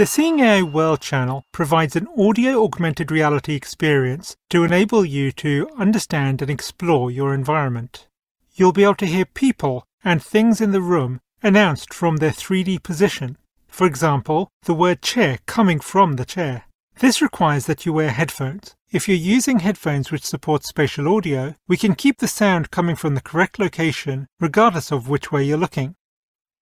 The 0.00 0.06
Seeing 0.06 0.40
AI 0.40 0.62
World 0.62 1.02
channel 1.02 1.44
provides 1.52 1.94
an 1.94 2.08
audio 2.16 2.64
augmented 2.64 3.10
reality 3.10 3.54
experience 3.54 4.34
to 4.48 4.64
enable 4.64 5.04
you 5.04 5.30
to 5.32 5.68
understand 5.76 6.40
and 6.40 6.50
explore 6.50 7.10
your 7.10 7.34
environment. 7.34 8.08
You'll 8.54 8.72
be 8.72 8.84
able 8.84 8.94
to 8.94 9.04
hear 9.04 9.26
people 9.26 9.84
and 10.02 10.22
things 10.22 10.62
in 10.62 10.72
the 10.72 10.80
room 10.80 11.20
announced 11.42 11.92
from 11.92 12.16
their 12.16 12.30
3D 12.30 12.82
position 12.82 13.36
for 13.68 13.86
example, 13.86 14.48
the 14.62 14.72
word 14.72 15.02
chair 15.02 15.38
coming 15.44 15.80
from 15.80 16.14
the 16.14 16.24
chair. 16.24 16.64
This 17.00 17.20
requires 17.20 17.66
that 17.66 17.84
you 17.84 17.92
wear 17.92 18.10
headphones. 18.10 18.74
If 18.90 19.06
you're 19.06 19.18
using 19.18 19.58
headphones 19.58 20.10
which 20.10 20.24
support 20.24 20.64
spatial 20.64 21.14
audio, 21.14 21.56
we 21.68 21.76
can 21.76 21.94
keep 21.94 22.18
the 22.18 22.26
sound 22.26 22.70
coming 22.70 22.96
from 22.96 23.14
the 23.14 23.20
correct 23.20 23.58
location 23.58 24.28
regardless 24.40 24.90
of 24.90 25.10
which 25.10 25.30
way 25.30 25.44
you're 25.44 25.58
looking. 25.58 25.94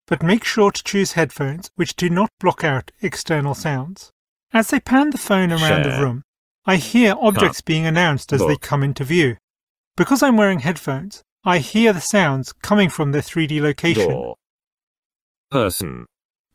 But 0.08 0.22
make 0.22 0.42
sure 0.42 0.70
to 0.70 0.82
choose 0.82 1.12
headphones 1.12 1.70
which 1.76 1.94
do 1.94 2.08
not 2.08 2.30
block 2.40 2.64
out 2.64 2.90
external 3.02 3.54
sounds. 3.54 4.10
As 4.54 4.70
they 4.70 4.80
pan 4.80 5.10
the 5.10 5.18
phone 5.18 5.52
around 5.52 5.82
the 5.82 6.00
room, 6.00 6.22
I 6.64 6.76
hear 6.76 7.14
objects 7.20 7.60
being 7.60 7.84
announced 7.84 8.32
as 8.32 8.40
they 8.40 8.56
come 8.56 8.82
into 8.82 9.04
view. 9.04 9.36
Because 9.96 10.22
I'm 10.22 10.38
wearing 10.38 10.60
headphones, 10.60 11.22
I 11.44 11.58
hear 11.58 11.92
the 11.92 12.00
sounds 12.00 12.54
coming 12.54 12.88
from 12.88 13.12
their 13.12 13.20
3D 13.20 13.60
location. 13.60 14.08
Door. 14.08 14.36
Person. 15.50 16.06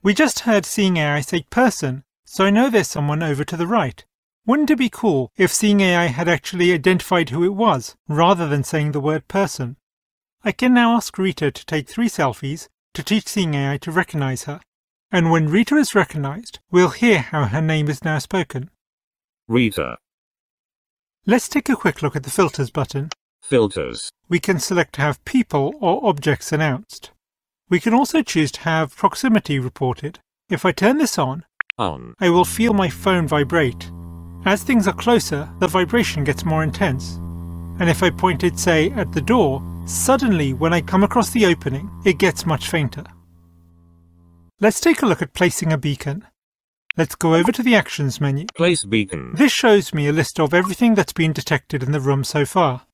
We 0.02 0.16
just 0.16 0.42
heard 0.42 0.66
Seeing 0.66 0.98
AI 0.98 1.22
say 1.22 1.44
person, 1.52 2.04
so 2.26 2.46
I 2.46 2.50
know 2.50 2.72
there's 2.72 2.88
someone 2.88 3.22
over 3.22 3.44
to 3.44 3.56
the 3.56 3.68
right. 3.68 4.04
Wouldn't 4.48 4.72
it 4.72 4.78
be 4.78 4.90
cool 4.90 5.32
if 5.38 5.54
Seeing 5.54 5.80
AI 5.80 6.08
had 6.08 6.28
actually 6.28 6.74
identified 6.74 7.30
who 7.30 7.44
it 7.44 7.54
was, 7.54 7.96
rather 8.08 8.48
than 8.48 8.64
saying 8.64 8.94
the 8.94 9.00
word 9.00 9.28
person? 9.28 9.78
I 10.44 10.52
can 10.52 10.74
now 10.74 10.96
ask 10.96 11.18
Rita 11.18 11.52
to 11.52 11.66
take 11.66 11.88
three 11.88 12.10
selfies 12.10 12.68
to 12.94 13.04
teach 13.04 13.28
Seeing 13.28 13.54
AI 13.54 13.78
to 13.78 13.92
recognize 13.92 14.44
her. 14.44 14.62
And 15.12 15.32
when 15.32 15.48
Rita 15.48 15.76
is 15.76 15.96
recognized, 15.96 16.60
we'll 16.72 16.90
hear 16.90 17.20
how 17.20 17.46
her 17.46 17.62
name 17.62 17.88
is 17.88 18.04
now 18.04 18.20
spoken. 18.20 18.70
Rita. 19.48 19.98
Let's 21.26 21.48
take 21.48 21.70
a 21.70 21.76
quick 21.76 22.02
look 22.02 22.16
at 22.16 22.24
the 22.24 22.32
Filters 22.32 22.70
button. 22.70 23.10
Filters. 23.42 24.12
We 24.30 24.40
can 24.40 24.60
select 24.60 24.96
to 24.96 25.02
have 25.02 25.24
people 25.26 25.74
or 25.80 26.06
objects 26.08 26.52
announced. 26.52 27.12
We 27.70 27.80
can 27.80 27.94
also 27.94 28.22
choose 28.22 28.52
to 28.54 28.62
have 28.62 28.96
proximity 28.96 29.60
reported. 29.60 30.20
If 30.50 30.66
I 30.66 30.72
turn 30.72 30.98
this 30.98 31.18
on, 31.18 31.46
on, 31.78 32.14
I 32.20 32.30
will 32.30 32.46
feel 32.46 32.74
my 32.74 32.90
phone 32.90 33.28
vibrate. 33.28 33.90
As 34.46 34.64
things 34.64 34.88
are 34.88 34.94
closer, 34.94 35.50
the 35.60 35.68
vibration 35.68 36.24
gets 36.24 36.46
more 36.46 36.64
intense. 36.64 37.16
And 37.80 37.90
if 37.90 38.04
I 38.04 38.10
point 38.10 38.44
it, 38.44 38.60
say, 38.60 38.92
at 38.92 39.12
the 39.14 39.22
door, 39.22 39.62
suddenly 39.86 40.54
when 40.54 40.74
I 40.74 40.82
come 40.82 41.04
across 41.04 41.30
the 41.30 41.46
opening, 41.46 41.90
it 42.06 42.18
gets 42.18 42.46
much 42.46 42.70
fainter. 42.70 43.04
Let's 44.60 44.80
take 44.80 45.02
a 45.02 45.06
look 45.06 45.22
at 45.22 45.34
placing 45.34 45.74
a 45.74 45.78
beacon. 45.78 46.26
Let's 46.96 47.16
go 47.16 47.36
over 47.36 47.52
to 47.52 47.64
the 47.64 47.76
Actions 47.76 48.22
menu. 48.22 48.46
Place 48.56 48.86
beacon. 48.86 49.34
This 49.36 49.52
shows 49.52 49.94
me 49.94 50.08
a 50.08 50.14
list 50.14 50.40
of 50.40 50.54
everything 50.54 50.96
that's 50.96 51.14
been 51.14 51.34
detected 51.34 51.84
in 51.84 51.92
the 51.92 52.00
room 52.00 52.24
so 52.24 52.46
far. 52.46 52.86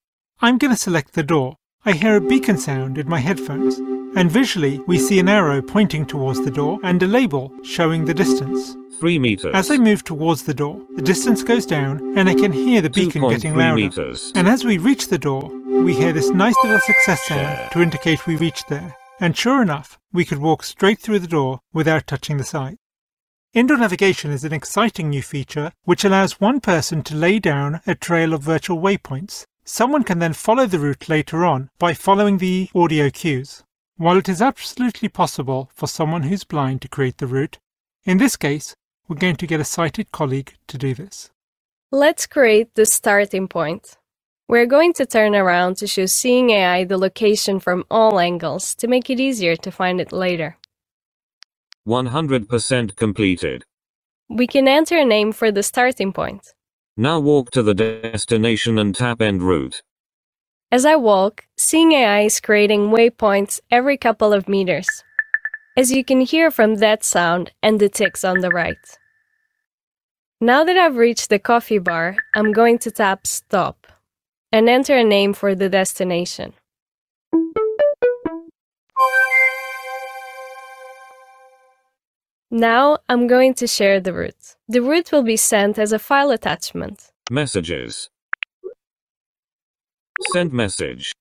I'm 0.41 0.57
going 0.57 0.73
to 0.73 0.79
select 0.79 1.13
the 1.13 1.23
door. 1.23 1.57
I 1.85 1.91
hear 1.91 2.15
a 2.15 2.21
beacon 2.21 2.57
sound 2.57 2.97
in 2.97 3.07
my 3.09 3.19
headphones 3.19 3.79
and 4.15 4.31
visually 4.31 4.79
we 4.87 4.97
see 4.97 5.19
an 5.19 5.29
arrow 5.29 5.61
pointing 5.61 6.05
towards 6.05 6.43
the 6.43 6.51
door 6.51 6.79
and 6.83 7.01
a 7.03 7.07
label 7.07 7.51
showing 7.63 8.05
the 8.05 8.13
distance. 8.13 8.75
3 8.99 9.19
meters. 9.19 9.51
As 9.53 9.71
I 9.71 9.77
move 9.77 10.03
towards 10.03 10.43
the 10.43 10.53
door, 10.53 10.81
the 10.95 11.01
distance 11.01 11.43
goes 11.43 11.65
down 11.65 12.17
and 12.17 12.27
I 12.27 12.33
can 12.33 12.51
hear 12.51 12.81
the 12.81 12.89
beacon 12.89 13.27
getting 13.29 13.55
louder. 13.55 13.75
Meters. 13.75 14.31
And 14.35 14.47
as 14.47 14.65
we 14.65 14.77
reach 14.77 15.07
the 15.07 15.17
door, 15.17 15.49
we 15.69 15.93
hear 15.93 16.11
this 16.11 16.31
nice 16.31 16.55
little 16.63 16.79
success 16.79 17.27
sound 17.27 17.71
to 17.71 17.81
indicate 17.81 18.25
we 18.25 18.35
reached 18.35 18.67
there. 18.69 18.95
And 19.19 19.37
sure 19.37 19.61
enough, 19.61 19.99
we 20.11 20.25
could 20.25 20.39
walk 20.39 20.63
straight 20.63 20.99
through 20.99 21.19
the 21.19 21.27
door 21.27 21.59
without 21.73 22.07
touching 22.07 22.37
the 22.37 22.43
side. 22.43 22.77
Indoor 23.53 23.77
navigation 23.77 24.31
is 24.31 24.43
an 24.43 24.53
exciting 24.53 25.09
new 25.09 25.21
feature 25.21 25.71
which 25.83 26.03
allows 26.03 26.39
one 26.39 26.59
person 26.59 27.03
to 27.03 27.15
lay 27.15 27.37
down 27.37 27.81
a 27.85 27.93
trail 27.93 28.33
of 28.33 28.41
virtual 28.41 28.79
waypoints. 28.79 29.45
Someone 29.63 30.03
can 30.03 30.17
then 30.17 30.33
follow 30.33 30.65
the 30.65 30.79
route 30.79 31.07
later 31.07 31.45
on 31.45 31.69
by 31.77 31.93
following 31.93 32.39
the 32.39 32.69
audio 32.73 33.11
cues. 33.11 33.63
While 33.97 34.17
it 34.17 34.29
is 34.29 34.41
absolutely 34.41 35.09
possible 35.09 35.69
for 35.75 35.85
someone 35.85 36.23
who's 36.23 36.43
blind 36.43 36.81
to 36.81 36.87
create 36.87 37.19
the 37.19 37.27
route, 37.27 37.59
in 38.05 38.17
this 38.17 38.35
case, 38.35 38.75
we're 39.07 39.17
going 39.17 39.35
to 39.35 39.47
get 39.47 39.59
a 39.59 39.65
sighted 39.65 40.11
colleague 40.11 40.55
to 40.67 40.79
do 40.79 40.95
this. 40.95 41.29
Let's 41.91 42.25
create 42.25 42.73
the 42.73 42.87
starting 42.87 43.47
point. 43.47 43.98
We're 44.49 44.65
going 44.65 44.93
to 44.93 45.05
turn 45.05 45.35
around 45.35 45.77
to 45.77 45.85
show 45.85 46.07
Seeing 46.07 46.49
AI 46.49 46.83
the 46.83 46.97
location 46.97 47.59
from 47.59 47.83
all 47.91 48.19
angles 48.19 48.73
to 48.77 48.87
make 48.87 49.07
it 49.11 49.19
easier 49.19 49.55
to 49.57 49.69
find 49.69 50.01
it 50.01 50.11
later. 50.11 50.57
100% 51.87 52.95
completed. 52.95 53.63
We 54.27 54.47
can 54.47 54.67
enter 54.67 54.97
a 54.97 55.05
name 55.05 55.33
for 55.33 55.51
the 55.51 55.61
starting 55.61 56.11
point. 56.11 56.55
Now 56.97 57.19
walk 57.19 57.51
to 57.51 57.61
the 57.61 57.75
destination 57.75 58.79
and 58.79 58.95
tap 58.95 59.21
End 59.21 59.43
Route. 59.43 59.83
As 60.71 60.83
I 60.83 60.95
walk, 60.95 61.45
Seeing 61.55 61.91
AI 61.91 62.21
is 62.21 62.39
creating 62.39 62.89
waypoints 62.89 63.59
every 63.69 63.97
couple 63.97 64.33
of 64.33 64.49
meters. 64.49 64.87
As 65.77 65.91
you 65.91 66.03
can 66.03 66.21
hear 66.21 66.49
from 66.49 66.77
that 66.77 67.03
sound 67.03 67.51
and 67.61 67.79
the 67.79 67.87
ticks 67.87 68.23
on 68.23 68.39
the 68.39 68.49
right. 68.49 68.97
Now 70.41 70.63
that 70.63 70.75
I've 70.75 70.97
reached 70.97 71.29
the 71.29 71.37
coffee 71.37 71.77
bar, 71.77 72.15
I'm 72.33 72.51
going 72.51 72.79
to 72.79 72.89
tap 72.89 73.27
Stop 73.27 73.78
and 74.51 74.69
enter 74.69 74.97
a 74.97 75.03
name 75.03 75.33
for 75.33 75.55
the 75.55 75.69
destination. 75.69 76.53
Now 82.51 82.97
I'm 83.07 83.27
going 83.27 83.53
to 83.55 83.67
share 83.67 83.99
the 83.99 84.13
route. 84.13 84.55
The 84.67 84.81
route 84.81 85.11
will 85.11 85.21
be 85.21 85.37
sent 85.37 85.77
as 85.77 85.91
a 85.91 85.99
file 85.99 86.31
attachment. 86.31 87.11
Messages. 87.29 88.09
Send 90.33 90.51
message. 90.51 91.11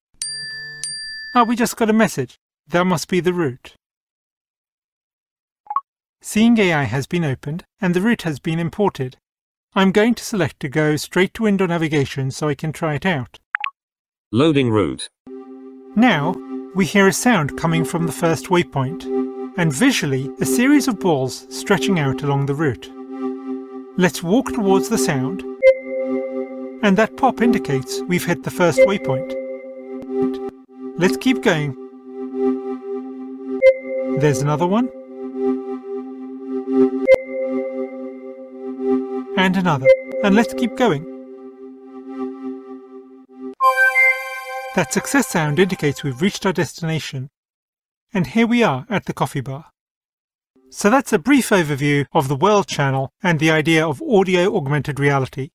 Ah, 1.34 1.44
we 1.44 1.54
just 1.54 1.76
got 1.76 1.90
a 1.90 1.92
message. 1.92 2.38
That 2.66 2.84
must 2.84 3.08
be 3.08 3.20
the 3.20 3.34
route. 3.34 3.74
Seeing 6.22 6.58
AI 6.58 6.84
has 6.84 7.06
been 7.06 7.24
opened 7.24 7.64
and 7.80 7.94
the 7.94 8.00
route 8.00 8.22
has 8.22 8.40
been 8.40 8.58
imported. 8.58 9.18
I'm 9.78 9.92
going 9.92 10.14
to 10.16 10.24
select 10.24 10.58
to 10.58 10.68
go 10.68 10.96
straight 10.96 11.34
to 11.34 11.46
indoor 11.46 11.68
navigation 11.68 12.32
so 12.32 12.48
I 12.48 12.56
can 12.56 12.72
try 12.72 12.94
it 12.94 13.06
out. 13.06 13.38
Loading 14.32 14.70
route. 14.70 15.08
Now, 15.94 16.34
we 16.74 16.84
hear 16.84 17.06
a 17.06 17.12
sound 17.12 17.56
coming 17.56 17.84
from 17.84 18.04
the 18.04 18.12
first 18.12 18.46
waypoint, 18.46 19.04
and 19.56 19.72
visually 19.72 20.32
a 20.40 20.44
series 20.44 20.88
of 20.88 20.98
balls 20.98 21.46
stretching 21.56 22.00
out 22.00 22.24
along 22.24 22.46
the 22.46 22.56
route. 22.56 22.90
Let's 23.96 24.20
walk 24.20 24.52
towards 24.52 24.88
the 24.88 24.98
sound, 24.98 25.44
and 26.82 26.98
that 26.98 27.16
pop 27.16 27.40
indicates 27.40 28.00
we've 28.08 28.26
hit 28.26 28.42
the 28.42 28.50
first 28.50 28.80
waypoint. 28.80 29.32
Let's 30.96 31.16
keep 31.16 31.40
going. 31.40 31.76
There's 34.18 34.42
another 34.42 34.66
one. 34.66 34.88
And 39.38 39.56
another. 39.56 39.86
And 40.24 40.34
let's 40.34 40.52
keep 40.52 40.76
going. 40.76 41.04
That 44.74 44.92
success 44.92 45.28
sound 45.28 45.60
indicates 45.60 46.02
we've 46.02 46.20
reached 46.20 46.44
our 46.44 46.52
destination. 46.52 47.30
And 48.12 48.26
here 48.26 48.48
we 48.48 48.64
are 48.64 48.84
at 48.90 49.04
the 49.04 49.12
coffee 49.12 49.40
bar. 49.40 49.66
So 50.70 50.90
that's 50.90 51.12
a 51.12 51.20
brief 51.20 51.50
overview 51.50 52.06
of 52.12 52.26
the 52.26 52.34
World 52.34 52.66
Channel 52.66 53.12
and 53.22 53.38
the 53.38 53.52
idea 53.52 53.86
of 53.86 54.02
audio 54.02 54.56
augmented 54.56 54.98
reality. 54.98 55.50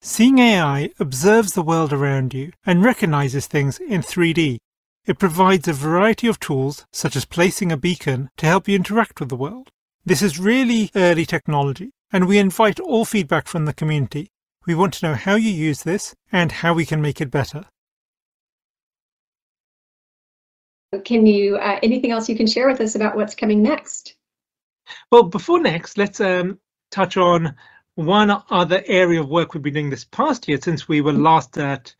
Seeing 0.00 0.38
AI 0.38 0.90
observes 0.98 1.52
the 1.52 1.62
world 1.62 1.92
around 1.92 2.32
you 2.32 2.52
and 2.64 2.82
recognizes 2.82 3.46
things 3.46 3.78
in 3.78 4.00
3D. 4.00 4.56
It 5.04 5.18
provides 5.18 5.68
a 5.68 5.74
variety 5.74 6.28
of 6.28 6.40
tools, 6.40 6.86
such 6.92 7.14
as 7.14 7.26
placing 7.26 7.72
a 7.72 7.76
beacon, 7.76 8.30
to 8.38 8.46
help 8.46 8.68
you 8.68 8.74
interact 8.74 9.20
with 9.20 9.28
the 9.28 9.36
world. 9.36 9.70
This 10.02 10.22
is 10.22 10.38
really 10.38 10.90
early 10.96 11.26
technology, 11.26 11.90
and 12.12 12.26
we 12.26 12.38
invite 12.38 12.80
all 12.80 13.04
feedback 13.04 13.46
from 13.46 13.64
the 13.64 13.72
community. 13.74 14.30
We 14.66 14.74
want 14.74 14.94
to 14.94 15.06
know 15.06 15.14
how 15.14 15.34
you 15.34 15.50
use 15.50 15.82
this 15.82 16.14
and 16.32 16.52
how 16.52 16.74
we 16.74 16.86
can 16.86 17.00
make 17.00 17.20
it 17.20 17.30
better. 17.30 17.64
Can 21.04 21.26
you, 21.26 21.56
uh, 21.56 21.78
anything 21.82 22.12
else 22.12 22.28
you 22.28 22.36
can 22.36 22.46
share 22.46 22.68
with 22.68 22.80
us 22.80 22.94
about 22.94 23.14
what's 23.14 23.34
coming 23.34 23.62
next? 23.62 24.14
Well, 25.10 25.24
before 25.24 25.60
next, 25.60 25.98
let's 25.98 26.20
um, 26.20 26.58
touch 26.90 27.18
on 27.18 27.54
one 27.94 28.42
other 28.48 28.82
area 28.86 29.20
of 29.20 29.28
work 29.28 29.52
we've 29.52 29.62
been 29.62 29.74
doing 29.74 29.90
this 29.90 30.04
past 30.04 30.48
year 30.48 30.58
since 30.62 30.88
we 30.88 31.00
were 31.00 31.12
last 31.12 31.58
at 31.58 31.94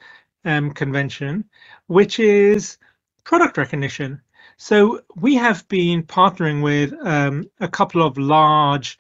um, 0.45 0.71
convention, 0.73 1.45
which 1.87 2.19
is 2.19 2.79
product 3.25 3.59
recognition. 3.59 4.21
So 4.57 5.03
we 5.17 5.35
have 5.35 5.69
been 5.69 6.03
partnering 6.03 6.63
with 6.63 6.95
um, 7.07 7.51
a 7.61 7.69
couple 7.69 8.03
of 8.03 8.17
large 8.17 8.99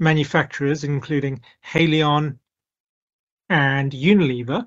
manufacturers, 0.00 0.84
including 0.84 1.42
Haleon 1.64 2.38
and 3.48 3.92
Unilever, 3.92 4.66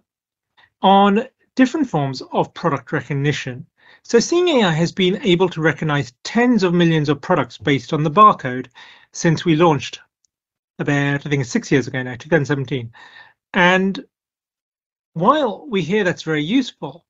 on 0.81 1.27
different 1.55 1.89
forms 1.89 2.21
of 2.31 2.53
product 2.53 2.91
recognition. 2.91 3.67
So 4.03 4.19
Seeing 4.19 4.49
AI 4.49 4.71
has 4.71 4.91
been 4.91 5.21
able 5.23 5.49
to 5.49 5.61
recognize 5.61 6.13
tens 6.23 6.63
of 6.63 6.73
millions 6.73 7.09
of 7.09 7.21
products 7.21 7.57
based 7.57 7.93
on 7.93 8.03
the 8.03 8.11
barcode 8.11 8.67
since 9.13 9.45
we 9.45 9.55
launched 9.55 10.01
about, 10.79 11.25
I 11.25 11.29
think, 11.29 11.45
six 11.45 11.71
years 11.71 11.87
ago 11.87 12.03
now, 12.03 12.13
2017. 12.15 12.91
And 13.53 14.05
while 15.13 15.67
we 15.69 15.81
hear 15.83 16.03
that's 16.03 16.23
very 16.23 16.43
useful, 16.43 17.05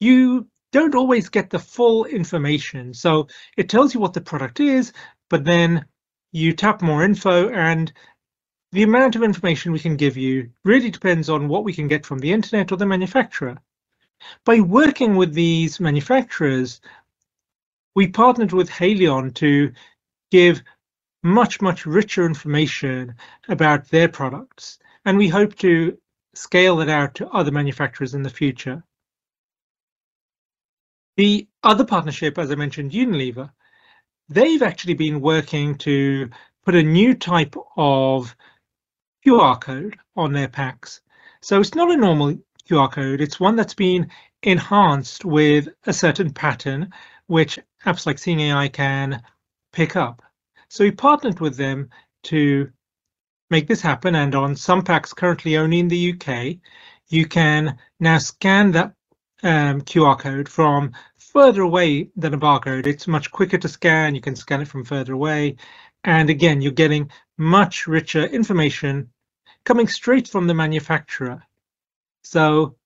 you 0.00 0.48
don't 0.72 0.94
always 0.94 1.28
get 1.28 1.50
the 1.50 1.58
full 1.58 2.04
information. 2.06 2.94
So 2.94 3.28
it 3.56 3.68
tells 3.68 3.94
you 3.94 4.00
what 4.00 4.14
the 4.14 4.20
product 4.20 4.60
is, 4.60 4.92
but 5.30 5.44
then 5.44 5.86
you 6.32 6.52
tap 6.52 6.82
more 6.82 7.04
info 7.04 7.50
and 7.50 7.92
the 8.72 8.82
amount 8.82 9.14
of 9.14 9.22
information 9.22 9.70
we 9.70 9.78
can 9.78 9.96
give 9.96 10.16
you 10.16 10.50
really 10.64 10.90
depends 10.90 11.28
on 11.28 11.46
what 11.46 11.62
we 11.62 11.74
can 11.74 11.88
get 11.88 12.06
from 12.06 12.18
the 12.18 12.32
internet 12.32 12.72
or 12.72 12.76
the 12.76 12.86
manufacturer. 12.86 13.58
By 14.44 14.60
working 14.60 15.16
with 15.16 15.34
these 15.34 15.78
manufacturers, 15.78 16.80
we 17.94 18.08
partnered 18.08 18.52
with 18.52 18.70
Haleon 18.70 19.34
to 19.34 19.72
give 20.30 20.62
much, 21.22 21.60
much 21.60 21.84
richer 21.86 22.24
information 22.24 23.14
about 23.48 23.88
their 23.88 24.08
products. 24.08 24.78
And 25.04 25.18
we 25.18 25.28
hope 25.28 25.54
to 25.56 25.98
scale 26.34 26.76
that 26.76 26.88
out 26.88 27.14
to 27.16 27.28
other 27.28 27.50
manufacturers 27.50 28.14
in 28.14 28.22
the 28.22 28.30
future. 28.30 28.82
The 31.16 31.46
other 31.62 31.84
partnership, 31.84 32.38
as 32.38 32.50
I 32.50 32.54
mentioned, 32.54 32.92
Unilever, 32.92 33.50
they've 34.34 34.62
actually 34.62 34.94
been 34.94 35.20
working 35.20 35.76
to 35.78 36.30
put 36.64 36.74
a 36.74 36.82
new 36.82 37.14
type 37.14 37.54
of 37.76 38.34
QR 39.26 39.60
code 39.60 39.96
on 40.16 40.32
their 40.32 40.48
packs. 40.48 41.00
So 41.40 41.60
it's 41.60 41.74
not 41.74 41.90
a 41.90 41.96
normal 41.96 42.38
QR 42.68 42.90
code. 42.90 43.20
It's 43.20 43.40
one 43.40 43.56
that's 43.56 43.74
been 43.74 44.10
enhanced 44.42 45.24
with 45.24 45.68
a 45.86 45.92
certain 45.92 46.32
pattern, 46.32 46.92
which 47.26 47.58
apps 47.84 48.06
like 48.06 48.18
Seeing 48.18 48.40
AI 48.40 48.68
can 48.68 49.22
pick 49.72 49.96
up. 49.96 50.22
So 50.68 50.84
we 50.84 50.90
partnered 50.90 51.40
with 51.40 51.56
them 51.56 51.90
to 52.24 52.70
make 53.50 53.66
this 53.66 53.80
happen. 53.80 54.14
And 54.14 54.34
on 54.34 54.56
some 54.56 54.82
packs 54.82 55.12
currently 55.12 55.56
only 55.56 55.80
in 55.80 55.88
the 55.88 56.14
UK, 56.14 56.58
you 57.08 57.26
can 57.26 57.78
now 58.00 58.18
scan 58.18 58.72
that 58.72 58.94
um, 59.42 59.80
QR 59.82 60.18
code 60.18 60.48
from 60.48 60.92
further 61.18 61.62
away 61.62 62.10
than 62.16 62.34
a 62.34 62.38
barcode. 62.38 62.86
It's 62.86 63.08
much 63.08 63.30
quicker 63.30 63.58
to 63.58 63.68
scan. 63.68 64.14
You 64.14 64.20
can 64.20 64.36
scan 64.36 64.62
it 64.62 64.68
from 64.68 64.84
further 64.84 65.14
away. 65.14 65.56
And 66.04 66.30
again, 66.30 66.60
you're 66.60 66.72
getting 66.72 67.10
much 67.38 67.86
richer 67.86 68.24
information 68.24 69.10
coming 69.64 69.88
straight 69.88 70.28
from 70.28 70.46
the 70.46 70.54
manufacturer. 70.54 71.42
So 72.24 72.76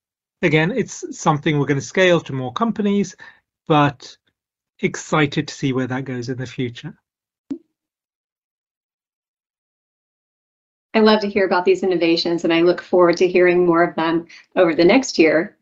again, 0.43 0.71
it's 0.71 1.19
something 1.19 1.59
we're 1.59 1.67
going 1.67 1.81
to 1.81 1.87
scale 1.87 2.21
to 2.23 2.33
more 2.33 2.53
companies, 2.53 3.17
but 3.67 4.17
excited 4.81 5.49
to 5.49 5.55
see 5.55 5.73
where 5.73 5.87
that 5.87 6.05
goes 6.05 6.29
in 6.29 6.39
the 6.39 6.47
future. 6.47 6.95
I 10.95 11.01
love 11.01 11.21
to 11.21 11.29
hear 11.29 11.45
about 11.45 11.67
these 11.67 11.83
innovations 11.83 12.45
and 12.45 12.53
I 12.53 12.63
look 12.63 12.81
forward 12.81 13.19
to 13.19 13.29
hearing 13.29 13.67
more 13.67 13.83
of 13.83 13.95
them 13.97 14.27
over 14.55 14.75
the 14.75 14.85
next 14.85 15.19
year. 15.19 15.57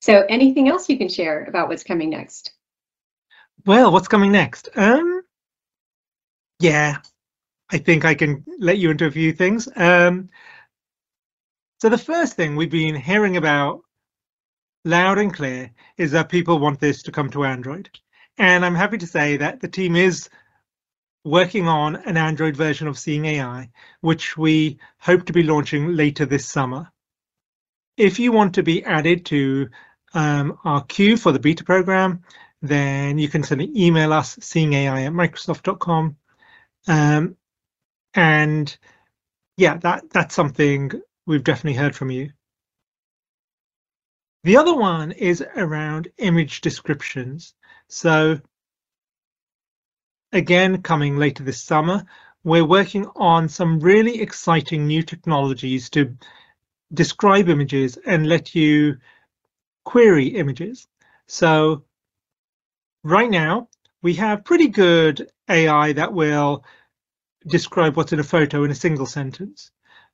So 0.00 0.24
anything 0.28 0.68
else 0.68 0.88
you 0.88 0.96
can 0.98 1.08
share 1.08 1.44
about 1.44 1.68
what's 1.68 1.82
coming 1.84 2.10
next? 2.10 2.52
Well, 3.66 3.92
what's 3.92 4.08
coming 4.08 4.32
next? 4.32 4.68
Um, 4.76 5.22
yeah, 6.60 6.98
I 7.70 7.78
think 7.78 8.04
I 8.04 8.14
can 8.14 8.44
let 8.58 8.78
you 8.78 8.90
into 8.90 9.06
a 9.06 9.10
few 9.10 9.32
things. 9.32 9.68
Um, 9.76 10.30
so 11.80 11.88
the 11.88 11.98
first 11.98 12.34
thing 12.34 12.56
we've 12.56 12.70
been 12.70 12.96
hearing 12.96 13.36
about 13.36 13.82
loud 14.84 15.18
and 15.18 15.32
clear 15.34 15.70
is 15.96 16.12
that 16.12 16.28
people 16.28 16.58
want 16.58 16.80
this 16.80 17.02
to 17.02 17.12
come 17.12 17.30
to 17.30 17.44
Android. 17.44 17.90
And 18.38 18.64
I'm 18.64 18.74
happy 18.74 18.98
to 18.98 19.06
say 19.06 19.36
that 19.36 19.60
the 19.60 19.68
team 19.68 19.96
is 19.96 20.28
working 21.24 21.68
on 21.68 21.96
an 21.96 22.16
Android 22.16 22.56
version 22.56 22.88
of 22.88 22.98
Seeing 22.98 23.26
AI, 23.26 23.70
which 24.00 24.36
we 24.36 24.78
hope 24.98 25.26
to 25.26 25.32
be 25.32 25.42
launching 25.42 25.94
later 25.94 26.24
this 26.24 26.46
summer. 26.46 26.90
If 27.96 28.18
you 28.18 28.32
want 28.32 28.54
to 28.54 28.62
be 28.62 28.84
added 28.84 29.26
to 29.26 29.68
um, 30.14 30.58
our 30.64 30.84
queue 30.84 31.16
for 31.16 31.32
the 31.32 31.38
beta 31.38 31.64
program, 31.64 32.22
then 32.62 33.18
you 33.18 33.28
can 33.28 33.42
send 33.42 33.60
an 33.60 33.76
email 33.76 34.12
us 34.12 34.36
seeingai 34.36 35.06
at 35.06 35.12
microsoft.com. 35.12 36.16
Um, 36.86 37.36
and 38.14 38.76
yeah, 39.56 39.76
that 39.78 40.10
that's 40.10 40.34
something 40.34 40.90
we've 41.26 41.44
definitely 41.44 41.78
heard 41.78 41.94
from 41.94 42.10
you. 42.10 42.30
The 44.44 44.56
other 44.56 44.74
one 44.74 45.12
is 45.12 45.42
around 45.56 46.08
image 46.16 46.60
descriptions. 46.60 47.54
So 47.88 48.40
again, 50.32 50.82
coming 50.82 51.16
later 51.16 51.42
this 51.42 51.62
summer, 51.62 52.04
we're 52.44 52.64
working 52.64 53.06
on 53.16 53.48
some 53.48 53.80
really 53.80 54.20
exciting 54.22 54.86
new 54.86 55.02
technologies 55.02 55.90
to 55.90 56.16
describe 56.94 57.48
images 57.48 57.98
and 58.06 58.26
let 58.26 58.54
you 58.54 58.98
query 59.88 60.26
images. 60.26 60.86
So 61.28 61.84
right 63.02 63.30
now, 63.30 63.68
we 64.02 64.12
have 64.16 64.44
pretty 64.44 64.68
good 64.68 65.30
AI 65.48 65.94
that 65.94 66.12
will 66.12 66.62
describe 67.46 67.96
what's 67.96 68.12
in 68.12 68.20
a 68.20 68.32
photo 68.34 68.64
in 68.64 68.70
a 68.70 68.74
single 68.74 69.06
sentence. 69.06 69.70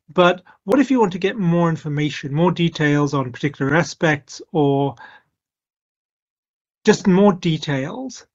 But 0.08 0.44
what 0.62 0.78
if 0.78 0.92
you 0.92 1.00
want 1.00 1.10
to 1.14 1.18
get 1.26 1.36
more 1.36 1.68
information, 1.68 2.32
more 2.32 2.52
details 2.52 3.14
on 3.14 3.32
particular 3.32 3.74
aspects 3.74 4.40
or 4.52 4.94
just 6.84 7.08
more 7.08 7.32
details? 7.32 8.28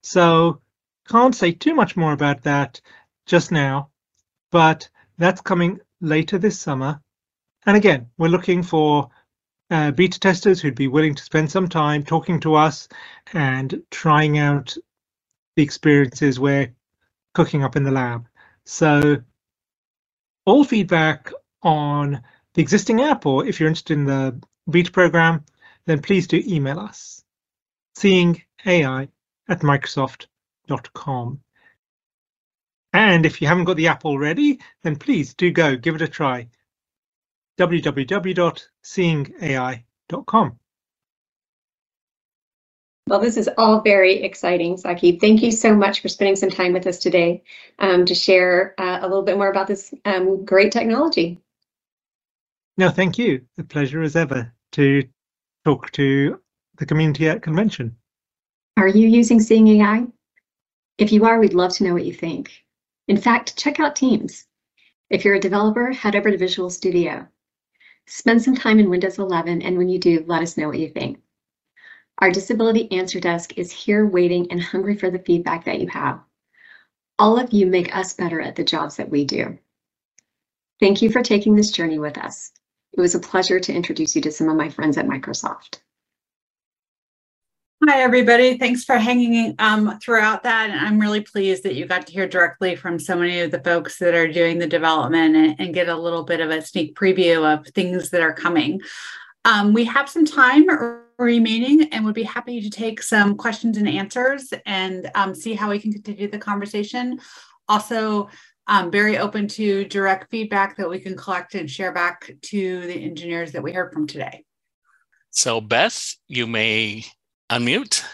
So 0.00 0.60
can't 1.08 1.34
say 1.34 1.50
too 1.50 1.74
much 1.74 1.96
more 1.96 2.12
about 2.12 2.44
that 2.44 2.80
just 3.26 3.50
now, 3.50 3.90
but 4.52 4.88
that's 5.18 5.40
coming 5.40 5.80
later 6.00 6.38
this 6.38 6.60
summer. 6.60 7.00
And 7.66 7.76
again, 7.76 8.10
we're 8.16 8.28
looking 8.28 8.62
for 8.62 9.10
uh, 9.74 9.90
beta 9.90 10.20
testers 10.20 10.60
who'd 10.60 10.76
be 10.76 10.86
willing 10.86 11.16
to 11.16 11.22
spend 11.24 11.50
some 11.50 11.68
time 11.68 12.04
talking 12.04 12.38
to 12.38 12.54
us 12.54 12.88
and 13.32 13.82
trying 13.90 14.38
out 14.38 14.76
the 15.56 15.64
experiences 15.64 16.38
we're 16.38 16.72
cooking 17.32 17.64
up 17.64 17.74
in 17.74 17.82
the 17.82 17.90
lab. 17.90 18.24
So 18.64 19.20
all 20.44 20.62
feedback 20.62 21.32
on 21.64 22.22
the 22.54 22.62
existing 22.62 23.00
app, 23.00 23.26
or 23.26 23.44
if 23.44 23.58
you're 23.58 23.68
interested 23.68 23.94
in 23.94 24.04
the 24.04 24.40
beta 24.70 24.92
program, 24.92 25.44
then 25.86 26.00
please 26.00 26.28
do 26.28 26.40
email 26.46 26.78
us, 26.78 27.24
seeingai 27.98 29.08
at 29.48 29.60
microsoft.com. 29.60 31.40
And 32.92 33.26
if 33.26 33.42
you 33.42 33.48
haven't 33.48 33.64
got 33.64 33.76
the 33.76 33.88
app 33.88 34.04
already, 34.04 34.60
then 34.84 34.94
please 34.94 35.34
do 35.34 35.50
go 35.50 35.74
give 35.76 35.96
it 35.96 36.02
a 36.02 36.06
try. 36.06 36.46
www.seeingai.com. 37.58 40.58
Well, 43.06 43.20
this 43.20 43.36
is 43.36 43.50
all 43.58 43.82
very 43.82 44.22
exciting, 44.22 44.78
Saki. 44.78 45.18
Thank 45.18 45.42
you 45.42 45.52
so 45.52 45.76
much 45.76 46.00
for 46.00 46.08
spending 46.08 46.36
some 46.36 46.48
time 46.48 46.72
with 46.72 46.86
us 46.86 46.98
today 46.98 47.42
um, 47.78 48.06
to 48.06 48.14
share 48.14 48.74
uh, 48.78 49.00
a 49.02 49.06
little 49.06 49.22
bit 49.22 49.36
more 49.36 49.50
about 49.50 49.66
this 49.66 49.92
um, 50.06 50.46
great 50.46 50.72
technology. 50.72 51.38
No, 52.78 52.88
thank 52.88 53.18
you. 53.18 53.42
The 53.56 53.64
pleasure 53.64 54.02
as 54.02 54.16
ever 54.16 54.54
to 54.72 55.06
talk 55.66 55.90
to 55.92 56.40
the 56.78 56.86
community 56.86 57.28
at 57.28 57.42
convention. 57.42 57.94
Are 58.78 58.88
you 58.88 59.06
using 59.06 59.38
Seeing 59.38 59.68
AI? 59.68 60.06
If 60.96 61.12
you 61.12 61.26
are, 61.26 61.38
we'd 61.38 61.54
love 61.54 61.74
to 61.74 61.84
know 61.84 61.92
what 61.92 62.06
you 62.06 62.14
think. 62.14 62.50
In 63.06 63.18
fact, 63.18 63.56
check 63.56 63.80
out 63.80 63.96
Teams. 63.96 64.46
If 65.10 65.24
you're 65.24 65.34
a 65.34 65.40
developer, 65.40 65.92
head 65.92 66.16
over 66.16 66.30
to 66.30 66.38
Visual 66.38 66.70
Studio. 66.70 67.28
Spend 68.06 68.42
some 68.42 68.54
time 68.54 68.78
in 68.78 68.90
Windows 68.90 69.18
11, 69.18 69.62
and 69.62 69.78
when 69.78 69.88
you 69.88 69.98
do, 69.98 70.24
let 70.26 70.42
us 70.42 70.56
know 70.56 70.68
what 70.68 70.78
you 70.78 70.88
think. 70.88 71.20
Our 72.18 72.30
Disability 72.30 72.90
Answer 72.92 73.18
Desk 73.18 73.56
is 73.58 73.72
here 73.72 74.06
waiting 74.06 74.50
and 74.50 74.62
hungry 74.62 74.96
for 74.96 75.10
the 75.10 75.18
feedback 75.18 75.64
that 75.64 75.80
you 75.80 75.88
have. 75.88 76.20
All 77.18 77.38
of 77.38 77.52
you 77.52 77.66
make 77.66 77.94
us 77.96 78.12
better 78.12 78.40
at 78.40 78.56
the 78.56 78.64
jobs 78.64 78.96
that 78.96 79.10
we 79.10 79.24
do. 79.24 79.58
Thank 80.80 81.02
you 81.02 81.10
for 81.10 81.22
taking 81.22 81.56
this 81.56 81.70
journey 81.70 81.98
with 81.98 82.18
us. 82.18 82.52
It 82.92 83.00
was 83.00 83.14
a 83.14 83.20
pleasure 83.20 83.58
to 83.58 83.74
introduce 83.74 84.14
you 84.14 84.22
to 84.22 84.32
some 84.32 84.48
of 84.48 84.56
my 84.56 84.68
friends 84.68 84.98
at 84.98 85.06
Microsoft. 85.06 85.80
Hi, 87.86 88.00
everybody. 88.00 88.56
Thanks 88.56 88.82
for 88.82 88.96
hanging 88.96 89.54
um, 89.58 89.98
throughout 89.98 90.42
that. 90.44 90.70
And 90.70 90.80
I'm 90.80 90.98
really 90.98 91.20
pleased 91.20 91.64
that 91.64 91.74
you 91.74 91.84
got 91.84 92.06
to 92.06 92.12
hear 92.12 92.26
directly 92.26 92.76
from 92.76 92.98
so 92.98 93.14
many 93.14 93.40
of 93.40 93.50
the 93.50 93.58
folks 93.58 93.98
that 93.98 94.14
are 94.14 94.26
doing 94.26 94.58
the 94.58 94.66
development 94.66 95.36
and, 95.36 95.56
and 95.58 95.74
get 95.74 95.90
a 95.90 95.96
little 95.96 96.22
bit 96.22 96.40
of 96.40 96.48
a 96.48 96.62
sneak 96.62 96.94
preview 96.94 97.44
of 97.44 97.66
things 97.68 98.08
that 98.10 98.22
are 98.22 98.32
coming. 98.32 98.80
Um, 99.44 99.74
we 99.74 99.84
have 99.84 100.08
some 100.08 100.24
time 100.24 100.64
remaining 101.18 101.88
and 101.92 102.06
would 102.06 102.14
be 102.14 102.22
happy 102.22 102.62
to 102.62 102.70
take 102.70 103.02
some 103.02 103.36
questions 103.36 103.76
and 103.76 103.88
answers 103.88 104.54
and 104.64 105.10
um, 105.14 105.34
see 105.34 105.52
how 105.52 105.68
we 105.68 105.78
can 105.78 105.92
continue 105.92 106.30
the 106.30 106.38
conversation. 106.38 107.20
Also, 107.68 108.30
um, 108.66 108.90
very 108.90 109.18
open 109.18 109.46
to 109.48 109.84
direct 109.84 110.30
feedback 110.30 110.78
that 110.78 110.88
we 110.88 111.00
can 111.00 111.18
collect 111.18 111.54
and 111.54 111.70
share 111.70 111.92
back 111.92 112.34
to 112.42 112.80
the 112.86 113.04
engineers 113.04 113.52
that 113.52 113.62
we 113.62 113.72
heard 113.72 113.92
from 113.92 114.06
today. 114.06 114.42
So, 115.30 115.60
Beth, 115.60 116.14
you 116.28 116.46
may 116.46 117.04
unmute. 117.50 118.04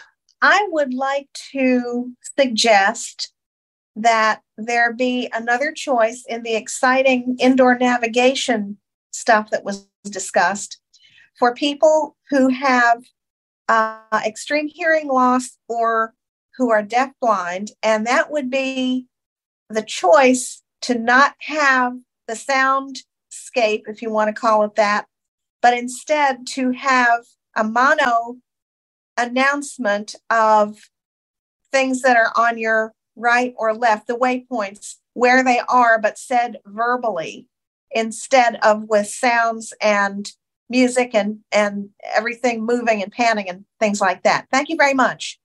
I 0.41 0.67
would 0.71 0.93
like 0.93 1.29
to 1.51 2.11
suggest 2.39 3.31
that 3.95 4.41
there 4.57 4.93
be 4.93 5.29
another 5.33 5.71
choice 5.71 6.23
in 6.27 6.43
the 6.43 6.55
exciting 6.55 7.37
indoor 7.39 7.77
navigation 7.77 8.77
stuff 9.11 9.51
that 9.51 9.63
was 9.63 9.87
discussed 10.05 10.79
for 11.37 11.53
people 11.53 12.15
who 12.29 12.49
have 12.49 13.03
uh, 13.67 14.19
extreme 14.25 14.67
hearing 14.67 15.07
loss 15.07 15.57
or 15.67 16.13
who 16.57 16.71
are 16.71 16.83
deafblind, 16.83 17.71
and 17.81 18.05
that 18.05 18.31
would 18.31 18.49
be 18.49 19.07
the 19.69 19.83
choice 19.83 20.61
to 20.81 20.97
not 20.97 21.35
have 21.39 21.93
the 22.27 22.33
soundscape, 22.33 23.83
if 23.87 24.01
you 24.01 24.09
want 24.09 24.33
to 24.33 24.39
call 24.39 24.63
it 24.63 24.75
that, 24.75 25.05
but 25.61 25.77
instead 25.77 26.45
to 26.47 26.71
have 26.71 27.25
a 27.55 27.63
mono 27.63 28.37
announcement 29.21 30.15
of 30.29 30.89
things 31.71 32.01
that 32.01 32.17
are 32.17 32.31
on 32.35 32.57
your 32.57 32.93
right 33.15 33.53
or 33.57 33.73
left, 33.73 34.07
the 34.07 34.17
waypoints, 34.17 34.95
where 35.13 35.43
they 35.43 35.59
are, 35.67 35.99
but 35.99 36.17
said 36.17 36.57
verbally 36.65 37.47
instead 37.91 38.57
of 38.63 38.83
with 38.83 39.07
sounds 39.07 39.73
and 39.81 40.31
music 40.69 41.13
and 41.13 41.39
and 41.51 41.89
everything 42.15 42.65
moving 42.65 43.03
and 43.03 43.11
panning 43.11 43.49
and 43.49 43.65
things 43.79 43.99
like 43.99 44.23
that. 44.23 44.47
Thank 44.51 44.69
you 44.69 44.77
very 44.77 44.93
much. 44.93 45.39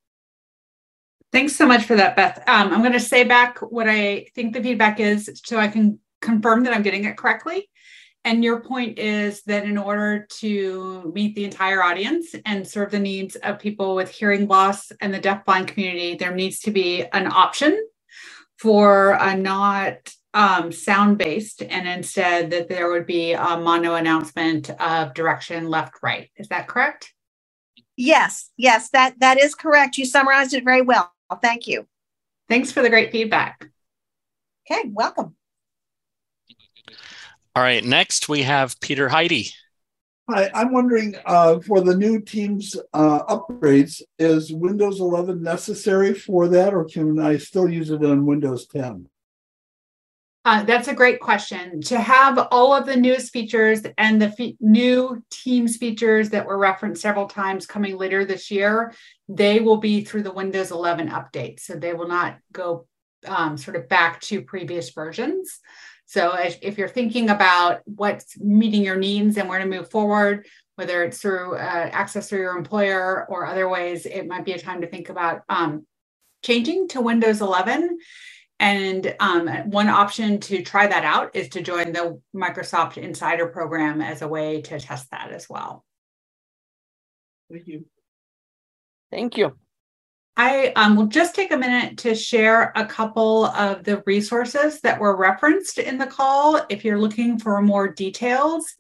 Thanks 1.32 1.56
so 1.56 1.66
much 1.66 1.84
for 1.84 1.96
that, 1.96 2.14
Beth. 2.14 2.38
Um, 2.46 2.72
I'm 2.72 2.80
going 2.80 2.92
to 2.92 3.00
say 3.00 3.24
back 3.24 3.58
what 3.58 3.88
I 3.88 4.28
think 4.34 4.54
the 4.54 4.62
feedback 4.62 5.00
is 5.00 5.30
so 5.44 5.58
I 5.58 5.68
can 5.68 5.98
confirm 6.22 6.62
that 6.64 6.72
I'm 6.72 6.82
getting 6.82 7.04
it 7.04 7.16
correctly. 7.16 7.68
And 8.26 8.42
your 8.42 8.58
point 8.58 8.98
is 8.98 9.42
that 9.42 9.64
in 9.64 9.78
order 9.78 10.26
to 10.40 11.12
meet 11.14 11.36
the 11.36 11.44
entire 11.44 11.80
audience 11.80 12.34
and 12.44 12.66
serve 12.66 12.90
the 12.90 12.98
needs 12.98 13.36
of 13.36 13.60
people 13.60 13.94
with 13.94 14.10
hearing 14.10 14.48
loss 14.48 14.90
and 15.00 15.14
the 15.14 15.20
deafblind 15.20 15.68
community, 15.68 16.16
there 16.16 16.34
needs 16.34 16.58
to 16.62 16.72
be 16.72 17.04
an 17.12 17.28
option 17.28 17.80
for 18.58 19.12
a 19.12 19.36
not 19.36 20.12
um, 20.34 20.72
sound 20.72 21.18
based, 21.18 21.62
and 21.62 21.86
instead 21.86 22.50
that 22.50 22.68
there 22.68 22.90
would 22.90 23.06
be 23.06 23.32
a 23.32 23.58
mono 23.58 23.94
announcement 23.94 24.70
of 24.70 25.14
direction 25.14 25.70
left, 25.70 25.94
right. 26.02 26.28
Is 26.36 26.48
that 26.48 26.66
correct? 26.66 27.14
Yes, 27.96 28.50
yes, 28.56 28.90
that 28.90 29.20
that 29.20 29.40
is 29.40 29.54
correct. 29.54 29.98
You 29.98 30.04
summarized 30.04 30.52
it 30.52 30.64
very 30.64 30.82
well. 30.82 31.12
Thank 31.40 31.68
you. 31.68 31.86
Thanks 32.48 32.72
for 32.72 32.82
the 32.82 32.90
great 32.90 33.12
feedback. 33.12 33.68
Okay, 34.68 34.88
welcome. 34.88 35.36
All 37.56 37.62
right, 37.62 37.82
next 37.82 38.28
we 38.28 38.42
have 38.42 38.78
Peter 38.80 39.08
Heidi. 39.08 39.48
Hi, 40.28 40.50
I'm 40.52 40.74
wondering 40.74 41.16
uh, 41.24 41.58
for 41.60 41.80
the 41.80 41.96
new 41.96 42.20
Teams 42.20 42.76
uh, 42.92 43.22
upgrades, 43.34 44.02
is 44.18 44.52
Windows 44.52 45.00
11 45.00 45.42
necessary 45.42 46.12
for 46.12 46.48
that, 46.48 46.74
or 46.74 46.84
can 46.84 47.18
I 47.18 47.38
still 47.38 47.66
use 47.66 47.88
it 47.88 48.04
on 48.04 48.26
Windows 48.26 48.66
10? 48.66 49.08
Uh, 50.44 50.64
that's 50.64 50.88
a 50.88 50.94
great 50.94 51.18
question. 51.18 51.80
To 51.80 51.98
have 51.98 52.46
all 52.50 52.74
of 52.74 52.84
the 52.84 52.94
newest 52.94 53.32
features 53.32 53.80
and 53.96 54.20
the 54.20 54.28
fe- 54.32 54.58
new 54.60 55.24
Teams 55.30 55.78
features 55.78 56.28
that 56.28 56.44
were 56.44 56.58
referenced 56.58 57.00
several 57.00 57.26
times 57.26 57.64
coming 57.64 57.96
later 57.96 58.26
this 58.26 58.50
year, 58.50 58.92
they 59.30 59.60
will 59.60 59.78
be 59.78 60.04
through 60.04 60.24
the 60.24 60.32
Windows 60.32 60.72
11 60.72 61.08
update. 61.08 61.60
So 61.60 61.76
they 61.76 61.94
will 61.94 62.08
not 62.08 62.36
go 62.52 62.86
um, 63.26 63.56
sort 63.56 63.76
of 63.76 63.88
back 63.88 64.20
to 64.20 64.42
previous 64.42 64.90
versions. 64.90 65.58
So 66.16 66.34
if, 66.34 66.58
if, 66.62 66.78
you're 66.78 66.88
thinking 66.88 67.28
about 67.28 67.82
what's 67.84 68.40
meeting 68.40 68.82
your 68.82 68.96
needs 68.96 69.36
and 69.36 69.50
where 69.50 69.58
to 69.58 69.66
move 69.66 69.90
forward, 69.90 70.46
whether 70.76 71.04
it's 71.04 71.20
through 71.20 71.56
uh, 71.56 71.90
access 71.92 72.30
through 72.30 72.38
your 72.38 72.56
employer 72.56 73.26
or 73.28 73.44
other 73.44 73.68
ways, 73.68 74.06
it 74.06 74.26
might 74.26 74.46
be 74.46 74.52
a 74.52 74.58
time 74.58 74.80
to 74.80 74.86
think 74.86 75.10
about 75.10 75.42
um, 75.50 75.86
changing 76.42 76.88
to 76.88 77.02
Windows 77.02 77.42
11 77.42 77.98
and 78.60 79.14
um, 79.20 79.46
one 79.70 79.90
option 79.90 80.40
to 80.40 80.62
try 80.62 80.86
that 80.86 81.04
out 81.04 81.36
is 81.36 81.50
to 81.50 81.60
join 81.60 81.92
the 81.92 82.18
Microsoft 82.34 82.96
Insider 82.96 83.48
Program 83.48 84.00
as 84.00 84.22
a 84.22 84.28
way 84.28 84.62
to 84.62 84.80
test 84.80 85.10
that 85.10 85.32
as 85.32 85.50
well. 85.50 85.84
Thank 87.50 87.66
you. 87.66 87.84
Thank 89.10 89.36
you. 89.36 89.58
I 90.36 90.72
um, 90.76 90.96
will 90.96 91.06
just 91.06 91.34
take 91.34 91.50
a 91.50 91.56
minute 91.56 91.96
to 91.98 92.14
share 92.14 92.72
a 92.76 92.84
couple 92.84 93.46
of 93.46 93.84
the 93.84 94.02
resources 94.04 94.82
that 94.82 95.00
were 95.00 95.16
referenced 95.16 95.78
in 95.78 95.96
the 95.96 96.06
call. 96.06 96.60
If 96.68 96.84
you're 96.84 97.00
looking 97.00 97.38
for 97.38 97.62
more 97.62 97.88
details, 97.88 98.74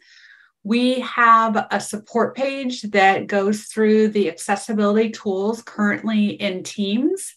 we 0.64 1.00
have 1.00 1.66
a 1.70 1.80
support 1.80 2.36
page 2.36 2.82
that 2.82 3.26
goes 3.26 3.62
through 3.64 4.08
the 4.08 4.28
accessibility 4.28 5.08
tools 5.10 5.62
currently 5.62 6.30
in 6.30 6.62
Teams. 6.62 7.34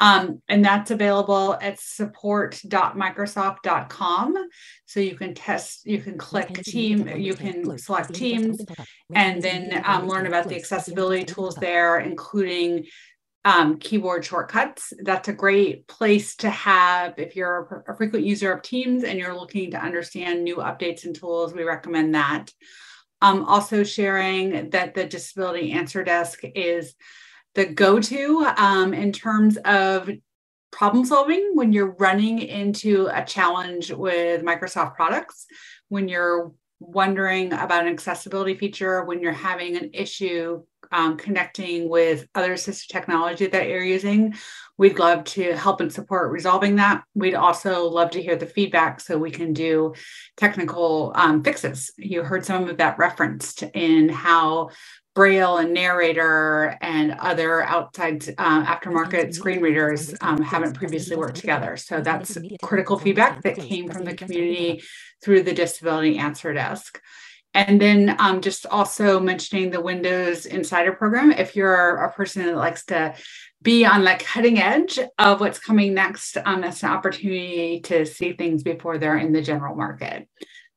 Um, 0.00 0.42
and 0.48 0.64
that's 0.64 0.90
available 0.90 1.56
at 1.60 1.78
support.microsoft.com. 1.78 4.48
So 4.86 4.98
you 4.98 5.14
can 5.14 5.32
test, 5.32 5.86
you 5.86 6.00
can 6.00 6.18
click 6.18 6.52
team, 6.64 7.06
you 7.06 7.34
can 7.34 7.78
select 7.78 8.12
teams, 8.12 8.60
and 9.14 9.40
then 9.40 9.80
um, 9.84 10.08
learn 10.08 10.26
about 10.26 10.48
the 10.48 10.56
accessibility 10.56 11.24
tools 11.24 11.54
there, 11.54 12.00
including 12.00 12.86
um, 13.44 13.78
keyboard 13.78 14.24
shortcuts. 14.24 14.92
That's 15.02 15.28
a 15.28 15.32
great 15.32 15.88
place 15.88 16.36
to 16.36 16.50
have 16.50 17.18
if 17.18 17.34
you're 17.34 17.84
a, 17.88 17.96
frequent 17.96 18.24
user 18.24 18.52
of 18.52 18.62
Teams 18.62 19.02
and 19.02 19.18
you're 19.18 19.34
looking 19.34 19.72
to 19.72 19.82
understand 19.82 20.44
new 20.44 20.56
updates 20.56 21.04
and 21.04 21.14
tools. 21.14 21.52
We 21.52 21.64
recommend 21.64 22.14
that. 22.14 22.52
Um, 23.20 23.44
also 23.44 23.84
sharing 23.84 24.70
that 24.70 24.94
the 24.94 25.06
Disability 25.06 25.72
Answer 25.72 26.04
Desk 26.04 26.40
is 26.42 26.94
the 27.54 27.66
go-to 27.66 28.46
um, 28.56 28.94
in 28.94 29.12
terms 29.12 29.56
of 29.64 30.10
problem 30.70 31.04
solving 31.04 31.52
when 31.54 31.72
you're 31.72 31.94
running 31.98 32.40
into 32.40 33.08
a 33.12 33.24
challenge 33.24 33.92
with 33.92 34.42
Microsoft 34.42 34.96
products, 34.96 35.46
when 35.88 36.08
you're 36.08 36.52
wondering 36.80 37.52
about 37.52 37.86
an 37.86 37.92
accessibility 37.92 38.54
feature, 38.54 39.04
when 39.04 39.20
you're 39.20 39.32
having 39.32 39.76
an 39.76 39.90
issue 39.92 40.62
um, 40.92 41.16
connecting 41.16 41.88
with 41.88 42.26
other 42.34 42.54
assistive 42.54 42.88
technology 42.88 43.46
that 43.46 43.68
you're 43.68 43.82
using. 43.82 44.34
We'd 44.78 44.98
love 44.98 45.24
to 45.24 45.56
help 45.56 45.80
and 45.80 45.92
support 45.92 46.32
resolving 46.32 46.76
that. 46.76 47.04
We'd 47.14 47.34
also 47.34 47.88
love 47.88 48.10
to 48.12 48.22
hear 48.22 48.36
the 48.36 48.46
feedback 48.46 49.00
so 49.00 49.18
we 49.18 49.30
can 49.30 49.52
do 49.52 49.94
technical 50.36 51.12
um, 51.14 51.42
fixes. 51.42 51.92
You 51.96 52.22
heard 52.22 52.44
some 52.44 52.68
of 52.68 52.78
that 52.78 52.98
referenced 52.98 53.62
in 53.62 54.08
how 54.08 54.70
Braille 55.14 55.58
and 55.58 55.74
Narrator 55.74 56.78
and 56.80 57.12
other 57.12 57.62
outside 57.62 58.26
uh, 58.38 58.64
aftermarket 58.64 59.34
screen 59.34 59.60
readers 59.60 60.14
um, 60.22 60.40
haven't 60.40 60.74
previously 60.74 61.16
worked 61.16 61.36
together. 61.36 61.76
So 61.76 62.00
that's 62.00 62.38
critical 62.62 62.98
feedback 62.98 63.42
that 63.42 63.56
came 63.56 63.90
from 63.90 64.04
the 64.04 64.14
community 64.14 64.82
through 65.22 65.42
the 65.42 65.52
Disability 65.52 66.16
Answer 66.16 66.54
Desk. 66.54 66.98
And 67.54 67.80
then 67.80 68.16
um, 68.18 68.40
just 68.40 68.66
also 68.66 69.20
mentioning 69.20 69.70
the 69.70 69.80
Windows 69.80 70.46
Insider 70.46 70.92
Program. 70.92 71.32
If 71.32 71.54
you're 71.54 71.96
a 71.96 72.12
person 72.12 72.46
that 72.46 72.56
likes 72.56 72.86
to 72.86 73.14
be 73.60 73.84
on 73.84 74.04
the 74.04 74.16
cutting 74.18 74.58
edge 74.58 74.98
of 75.18 75.40
what's 75.40 75.58
coming 75.58 75.92
next, 75.92 76.38
um, 76.44 76.62
that's 76.62 76.82
an 76.82 76.90
opportunity 76.90 77.80
to 77.80 78.06
see 78.06 78.32
things 78.32 78.62
before 78.62 78.96
they're 78.96 79.18
in 79.18 79.32
the 79.32 79.42
general 79.42 79.76
market. 79.76 80.28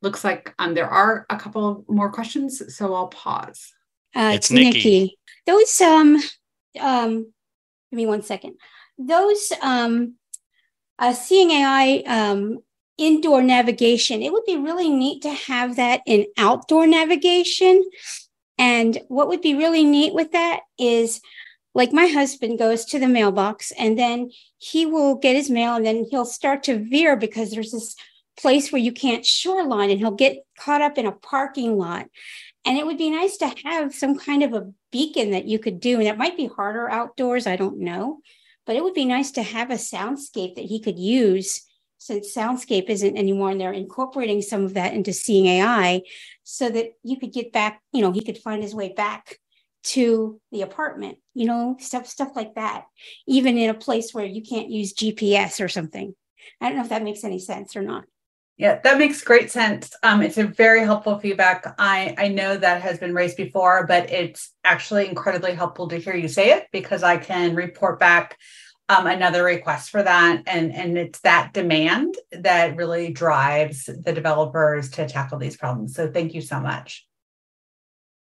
Looks 0.02 0.24
like 0.24 0.54
um, 0.60 0.74
there 0.74 0.90
are 0.90 1.26
a 1.30 1.38
couple 1.38 1.86
more 1.88 2.12
questions, 2.12 2.76
so 2.76 2.94
I'll 2.94 3.08
pause. 3.08 3.72
Uh, 4.14 4.32
it's 4.36 4.52
Nikki. 4.52 4.78
Nikki. 4.78 5.18
Those 5.48 5.82
um 5.82 6.18
um 6.80 7.34
give 7.90 7.98
me 7.98 8.06
one 8.06 8.22
second. 8.22 8.56
Those 8.98 9.52
um 9.62 10.16
uh, 11.00 11.14
seeing 11.14 11.52
AI 11.52 12.04
um 12.06 12.60
indoor 12.98 13.42
navigation, 13.42 14.22
it 14.22 14.32
would 14.32 14.46
be 14.46 14.58
really 14.58 14.90
neat 14.90 15.22
to 15.24 15.32
have 15.32 15.76
that 15.76 16.02
in 16.06 16.26
outdoor 16.38 16.88
navigation. 16.88 17.84
And 18.58 19.00
what 19.08 19.28
would 19.28 19.42
be 19.42 19.56
really 19.56 19.84
neat 19.84 20.14
with 20.14 20.32
that 20.32 20.62
is 20.80 21.22
like 21.74 21.92
my 21.92 22.08
husband 22.08 22.58
goes 22.58 22.86
to 22.86 23.00
the 23.00 23.08
mailbox 23.08 23.72
and 23.72 24.00
then 24.00 24.32
he 24.58 24.86
will 24.86 25.16
get 25.16 25.36
his 25.36 25.50
mail 25.50 25.76
and 25.76 25.86
then 25.86 26.06
he'll 26.10 26.26
start 26.26 26.64
to 26.64 26.78
veer 26.78 27.18
because 27.18 27.52
there's 27.52 27.72
this 27.72 27.96
place 28.38 28.72
where 28.72 28.82
you 28.82 28.92
can't 28.92 29.26
shoreline 29.26 29.90
and 29.90 30.00
he'll 30.00 30.12
get 30.12 30.46
caught 30.58 30.82
up 30.82 30.98
in 30.98 31.06
a 31.06 31.12
parking 31.12 31.78
lot. 31.78 32.08
And 32.64 32.78
it 32.78 32.86
would 32.86 32.98
be 32.98 33.10
nice 33.10 33.38
to 33.38 33.54
have 33.66 33.94
some 33.94 34.18
kind 34.18 34.42
of 34.42 34.54
a 34.54 34.72
beacon 34.92 35.32
that 35.32 35.46
you 35.46 35.60
could 35.60 35.80
do. 35.80 36.00
And 36.00 36.08
it 36.08 36.18
might 36.18 36.38
be 36.38 36.48
harder 36.48 36.90
outdoors, 36.90 37.46
I 37.46 37.58
don't 37.58 37.80
know. 37.80 38.20
But 38.66 38.76
it 38.76 38.84
would 38.84 38.96
be 38.96 39.06
nice 39.06 39.32
to 39.32 39.44
have 39.44 39.70
a 39.70 39.76
soundscape 39.76 40.56
that 40.56 40.66
he 40.66 40.80
could 40.80 40.98
use 40.98 41.62
since 41.98 42.36
soundscape 42.36 42.90
isn't 42.90 43.18
anymore 43.18 43.50
and 43.52 43.60
they're 43.60 43.72
incorporating 43.72 44.42
some 44.42 44.66
of 44.66 44.74
that 44.76 44.94
into 44.94 45.14
seeing 45.14 45.46
AI 45.48 46.02
so 46.44 46.70
that 46.70 46.94
you 47.04 47.18
could 47.18 47.34
get 47.34 47.52
back, 47.52 47.82
you 47.92 48.02
know, 48.02 48.12
he 48.12 48.24
could 48.24 48.38
find 48.38 48.62
his 48.62 48.76
way 48.76 48.94
back 48.94 49.40
to 49.84 50.40
the 50.52 50.62
apartment, 50.62 51.18
you 51.34 51.46
know, 51.46 51.78
stuff 51.80 52.08
stuff 52.08 52.36
like 52.36 52.56
that. 52.56 52.86
Even 53.28 53.58
in 53.58 53.70
a 53.70 53.76
place 53.76 54.14
where 54.14 54.26
you 54.26 54.42
can't 54.42 54.70
use 54.70 54.94
GPS 54.94 55.64
or 55.64 55.68
something. 55.68 56.16
I 56.62 56.68
don't 56.68 56.78
know 56.78 56.84
if 56.84 56.90
that 56.90 57.04
makes 57.04 57.24
any 57.24 57.40
sense 57.40 57.76
or 57.76 57.82
not. 57.82 58.06
Yeah, 58.58 58.80
that 58.84 58.98
makes 58.98 59.22
great 59.22 59.52
sense. 59.52 59.92
Um, 60.02 60.22
it's 60.22 60.38
a 60.38 60.46
very 60.46 60.82
helpful 60.82 61.20
feedback. 61.20 61.76
I, 61.78 62.16
I 62.18 62.30
know 62.30 62.56
that 62.56 62.82
has 62.82 62.98
been 62.98 63.14
raised 63.14 63.36
before, 63.36 63.86
but 63.86 64.10
it's 64.10 64.54
actually 64.64 65.10
incredibly 65.10 65.54
helpful 65.54 65.90
to 65.90 65.98
hear 65.98 66.16
you 66.16 66.30
say 66.30 66.52
it 66.52 66.68
because 66.72 67.04
I 67.04 67.18
can 67.18 67.54
report 67.54 68.00
back 68.00 68.38
um, 68.90 69.08
another 69.08 69.44
request 69.44 69.90
for 69.90 70.04
that. 70.04 70.44
And, 70.46 70.74
and 70.74 70.98
it's 70.98 71.20
that 71.22 71.54
demand 71.54 72.16
that 72.32 72.76
really 72.76 73.12
drives 73.12 73.86
the 73.86 74.14
developers 74.14 74.90
to 74.92 75.08
tackle 75.08 75.40
these 75.40 75.58
problems. 75.58 75.96
So 75.96 76.12
thank 76.12 76.34
you 76.34 76.42
so 76.42 76.60
much. 76.60 77.06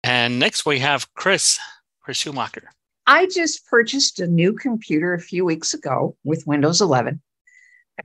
And 0.03 0.39
next 0.39 0.66
we 0.66 0.80
have 0.80 1.14
Chris, 1.14 1.59
Chris 2.01 2.18
Schumacher. 2.18 2.70
I 3.05 3.28
just 3.28 3.66
purchased 3.68 4.20
a 4.20 4.28
new 4.28 4.53
computer 4.53 5.14
a 5.14 5.20
few 5.20 5.43
weeks 5.43 5.74
ago 5.74 6.16
with 6.24 6.47
Windows 6.47 6.82
11. 6.82 7.22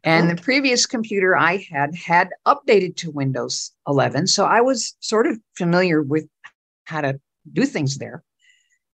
And 0.04 0.28
the 0.28 0.40
previous 0.40 0.86
computer 0.86 1.36
I 1.36 1.66
had 1.70 1.94
had 1.94 2.28
updated 2.46 2.96
to 2.96 3.10
Windows 3.10 3.72
11. 3.86 4.26
So 4.26 4.44
I 4.44 4.60
was 4.60 4.94
sort 5.00 5.26
of 5.26 5.38
familiar 5.56 6.02
with 6.02 6.28
how 6.84 7.00
to 7.00 7.18
do 7.52 7.64
things 7.64 7.96
there. 7.98 8.22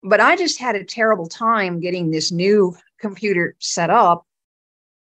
But 0.03 0.19
I 0.19 0.35
just 0.35 0.59
had 0.59 0.75
a 0.75 0.83
terrible 0.83 1.27
time 1.27 1.79
getting 1.79 2.11
this 2.11 2.31
new 2.31 2.75
computer 3.03 3.55
set 3.59 3.89
up 3.89 4.25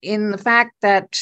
in 0.02 0.32
the 0.32 0.38
fact 0.38 0.76
that 0.82 1.22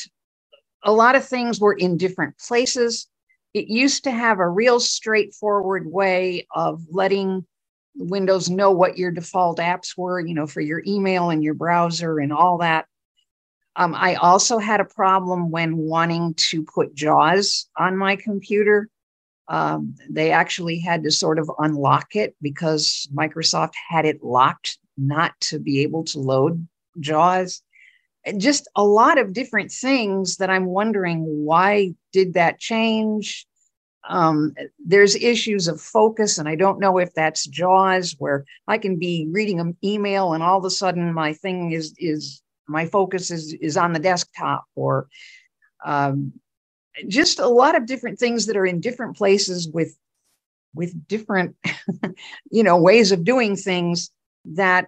a 0.83 0.91
lot 0.91 1.15
of 1.15 1.25
things 1.25 1.59
were 1.59 1.73
in 1.73 1.97
different 1.97 2.37
places. 2.37 3.07
It 3.53 3.69
used 3.69 4.03
to 4.03 4.11
have 4.11 4.39
a 4.39 4.47
real 4.47 4.79
straightforward 4.79 5.91
way 5.91 6.45
of 6.53 6.85
letting 6.91 7.45
Windows 7.95 8.49
know 8.49 8.71
what 8.71 8.97
your 8.97 9.11
default 9.11 9.59
apps 9.59 9.97
were, 9.97 10.19
you 10.19 10.35
know, 10.35 10.45
for 10.45 10.61
your 10.61 10.83
email 10.85 11.29
and 11.29 11.43
your 11.43 11.55
browser 11.55 12.19
and 12.19 12.31
all 12.31 12.59
that. 12.59 12.85
Um, 13.77 13.95
I 13.95 14.15
also 14.15 14.59
had 14.59 14.81
a 14.81 14.85
problem 14.85 15.49
when 15.49 15.77
wanting 15.77 16.33
to 16.49 16.63
put 16.63 16.93
JAWS 16.93 17.69
on 17.77 17.95
my 17.95 18.15
computer. 18.17 18.89
Um, 19.47 19.95
they 20.09 20.31
actually 20.31 20.79
had 20.79 21.03
to 21.03 21.11
sort 21.11 21.39
of 21.39 21.49
unlock 21.59 22.15
it 22.15 22.35
because 22.41 23.07
Microsoft 23.15 23.73
had 23.89 24.05
it 24.05 24.21
locked 24.21 24.77
not 24.97 25.39
to 25.41 25.59
be 25.59 25.81
able 25.81 26.03
to 26.05 26.19
load 26.19 26.67
JAWS. 26.99 27.61
Just 28.37 28.67
a 28.75 28.83
lot 28.83 29.17
of 29.17 29.33
different 29.33 29.71
things 29.71 30.37
that 30.37 30.49
I'm 30.49 30.65
wondering 30.65 31.23
why 31.45 31.93
did 32.11 32.33
that 32.33 32.59
change? 32.59 33.45
Um, 34.09 34.53
there's 34.83 35.15
issues 35.15 35.67
of 35.67 35.81
focus, 35.81 36.37
and 36.37 36.47
I 36.47 36.55
don't 36.55 36.79
know 36.79 36.97
if 36.97 37.13
that's 37.13 37.45
JAWS, 37.45 38.15
where 38.19 38.45
I 38.67 38.77
can 38.77 38.97
be 38.97 39.27
reading 39.31 39.59
an 39.59 39.77
email 39.83 40.33
and 40.33 40.43
all 40.43 40.57
of 40.57 40.65
a 40.65 40.69
sudden 40.69 41.13
my 41.13 41.33
thing 41.33 41.71
is 41.71 41.93
is 41.97 42.41
my 42.67 42.85
focus 42.85 43.31
is 43.31 43.53
is 43.53 43.77
on 43.77 43.93
the 43.93 43.99
desktop 43.99 44.65
or 44.75 45.07
um, 45.85 46.33
just 47.07 47.39
a 47.39 47.47
lot 47.47 47.75
of 47.75 47.85
different 47.85 48.19
things 48.19 48.45
that 48.45 48.57
are 48.57 48.65
in 48.65 48.81
different 48.81 49.15
places 49.15 49.69
with 49.69 49.97
with 50.73 51.07
different 51.07 51.55
you 52.51 52.63
know 52.63 52.79
ways 52.79 53.11
of 53.11 53.23
doing 53.23 53.55
things 53.55 54.09
that 54.55 54.87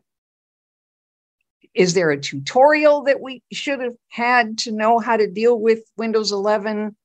is 1.74 1.94
there 1.94 2.10
a 2.10 2.20
tutorial 2.20 3.04
that 3.04 3.22
we 3.22 3.44
should 3.52 3.80
have 3.80 3.96
had 4.10 4.58
to 4.58 4.72
know 4.72 5.00
how 5.00 5.18
to 5.18 5.28
deal 5.28 5.60
with 5.60 5.80
windows 5.98 6.32
11 6.32 6.96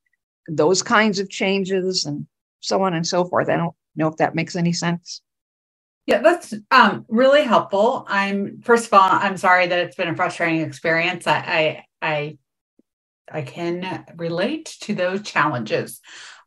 those 0.48 0.82
kinds 0.82 1.18
of 1.18 1.30
changes 1.30 2.04
and 2.04 2.26
so 2.60 2.82
on 2.82 2.94
and 2.94 3.06
so 3.06 3.24
forth 3.24 3.48
i 3.48 3.56
don't 3.56 3.74
know 3.96 4.08
if 4.08 4.16
that 4.16 4.34
makes 4.34 4.56
any 4.56 4.72
sense 4.72 5.20
yeah, 6.06 6.20
that's 6.20 6.52
um, 6.70 7.06
really 7.08 7.44
helpful. 7.44 8.04
I'm 8.08 8.60
first 8.60 8.86
of 8.86 8.92
all, 8.92 9.08
I'm 9.10 9.38
sorry 9.38 9.66
that 9.66 9.78
it's 9.78 9.96
been 9.96 10.08
a 10.08 10.16
frustrating 10.16 10.60
experience. 10.60 11.26
I 11.26 11.38
I 11.38 11.84
I, 12.02 12.38
I 13.32 13.42
can 13.42 14.04
relate 14.16 14.76
to 14.82 14.94
those 14.94 15.22
challenges. 15.22 16.00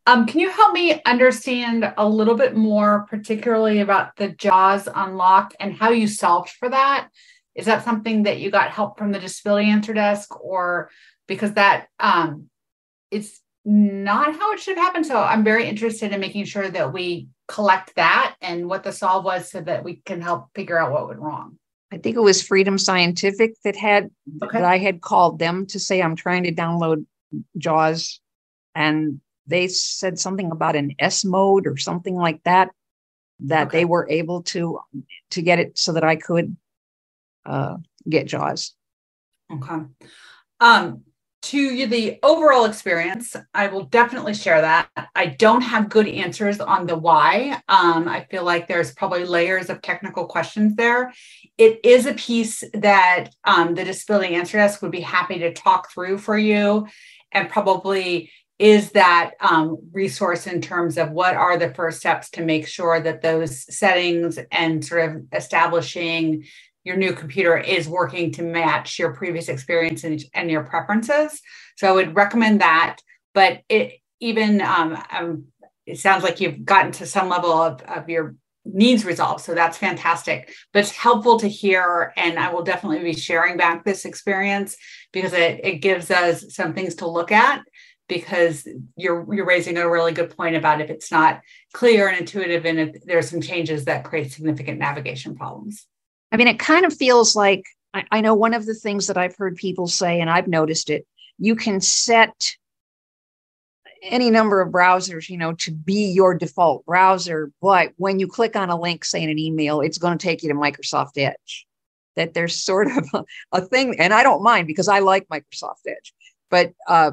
Um, 0.08 0.26
can 0.26 0.39
you 0.39 0.49
help 0.49 0.72
me 0.72 1.01
understand 1.05 1.93
a 1.97 2.08
little 2.08 2.36
bit 2.36 2.55
more, 2.55 3.05
particularly 3.10 3.82
about 3.82 4.16
the 4.16 4.30
JAWS 4.30 4.88
unlock 4.95 5.53
and 5.60 5.74
how 5.74 5.89
you 5.89 6.08
solved 6.08 6.49
for 6.51 6.70
that? 6.70 7.10
Is 7.55 7.66
that 7.66 7.84
something 7.84 8.24
that 8.24 8.39
you 8.39 8.49
got 8.49 8.72
help 8.72 8.97
from 8.97 9.12
the 9.12 9.20
Disability 9.20 9.70
Answer 9.70 9.93
Desk, 9.93 10.34
or 10.41 10.89
because 11.28 11.53
that 11.53 11.88
um, 11.99 12.49
it's 13.12 13.41
not 13.66 14.34
how 14.34 14.53
it 14.53 14.62
should 14.62 14.78
have 14.78 14.86
happened? 14.86 15.05
So 15.05 15.22
I'm 15.22 15.43
very 15.43 15.68
interested 15.68 16.14
in 16.14 16.22
making 16.22 16.45
sure 16.45 16.70
that 16.70 16.93
we 16.93 17.28
collect 17.49 17.93
that 17.95 18.36
and 18.39 18.70
what 18.70 18.84
the 18.84 18.93
solve 18.93 19.26
was 19.26 19.51
so 19.51 19.60
that 19.60 19.84
we 19.84 19.97
can 20.05 20.22
help 20.22 20.47
figure 20.55 20.80
out 20.80 20.93
what 20.93 21.10
went 21.10 21.20
wrong. 21.20 21.58
I 21.91 21.97
think 21.97 22.16
it 22.16 22.22
was 22.22 22.41
Freedom 22.41 22.78
Scientific 22.78 23.55
that 23.66 23.76
had 23.76 24.10
Okay. 24.41 24.60
that 24.60 24.66
I 24.66 24.78
had 24.78 25.01
called 25.01 25.39
them 25.39 25.66
to 25.68 25.80
say 25.80 26.01
I'm 26.01 26.16
trying 26.16 26.43
to 26.43 26.53
download 26.53 27.05
JAWS, 27.58 28.22
and 28.74 29.20
they 29.48 29.68
said 29.68 30.20
something 30.20 30.52
about 30.52 30.76
an 30.76 30.95
S 31.00 31.26
mode 31.26 31.68
or 31.68 31.78
something 31.78 32.16
like 32.16 32.43
that. 32.43 32.70
That 33.41 33.70
they 33.70 33.86
were 33.86 34.10
able 34.10 34.41
to 34.43 34.80
to 35.32 35.41
get 35.43 35.60
it 35.60 35.78
so 35.78 35.93
that 35.93 36.04
I 36.04 36.16
could 36.16 36.58
uh, 37.45 37.78
get 38.10 38.28
JAWS. 38.28 38.74
Okay. 39.52 39.84
Um, 40.60 41.04
to 41.43 41.88
the 41.88 42.20
overall 42.24 42.66
experience, 42.66 43.36
I 43.54 43.68
will 43.68 43.84
definitely 43.84 44.34
share 44.34 44.60
that. 44.60 44.89
I 45.16 45.28
don't 45.28 45.62
have 45.62 45.88
good 45.88 46.08
answers 46.08 46.60
on 46.60 46.88
the 46.88 46.98
why. 46.98 47.62
Um, 47.70 48.08
I 48.08 48.26
feel 48.30 48.43
like 48.43 48.68
there's 48.68 48.93
probably 48.93 49.24
layers 49.24 49.70
of 49.70 49.82
technical 49.82 50.26
questions 50.26 50.76
there. 50.76 51.14
It 51.58 51.80
is 51.86 52.06
a 52.06 52.16
piece 52.16 52.64
that 52.74 53.30
um, 53.45 53.76
the 53.76 53.86
Disability 53.86 54.36
Answer 54.36 54.58
Desk 54.58 54.82
would 54.82 54.91
be 54.91 55.00
happy 55.00 55.39
to 55.39 55.54
talk 55.54 55.91
through 55.91 56.18
for 56.18 56.38
you 56.38 56.88
and 57.32 57.50
probably 57.50 58.30
is 58.60 58.91
that 58.91 59.32
um, 59.39 59.78
resource 59.91 60.47
in 60.47 60.62
terms 60.62 60.97
of 60.97 61.12
what 61.12 61.36
are 61.36 61.58
the 61.58 61.74
first 61.74 61.99
steps 61.99 62.30
to 62.32 62.43
make 62.43 62.68
sure 62.68 62.99
that 62.99 63.22
those 63.22 63.74
settings 63.76 64.39
and 64.51 64.84
sort 64.84 65.10
of 65.10 65.24
establishing 65.32 66.43
your 66.84 66.95
new 66.95 67.14
computer 67.14 67.58
is 67.58 67.88
working 67.88 68.32
to 68.32 68.41
match 68.41 68.97
your 68.97 69.14
previous 69.14 69.49
experience 69.49 70.03
and, 70.03 70.24
and 70.34 70.49
your 70.49 70.64
preferences. 70.64 71.41
So 71.76 71.88
I 71.88 71.91
would 71.91 72.16
recommend 72.16 72.62
that. 72.62 72.97
But 73.34 73.60
it 73.70 73.99
even 74.20 74.62
um, 74.62 74.97
um, 75.12 75.45
it 75.86 75.99
sounds 75.99 76.24
like 76.24 76.39
you've 76.39 76.66
gotten 76.66 76.91
to 76.93 77.05
some 77.05 77.30
level 77.30 77.51
of, 77.51 77.82
of 77.84 78.10
your 78.10 78.36
needs 78.66 79.05
resolved. 79.05 79.43
So 79.43 79.53
that's 79.53 79.78
fantastic. 79.78 80.53
But 80.74 80.80
it's 80.80 80.91
helpful 80.91 81.39
to 81.39 81.47
hear, 81.47 82.14
and 82.18 82.38
I 82.38 82.51
will 82.51 82.64
definitely 82.64 83.03
be 83.03 83.14
sharing 83.14 83.58
back 83.58 83.84
this 83.86 84.03
experience 84.05 84.76
because 85.14 85.34
it, 85.34 85.62
it 85.64 85.76
gives 85.78 86.12
us 86.12 86.53
some 86.53 86.74
things 86.74 86.95
to 86.95 87.08
look 87.08 87.32
at. 87.32 87.62
Because 88.08 88.68
you're 88.95 89.34
you're 89.34 89.45
raising 89.45 89.78
a 89.78 89.89
really 89.89 90.14
good 90.14 90.36
point 90.36 90.55
about 90.55 90.80
if 90.80 90.89
it's 90.89 91.12
not 91.12 91.41
clear 91.74 92.08
and 92.08 92.18
intuitive, 92.18 92.66
and 92.66 92.80
if 92.80 93.03
there's 93.03 93.30
some 93.30 93.41
changes 93.41 93.86
that 93.86 94.05
create 94.05 94.32
significant 94.32 94.80
navigation 94.80 95.36
problems. 95.36 95.86
I 96.32 96.38
mean, 96.38 96.47
it 96.47 96.60
kind 96.60 96.86
of 96.86 96.93
feels 96.93 97.36
like 97.36 97.64
I, 97.93 98.05
I 98.12 98.22
know 98.22 98.34
one 98.34 98.53
of 98.53 98.66
the 98.66 98.74
things 98.74 99.08
that 99.08 99.18
I've 99.18 99.36
heard 99.36 99.55
people 99.55 99.88
say, 99.88 100.22
and 100.22 100.30
I've 100.30 100.47
noticed 100.47 100.89
it. 100.89 101.05
You 101.38 101.55
can 101.55 101.82
set 101.82 102.55
any 104.03 104.30
number 104.30 104.62
of 104.62 104.72
browsers, 104.72 105.30
you 105.30 105.38
know, 105.38 105.53
to 105.53 105.72
be 105.72 106.12
your 106.12 106.36
default 106.36 106.86
browser. 106.86 107.51
But 107.62 107.93
when 107.97 108.20
you 108.20 108.28
click 108.28 108.55
on 108.55 108.70
a 108.70 108.80
link, 108.80 109.05
say 109.05 109.22
in 109.22 109.30
an 109.30 109.39
email, 109.39 109.82
it's 109.82 109.97
going 109.97 110.18
to 110.18 110.24
take 110.24 110.43
you 110.43 110.49
to 110.49 110.55
Microsoft 110.55 111.18
Edge. 111.18 111.68
That 112.16 112.34
there's 112.34 112.55
sort 112.55 112.88
of 112.88 113.05
a, 113.14 113.24
a 113.51 113.62
thing, 113.62 113.99
and 113.99 114.14
I 114.14 114.24
don't 114.24 114.43
mind 114.43 114.68
because 114.68 114.88
I 114.88 114.99
like 114.99 115.28
Microsoft 115.28 115.88
Edge. 115.88 116.14
But 116.49 116.74
uh, 116.88 117.12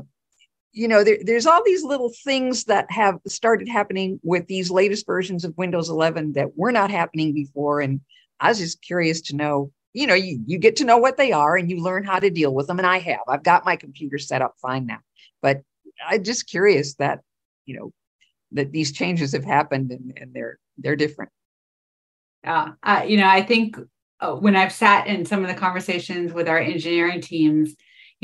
you 0.74 0.88
know, 0.88 1.04
there, 1.04 1.18
there's 1.22 1.46
all 1.46 1.62
these 1.64 1.84
little 1.84 2.12
things 2.24 2.64
that 2.64 2.90
have 2.90 3.18
started 3.26 3.68
happening 3.68 4.20
with 4.22 4.46
these 4.48 4.70
latest 4.70 5.06
versions 5.06 5.44
of 5.44 5.56
Windows 5.56 5.88
11 5.88 6.32
that 6.32 6.58
were 6.58 6.72
not 6.72 6.90
happening 6.90 7.32
before. 7.32 7.80
And 7.80 8.00
I 8.40 8.48
was 8.48 8.58
just 8.58 8.82
curious 8.82 9.20
to 9.22 9.36
know, 9.36 9.70
you 9.92 10.08
know, 10.08 10.14
you, 10.14 10.40
you 10.46 10.58
get 10.58 10.76
to 10.76 10.84
know 10.84 10.98
what 10.98 11.16
they 11.16 11.30
are 11.30 11.56
and 11.56 11.70
you 11.70 11.80
learn 11.80 12.02
how 12.02 12.18
to 12.18 12.28
deal 12.28 12.52
with 12.52 12.66
them. 12.66 12.78
And 12.78 12.86
I 12.86 12.98
have, 12.98 13.20
I've 13.28 13.44
got 13.44 13.64
my 13.64 13.76
computer 13.76 14.18
set 14.18 14.42
up 14.42 14.56
fine 14.60 14.84
now. 14.84 14.98
But 15.40 15.62
I'm 16.04 16.24
just 16.24 16.48
curious 16.48 16.94
that, 16.94 17.20
you 17.66 17.78
know, 17.78 17.92
that 18.52 18.72
these 18.72 18.92
changes 18.92 19.32
have 19.32 19.44
happened 19.44 19.92
and, 19.92 20.12
and 20.16 20.34
they're 20.34 20.58
they're 20.78 20.96
different. 20.96 21.30
Yeah, 22.42 22.72
uh, 22.82 23.04
you 23.06 23.16
know, 23.16 23.28
I 23.28 23.42
think 23.42 23.76
uh, 24.20 24.34
when 24.34 24.56
I've 24.56 24.72
sat 24.72 25.06
in 25.06 25.24
some 25.24 25.42
of 25.42 25.48
the 25.48 25.54
conversations 25.54 26.32
with 26.32 26.48
our 26.48 26.58
engineering 26.58 27.20
teams, 27.20 27.74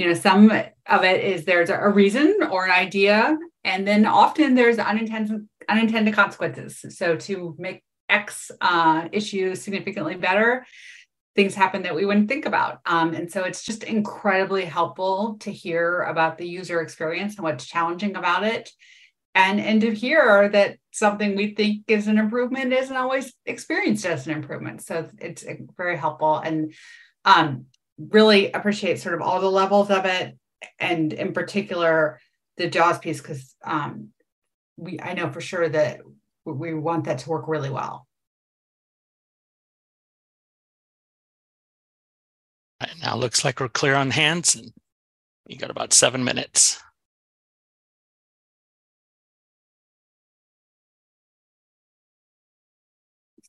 you 0.00 0.06
know, 0.06 0.14
some 0.14 0.50
of 0.86 1.04
it 1.04 1.24
is 1.24 1.44
there's 1.44 1.68
a 1.68 1.88
reason 1.90 2.38
or 2.50 2.64
an 2.64 2.70
idea, 2.70 3.36
and 3.64 3.86
then 3.86 4.06
often 4.06 4.54
there's 4.54 4.78
unintended 4.78 5.46
unintended 5.68 6.14
consequences. 6.14 6.82
So 6.96 7.16
to 7.16 7.54
make 7.58 7.82
X 8.08 8.50
uh, 8.62 9.08
issue 9.12 9.54
significantly 9.54 10.14
better, 10.14 10.64
things 11.36 11.54
happen 11.54 11.82
that 11.82 11.94
we 11.94 12.06
wouldn't 12.06 12.30
think 12.30 12.46
about. 12.46 12.78
Um, 12.86 13.12
and 13.12 13.30
so 13.30 13.44
it's 13.44 13.62
just 13.62 13.84
incredibly 13.84 14.64
helpful 14.64 15.36
to 15.40 15.52
hear 15.52 16.00
about 16.04 16.38
the 16.38 16.48
user 16.48 16.80
experience 16.80 17.34
and 17.36 17.44
what's 17.44 17.66
challenging 17.66 18.16
about 18.16 18.44
it. 18.44 18.70
And, 19.34 19.60
and 19.60 19.82
to 19.82 19.94
hear 19.94 20.48
that 20.48 20.78
something 20.92 21.36
we 21.36 21.54
think 21.54 21.84
is 21.88 22.06
an 22.08 22.16
improvement 22.16 22.72
isn't 22.72 22.96
always 22.96 23.34
experienced 23.44 24.06
as 24.06 24.26
an 24.26 24.32
improvement. 24.32 24.80
So 24.80 25.10
it's, 25.18 25.42
it's 25.42 25.62
very 25.76 25.98
helpful 25.98 26.38
and 26.38 26.72
um, 27.24 27.66
really 28.08 28.50
appreciate 28.52 29.00
sort 29.00 29.14
of 29.14 29.22
all 29.22 29.40
the 29.40 29.50
levels 29.50 29.90
of 29.90 30.04
it. 30.04 30.36
And 30.78 31.12
in 31.12 31.32
particular, 31.32 32.20
the 32.56 32.68
JAWS 32.68 32.98
piece, 32.98 33.20
because 33.20 33.54
um, 33.64 34.08
we 34.76 35.00
I 35.00 35.14
know 35.14 35.30
for 35.30 35.40
sure 35.40 35.68
that 35.68 36.00
we 36.44 36.74
want 36.74 37.04
that 37.04 37.18
to 37.20 37.28
work 37.28 37.48
really 37.48 37.70
well. 37.70 38.06
Right, 42.80 42.90
now 43.02 43.16
looks 43.16 43.44
like 43.44 43.60
we're 43.60 43.68
clear 43.68 43.94
on 43.94 44.10
hands 44.10 44.54
and 44.54 44.72
you 45.46 45.58
got 45.58 45.70
about 45.70 45.92
seven 45.92 46.24
minutes. 46.24 46.80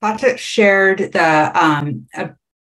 Saqib 0.04 0.38
shared 0.38 1.12
the 1.14 1.52
um, 1.54 2.08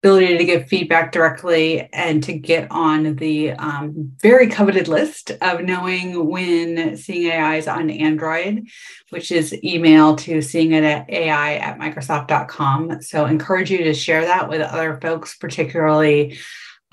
ability 0.03 0.37
to 0.37 0.45
give 0.45 0.67
feedback 0.69 1.11
directly 1.11 1.89
and 1.93 2.23
to 2.23 2.33
get 2.33 2.67
on 2.71 3.17
the 3.17 3.51
um, 3.51 4.13
very 4.21 4.47
coveted 4.47 4.87
list 4.87 5.31
of 5.41 5.61
knowing 5.63 6.27
when 6.27 6.97
Seeing 6.97 7.31
AI 7.31 7.57
is 7.57 7.67
on 7.67 7.89
Android, 7.89 8.67
which 9.11 9.31
is 9.31 9.53
email 9.63 10.15
to 10.17 10.41
seeing 10.41 10.73
it 10.73 10.83
at 10.85 11.09
AI 11.09 11.55
at 11.55 11.79
Microsoft.com. 11.79 13.01
So 13.01 13.25
encourage 13.27 13.71
you 13.71 13.83
to 13.85 13.93
share 13.93 14.25
that 14.25 14.49
with 14.49 14.61
other 14.61 14.99
folks, 15.01 15.37
particularly 15.37 16.37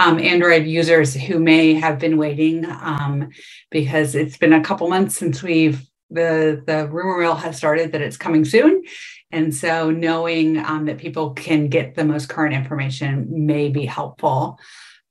um, 0.00 0.20
Android 0.20 0.66
users 0.66 1.14
who 1.14 1.40
may 1.40 1.74
have 1.74 2.00
been 2.00 2.18
waiting 2.18 2.66
um, 2.66 3.30
because 3.70 4.16
it's 4.16 4.38
been 4.38 4.54
a 4.54 4.62
couple 4.64 4.90
months 4.90 5.16
since 5.16 5.42
we've 5.42 5.82
the 6.10 6.62
the 6.66 6.88
rumor 6.88 7.18
mill 7.20 7.34
has 7.36 7.56
started 7.58 7.92
that 7.92 8.02
it's 8.02 8.16
coming 8.16 8.44
soon 8.44 8.84
and 9.30 9.54
so 9.54 9.90
knowing 9.90 10.58
um, 10.58 10.86
that 10.86 10.98
people 10.98 11.30
can 11.30 11.68
get 11.68 11.94
the 11.94 12.04
most 12.04 12.28
current 12.28 12.54
information 12.54 13.46
may 13.46 13.68
be 13.68 13.84
helpful. 13.84 14.58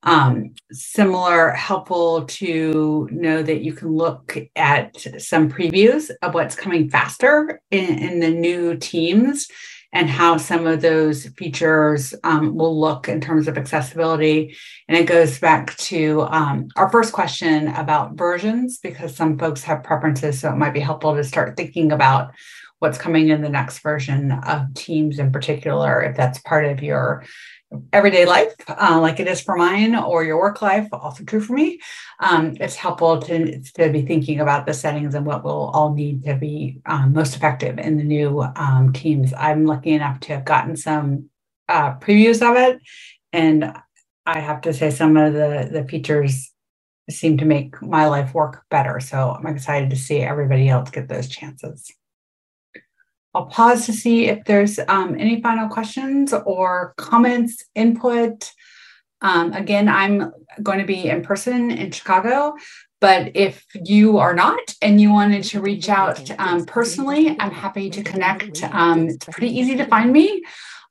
Um, 0.04 0.54
similar, 0.72 1.50
helpful 1.52 2.26
to 2.26 3.10
know 3.12 3.42
that 3.42 3.62
you 3.62 3.74
can 3.74 3.90
look 3.90 4.38
at 4.56 4.96
some 5.18 5.50
previews 5.50 6.12
of 6.22 6.34
what's 6.34 6.56
coming 6.56 6.90
faster 6.90 7.62
in, 7.72 7.98
in 8.00 8.20
the 8.20 8.30
new 8.30 8.78
teams 8.78 9.48
and 9.94 10.10
how 10.10 10.38
some 10.38 10.68
of 10.68 10.82
those 10.82 11.26
features 11.30 12.14
um, 12.24 12.56
will 12.56 12.80
look 12.80 13.10
in 13.10 13.22
terms 13.22 13.48
of 13.48 13.58
accessibility. 13.58 14.56
And 14.88 14.98
it 14.98 15.06
goes 15.06 15.40
back 15.40 15.76
to 15.78 16.22
um, 16.30 16.68
our 16.76 16.90
first 16.90 17.14
question 17.14 17.70
about 17.70 18.16
versions, 18.16 18.78
because 18.78 19.16
some 19.16 19.40
folks 19.40 19.64
have 19.64 19.84
preferences. 19.84 20.40
So 20.40 20.52
it 20.52 20.58
might 20.58 20.74
be 20.74 20.80
helpful 20.82 21.16
to 21.16 21.24
start 21.24 21.58
thinking 21.58 21.92
about 21.92 22.34
what's 22.80 22.98
coming 22.98 23.30
in 23.30 23.42
the 23.42 23.50
next 23.50 23.80
version 23.80 24.32
of 24.32 24.74
Teams 24.74 25.20
in 25.20 25.32
particular, 25.32 26.02
if 26.04 26.16
that's 26.16 26.40
part 26.40 26.66
of 26.66 26.84
your 26.84 27.24
everyday 27.92 28.26
life, 28.26 28.54
uh, 28.68 29.00
like 29.02 29.20
it 29.20 29.28
is 29.28 29.42
for 29.42 29.56
mine, 29.56 29.96
or 29.96 30.24
your 30.24 30.40
work 30.40 30.62
life, 30.62 30.88
also 30.94 31.24
true 31.24 31.42
for 31.42 31.54
me. 31.54 31.80
Um, 32.20 32.56
it's 32.60 32.76
helpful 32.76 33.20
to, 33.24 33.62
to 33.62 33.90
be 33.90 34.04
thinking 34.04 34.40
about 34.40 34.66
the 34.66 34.74
settings 34.74 35.16
and 35.16 35.26
what 35.26 35.44
we'll 35.44 35.70
all 35.74 35.94
need 35.94 36.24
to 36.26 36.36
be 36.36 36.80
um, 36.86 37.14
most 37.14 37.36
effective 37.36 37.78
in 37.78 37.98
the 37.98 38.04
new 38.04 38.42
um, 38.42 38.94
Teams. 38.94 39.34
I'm 39.34 39.66
lucky 39.66 39.92
enough 39.92 40.20
to 40.22 40.34
have 40.34 40.46
gotten 40.46 40.78
some 40.78 41.30
uh, 41.68 41.96
previews 41.96 42.48
of 42.48 42.56
it, 42.56 42.80
and 43.34 43.74
I 44.26 44.40
have 44.40 44.62
to 44.62 44.74
say 44.74 44.92
some 44.92 45.18
of 45.18 45.34
the 45.34 45.70
the 45.72 45.86
features 45.86 46.52
seem 47.10 47.38
to 47.38 47.46
make 47.46 47.82
my 47.82 48.08
life 48.08 48.34
work 48.34 48.64
better. 48.70 49.00
So 49.00 49.32
I'm 49.32 49.48
excited 49.48 49.90
to 49.90 49.96
see 49.96 50.20
everybody 50.20 50.70
else 50.70 50.90
get 50.90 51.08
those 51.08 51.30
chances. 51.30 51.90
I'll 53.38 53.46
pause 53.46 53.86
to 53.86 53.94
see 53.94 54.26
if 54.26 54.44
there's 54.46 54.80
um, 54.88 55.16
any 55.16 55.40
final 55.42 55.70
questions 55.70 56.34
or 56.34 56.96
comments, 56.98 57.64
input. 57.76 58.52
Um, 59.22 59.54
again, 59.54 59.88
I'm 59.88 60.32
going 60.64 60.80
to 60.80 60.86
be 60.86 61.10
in 61.10 61.22
person 61.22 61.70
in 61.70 61.92
Chicago, 61.92 62.56
but 63.00 63.36
if 63.36 63.64
you 63.76 64.18
are 64.18 64.34
not 64.34 64.74
and 64.82 65.00
you 65.00 65.12
wanted 65.12 65.44
to 65.44 65.62
reach 65.62 65.88
out 65.88 66.32
um, 66.40 66.66
personally, 66.66 67.40
I'm 67.40 67.52
happy 67.52 67.92
to 67.92 68.02
connect. 68.02 68.64
Um, 68.64 69.08
it's 69.10 69.26
pretty 69.26 69.56
easy 69.56 69.76
to 69.76 69.86
find 69.86 70.12
me. 70.12 70.44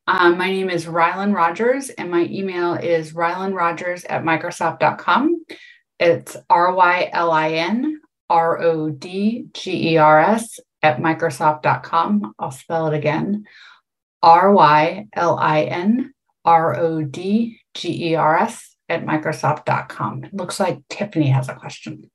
Um, 0.06 0.38
my 0.38 0.48
name 0.48 0.70
is 0.70 0.86
Rylin 0.86 1.34
Rodgers, 1.34 1.90
and 1.90 2.12
my 2.12 2.28
email 2.30 2.74
is 2.74 3.12
rylinrodgers 3.12 4.06
at 4.08 4.22
microsoft.com. 4.22 5.44
It's 5.98 6.36
R 6.48 6.72
Y 6.72 7.10
L 7.12 7.32
I 7.32 7.54
N 7.54 8.00
R 8.30 8.62
O 8.62 8.88
D 8.88 9.48
G 9.52 9.94
E 9.94 9.96
R 9.96 10.20
S 10.20 10.60
at 10.86 10.98
Microsoft.com. 10.98 12.34
I'll 12.38 12.52
spell 12.52 12.86
it 12.86 12.94
again 12.94 13.44
R 14.22 14.52
Y 14.52 15.08
L 15.12 15.36
I 15.38 15.62
N 15.62 16.14
R 16.44 16.78
O 16.78 17.02
D 17.02 17.60
G 17.74 18.12
E 18.12 18.14
R 18.14 18.38
S 18.38 18.76
at 18.88 19.04
Microsoft.com. 19.04 20.24
It 20.24 20.34
looks 20.34 20.60
like 20.60 20.82
Tiffany 20.88 21.28
has 21.28 21.48
a 21.48 21.54
question. 21.54 22.10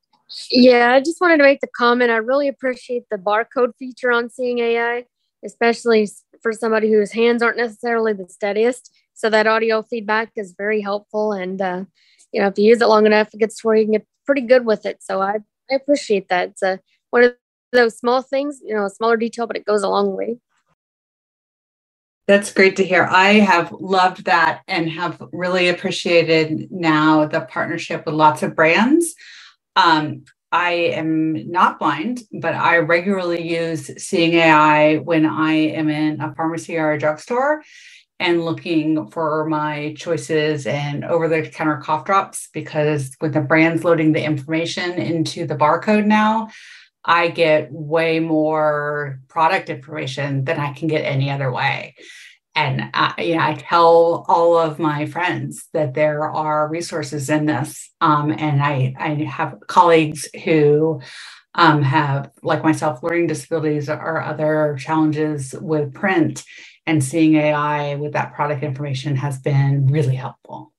Yeah, 0.49 0.93
I 0.93 1.01
just 1.01 1.19
wanted 1.19 1.37
to 1.37 1.43
make 1.43 1.59
the 1.59 1.67
comment. 1.67 2.09
I 2.09 2.17
really 2.17 2.47
appreciate 2.47 3.03
the 3.11 3.17
barcode 3.17 3.75
feature 3.77 4.13
on 4.13 4.29
Seeing 4.29 4.59
AI, 4.59 5.03
especially 5.43 6.07
for 6.41 6.53
somebody 6.53 6.89
whose 6.89 7.11
hands 7.11 7.43
aren't 7.43 7.57
necessarily 7.57 8.13
the 8.13 8.29
steadiest. 8.29 8.95
So 9.13 9.29
that 9.29 9.45
audio 9.45 9.81
feedback 9.81 10.31
is 10.37 10.55
very 10.57 10.79
helpful. 10.79 11.33
And, 11.33 11.61
uh, 11.61 11.83
you 12.31 12.41
know, 12.41 12.47
if 12.47 12.57
you 12.57 12.63
use 12.69 12.81
it 12.81 12.87
long 12.87 13.05
enough, 13.05 13.33
it 13.33 13.39
gets 13.39 13.59
to 13.59 13.67
where 13.67 13.75
you 13.75 13.83
can 13.83 13.91
get 13.91 14.07
pretty 14.25 14.41
good 14.41 14.65
with 14.65 14.85
it. 14.85 15.03
So 15.03 15.21
I, 15.21 15.39
I 15.69 15.75
appreciate 15.75 16.29
that. 16.29 16.51
It's 16.51 16.63
a, 16.63 16.79
one 17.09 17.23
of 17.25 17.35
those 17.71 17.97
small 17.97 18.21
things, 18.21 18.59
you 18.63 18.75
know, 18.75 18.85
a 18.85 18.89
smaller 18.89 19.17
detail, 19.17 19.47
but 19.47 19.57
it 19.57 19.65
goes 19.65 19.83
a 19.83 19.89
long 19.89 20.15
way. 20.15 20.37
That's 22.27 22.53
great 22.53 22.75
to 22.77 22.85
hear. 22.85 23.07
I 23.09 23.33
have 23.33 23.71
loved 23.71 24.25
that 24.25 24.61
and 24.67 24.89
have 24.89 25.21
really 25.33 25.69
appreciated 25.69 26.71
now 26.71 27.25
the 27.25 27.41
partnership 27.41 28.05
with 28.05 28.15
lots 28.15 28.43
of 28.43 28.55
brands. 28.55 29.15
Um, 29.75 30.23
I 30.51 30.71
am 30.71 31.49
not 31.49 31.79
blind, 31.79 32.21
but 32.31 32.53
I 32.53 32.77
regularly 32.77 33.41
use 33.41 33.89
Seeing 33.97 34.33
AI 34.33 34.97
when 34.97 35.25
I 35.25 35.53
am 35.53 35.89
in 35.89 36.21
a 36.21 36.33
pharmacy 36.35 36.77
or 36.77 36.91
a 36.91 36.99
drugstore 36.99 37.63
and 38.19 38.45
looking 38.45 39.09
for 39.09 39.45
my 39.45 39.95
choices 39.97 40.67
and 40.67 41.03
over 41.05 41.27
the 41.27 41.49
counter 41.49 41.77
cough 41.77 42.05
drops 42.05 42.49
because 42.53 43.15
with 43.19 43.33
the 43.33 43.41
brands 43.41 43.83
loading 43.83 44.11
the 44.11 44.23
information 44.23 44.91
into 44.91 45.47
the 45.47 45.55
barcode 45.55 46.05
now, 46.05 46.49
I 47.05 47.29
get 47.29 47.71
way 47.71 48.19
more 48.19 49.19
product 49.29 49.69
information 49.69 50.45
than 50.45 50.59
I 50.59 50.73
can 50.73 50.87
get 50.87 51.01
any 51.05 51.31
other 51.31 51.51
way. 51.51 51.95
And 52.55 52.91
I, 52.93 53.15
you 53.21 53.35
know, 53.35 53.43
I 53.43 53.53
tell 53.55 54.25
all 54.27 54.57
of 54.57 54.79
my 54.79 55.05
friends 55.05 55.67
that 55.73 55.93
there 55.93 56.23
are 56.29 56.69
resources 56.69 57.29
in 57.29 57.45
this. 57.45 57.91
Um, 58.01 58.31
and 58.31 58.61
I, 58.61 58.93
I 58.99 59.09
have 59.25 59.55
colleagues 59.67 60.27
who 60.45 61.01
um, 61.55 61.81
have, 61.83 62.31
like 62.43 62.63
myself, 62.63 63.03
learning 63.03 63.27
disabilities 63.27 63.89
or 63.89 64.21
other 64.21 64.77
challenges 64.79 65.55
with 65.61 65.93
print. 65.93 66.43
And 66.87 67.03
seeing 67.03 67.35
AI 67.35 67.95
with 67.95 68.13
that 68.13 68.33
product 68.33 68.63
information 68.63 69.15
has 69.17 69.39
been 69.39 69.87
really 69.87 70.15
helpful. 70.15 70.73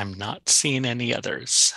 I'm 0.00 0.14
not 0.14 0.48
seeing 0.48 0.86
any 0.86 1.14
others. 1.14 1.74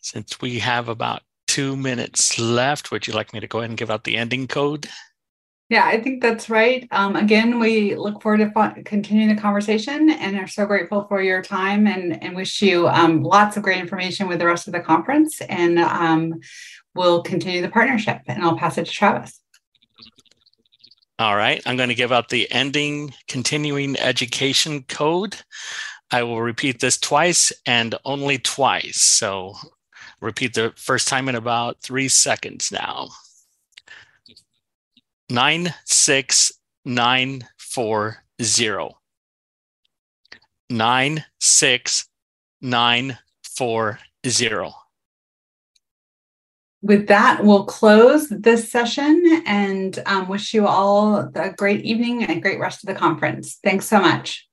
Since 0.00 0.38
we 0.42 0.58
have 0.58 0.86
about 0.86 1.22
two 1.46 1.78
minutes 1.78 2.38
left, 2.38 2.90
would 2.90 3.06
you 3.06 3.14
like 3.14 3.32
me 3.32 3.40
to 3.40 3.46
go 3.46 3.60
ahead 3.60 3.70
and 3.70 3.78
give 3.78 3.90
out 3.90 4.04
the 4.04 4.18
ending 4.18 4.46
code? 4.46 4.90
Yeah, 5.72 5.86
I 5.86 6.02
think 6.02 6.20
that's 6.20 6.50
right. 6.50 6.86
Um, 6.90 7.16
again, 7.16 7.58
we 7.58 7.94
look 7.94 8.20
forward 8.20 8.40
to 8.40 8.50
fun- 8.50 8.84
continuing 8.84 9.34
the 9.34 9.40
conversation 9.40 10.10
and 10.10 10.36
are 10.36 10.46
so 10.46 10.66
grateful 10.66 11.06
for 11.08 11.22
your 11.22 11.40
time 11.40 11.86
and, 11.86 12.22
and 12.22 12.36
wish 12.36 12.60
you 12.60 12.88
um, 12.88 13.22
lots 13.22 13.56
of 13.56 13.62
great 13.62 13.78
information 13.78 14.28
with 14.28 14.38
the 14.38 14.44
rest 14.44 14.66
of 14.66 14.74
the 14.74 14.80
conference. 14.80 15.40
And 15.40 15.78
um, 15.78 16.40
we'll 16.94 17.22
continue 17.22 17.62
the 17.62 17.70
partnership. 17.70 18.20
And 18.26 18.42
I'll 18.42 18.58
pass 18.58 18.76
it 18.76 18.84
to 18.84 18.92
Travis. 18.92 19.40
All 21.18 21.36
right, 21.36 21.62
I'm 21.64 21.78
going 21.78 21.88
to 21.88 21.94
give 21.94 22.12
out 22.12 22.28
the 22.28 22.52
ending 22.52 23.14
continuing 23.26 23.98
education 23.98 24.82
code. 24.82 25.38
I 26.10 26.22
will 26.22 26.42
repeat 26.42 26.80
this 26.80 26.98
twice 26.98 27.50
and 27.64 27.94
only 28.04 28.36
twice. 28.36 29.00
So 29.00 29.54
repeat 30.20 30.52
the 30.52 30.74
first 30.76 31.08
time 31.08 31.30
in 31.30 31.34
about 31.34 31.80
three 31.80 32.08
seconds 32.08 32.70
now 32.70 33.08
nine 35.32 35.72
six 35.86 36.52
nine 36.84 37.48
four 37.56 38.22
zero. 38.42 38.98
Nine 40.68 41.24
six 41.40 42.06
nine 42.60 43.18
four 43.42 43.98
zero. 44.26 44.74
With 46.82 47.06
that, 47.06 47.44
we'll 47.44 47.64
close 47.64 48.28
this 48.28 48.70
session 48.70 49.42
and 49.46 50.02
um, 50.04 50.28
wish 50.28 50.52
you 50.52 50.66
all 50.66 51.30
a 51.34 51.50
great 51.56 51.84
evening 51.84 52.22
and 52.24 52.38
a 52.38 52.40
great 52.40 52.58
rest 52.58 52.82
of 52.82 52.88
the 52.88 52.98
conference. 52.98 53.58
Thanks 53.62 53.86
so 53.86 54.00
much. 54.00 54.48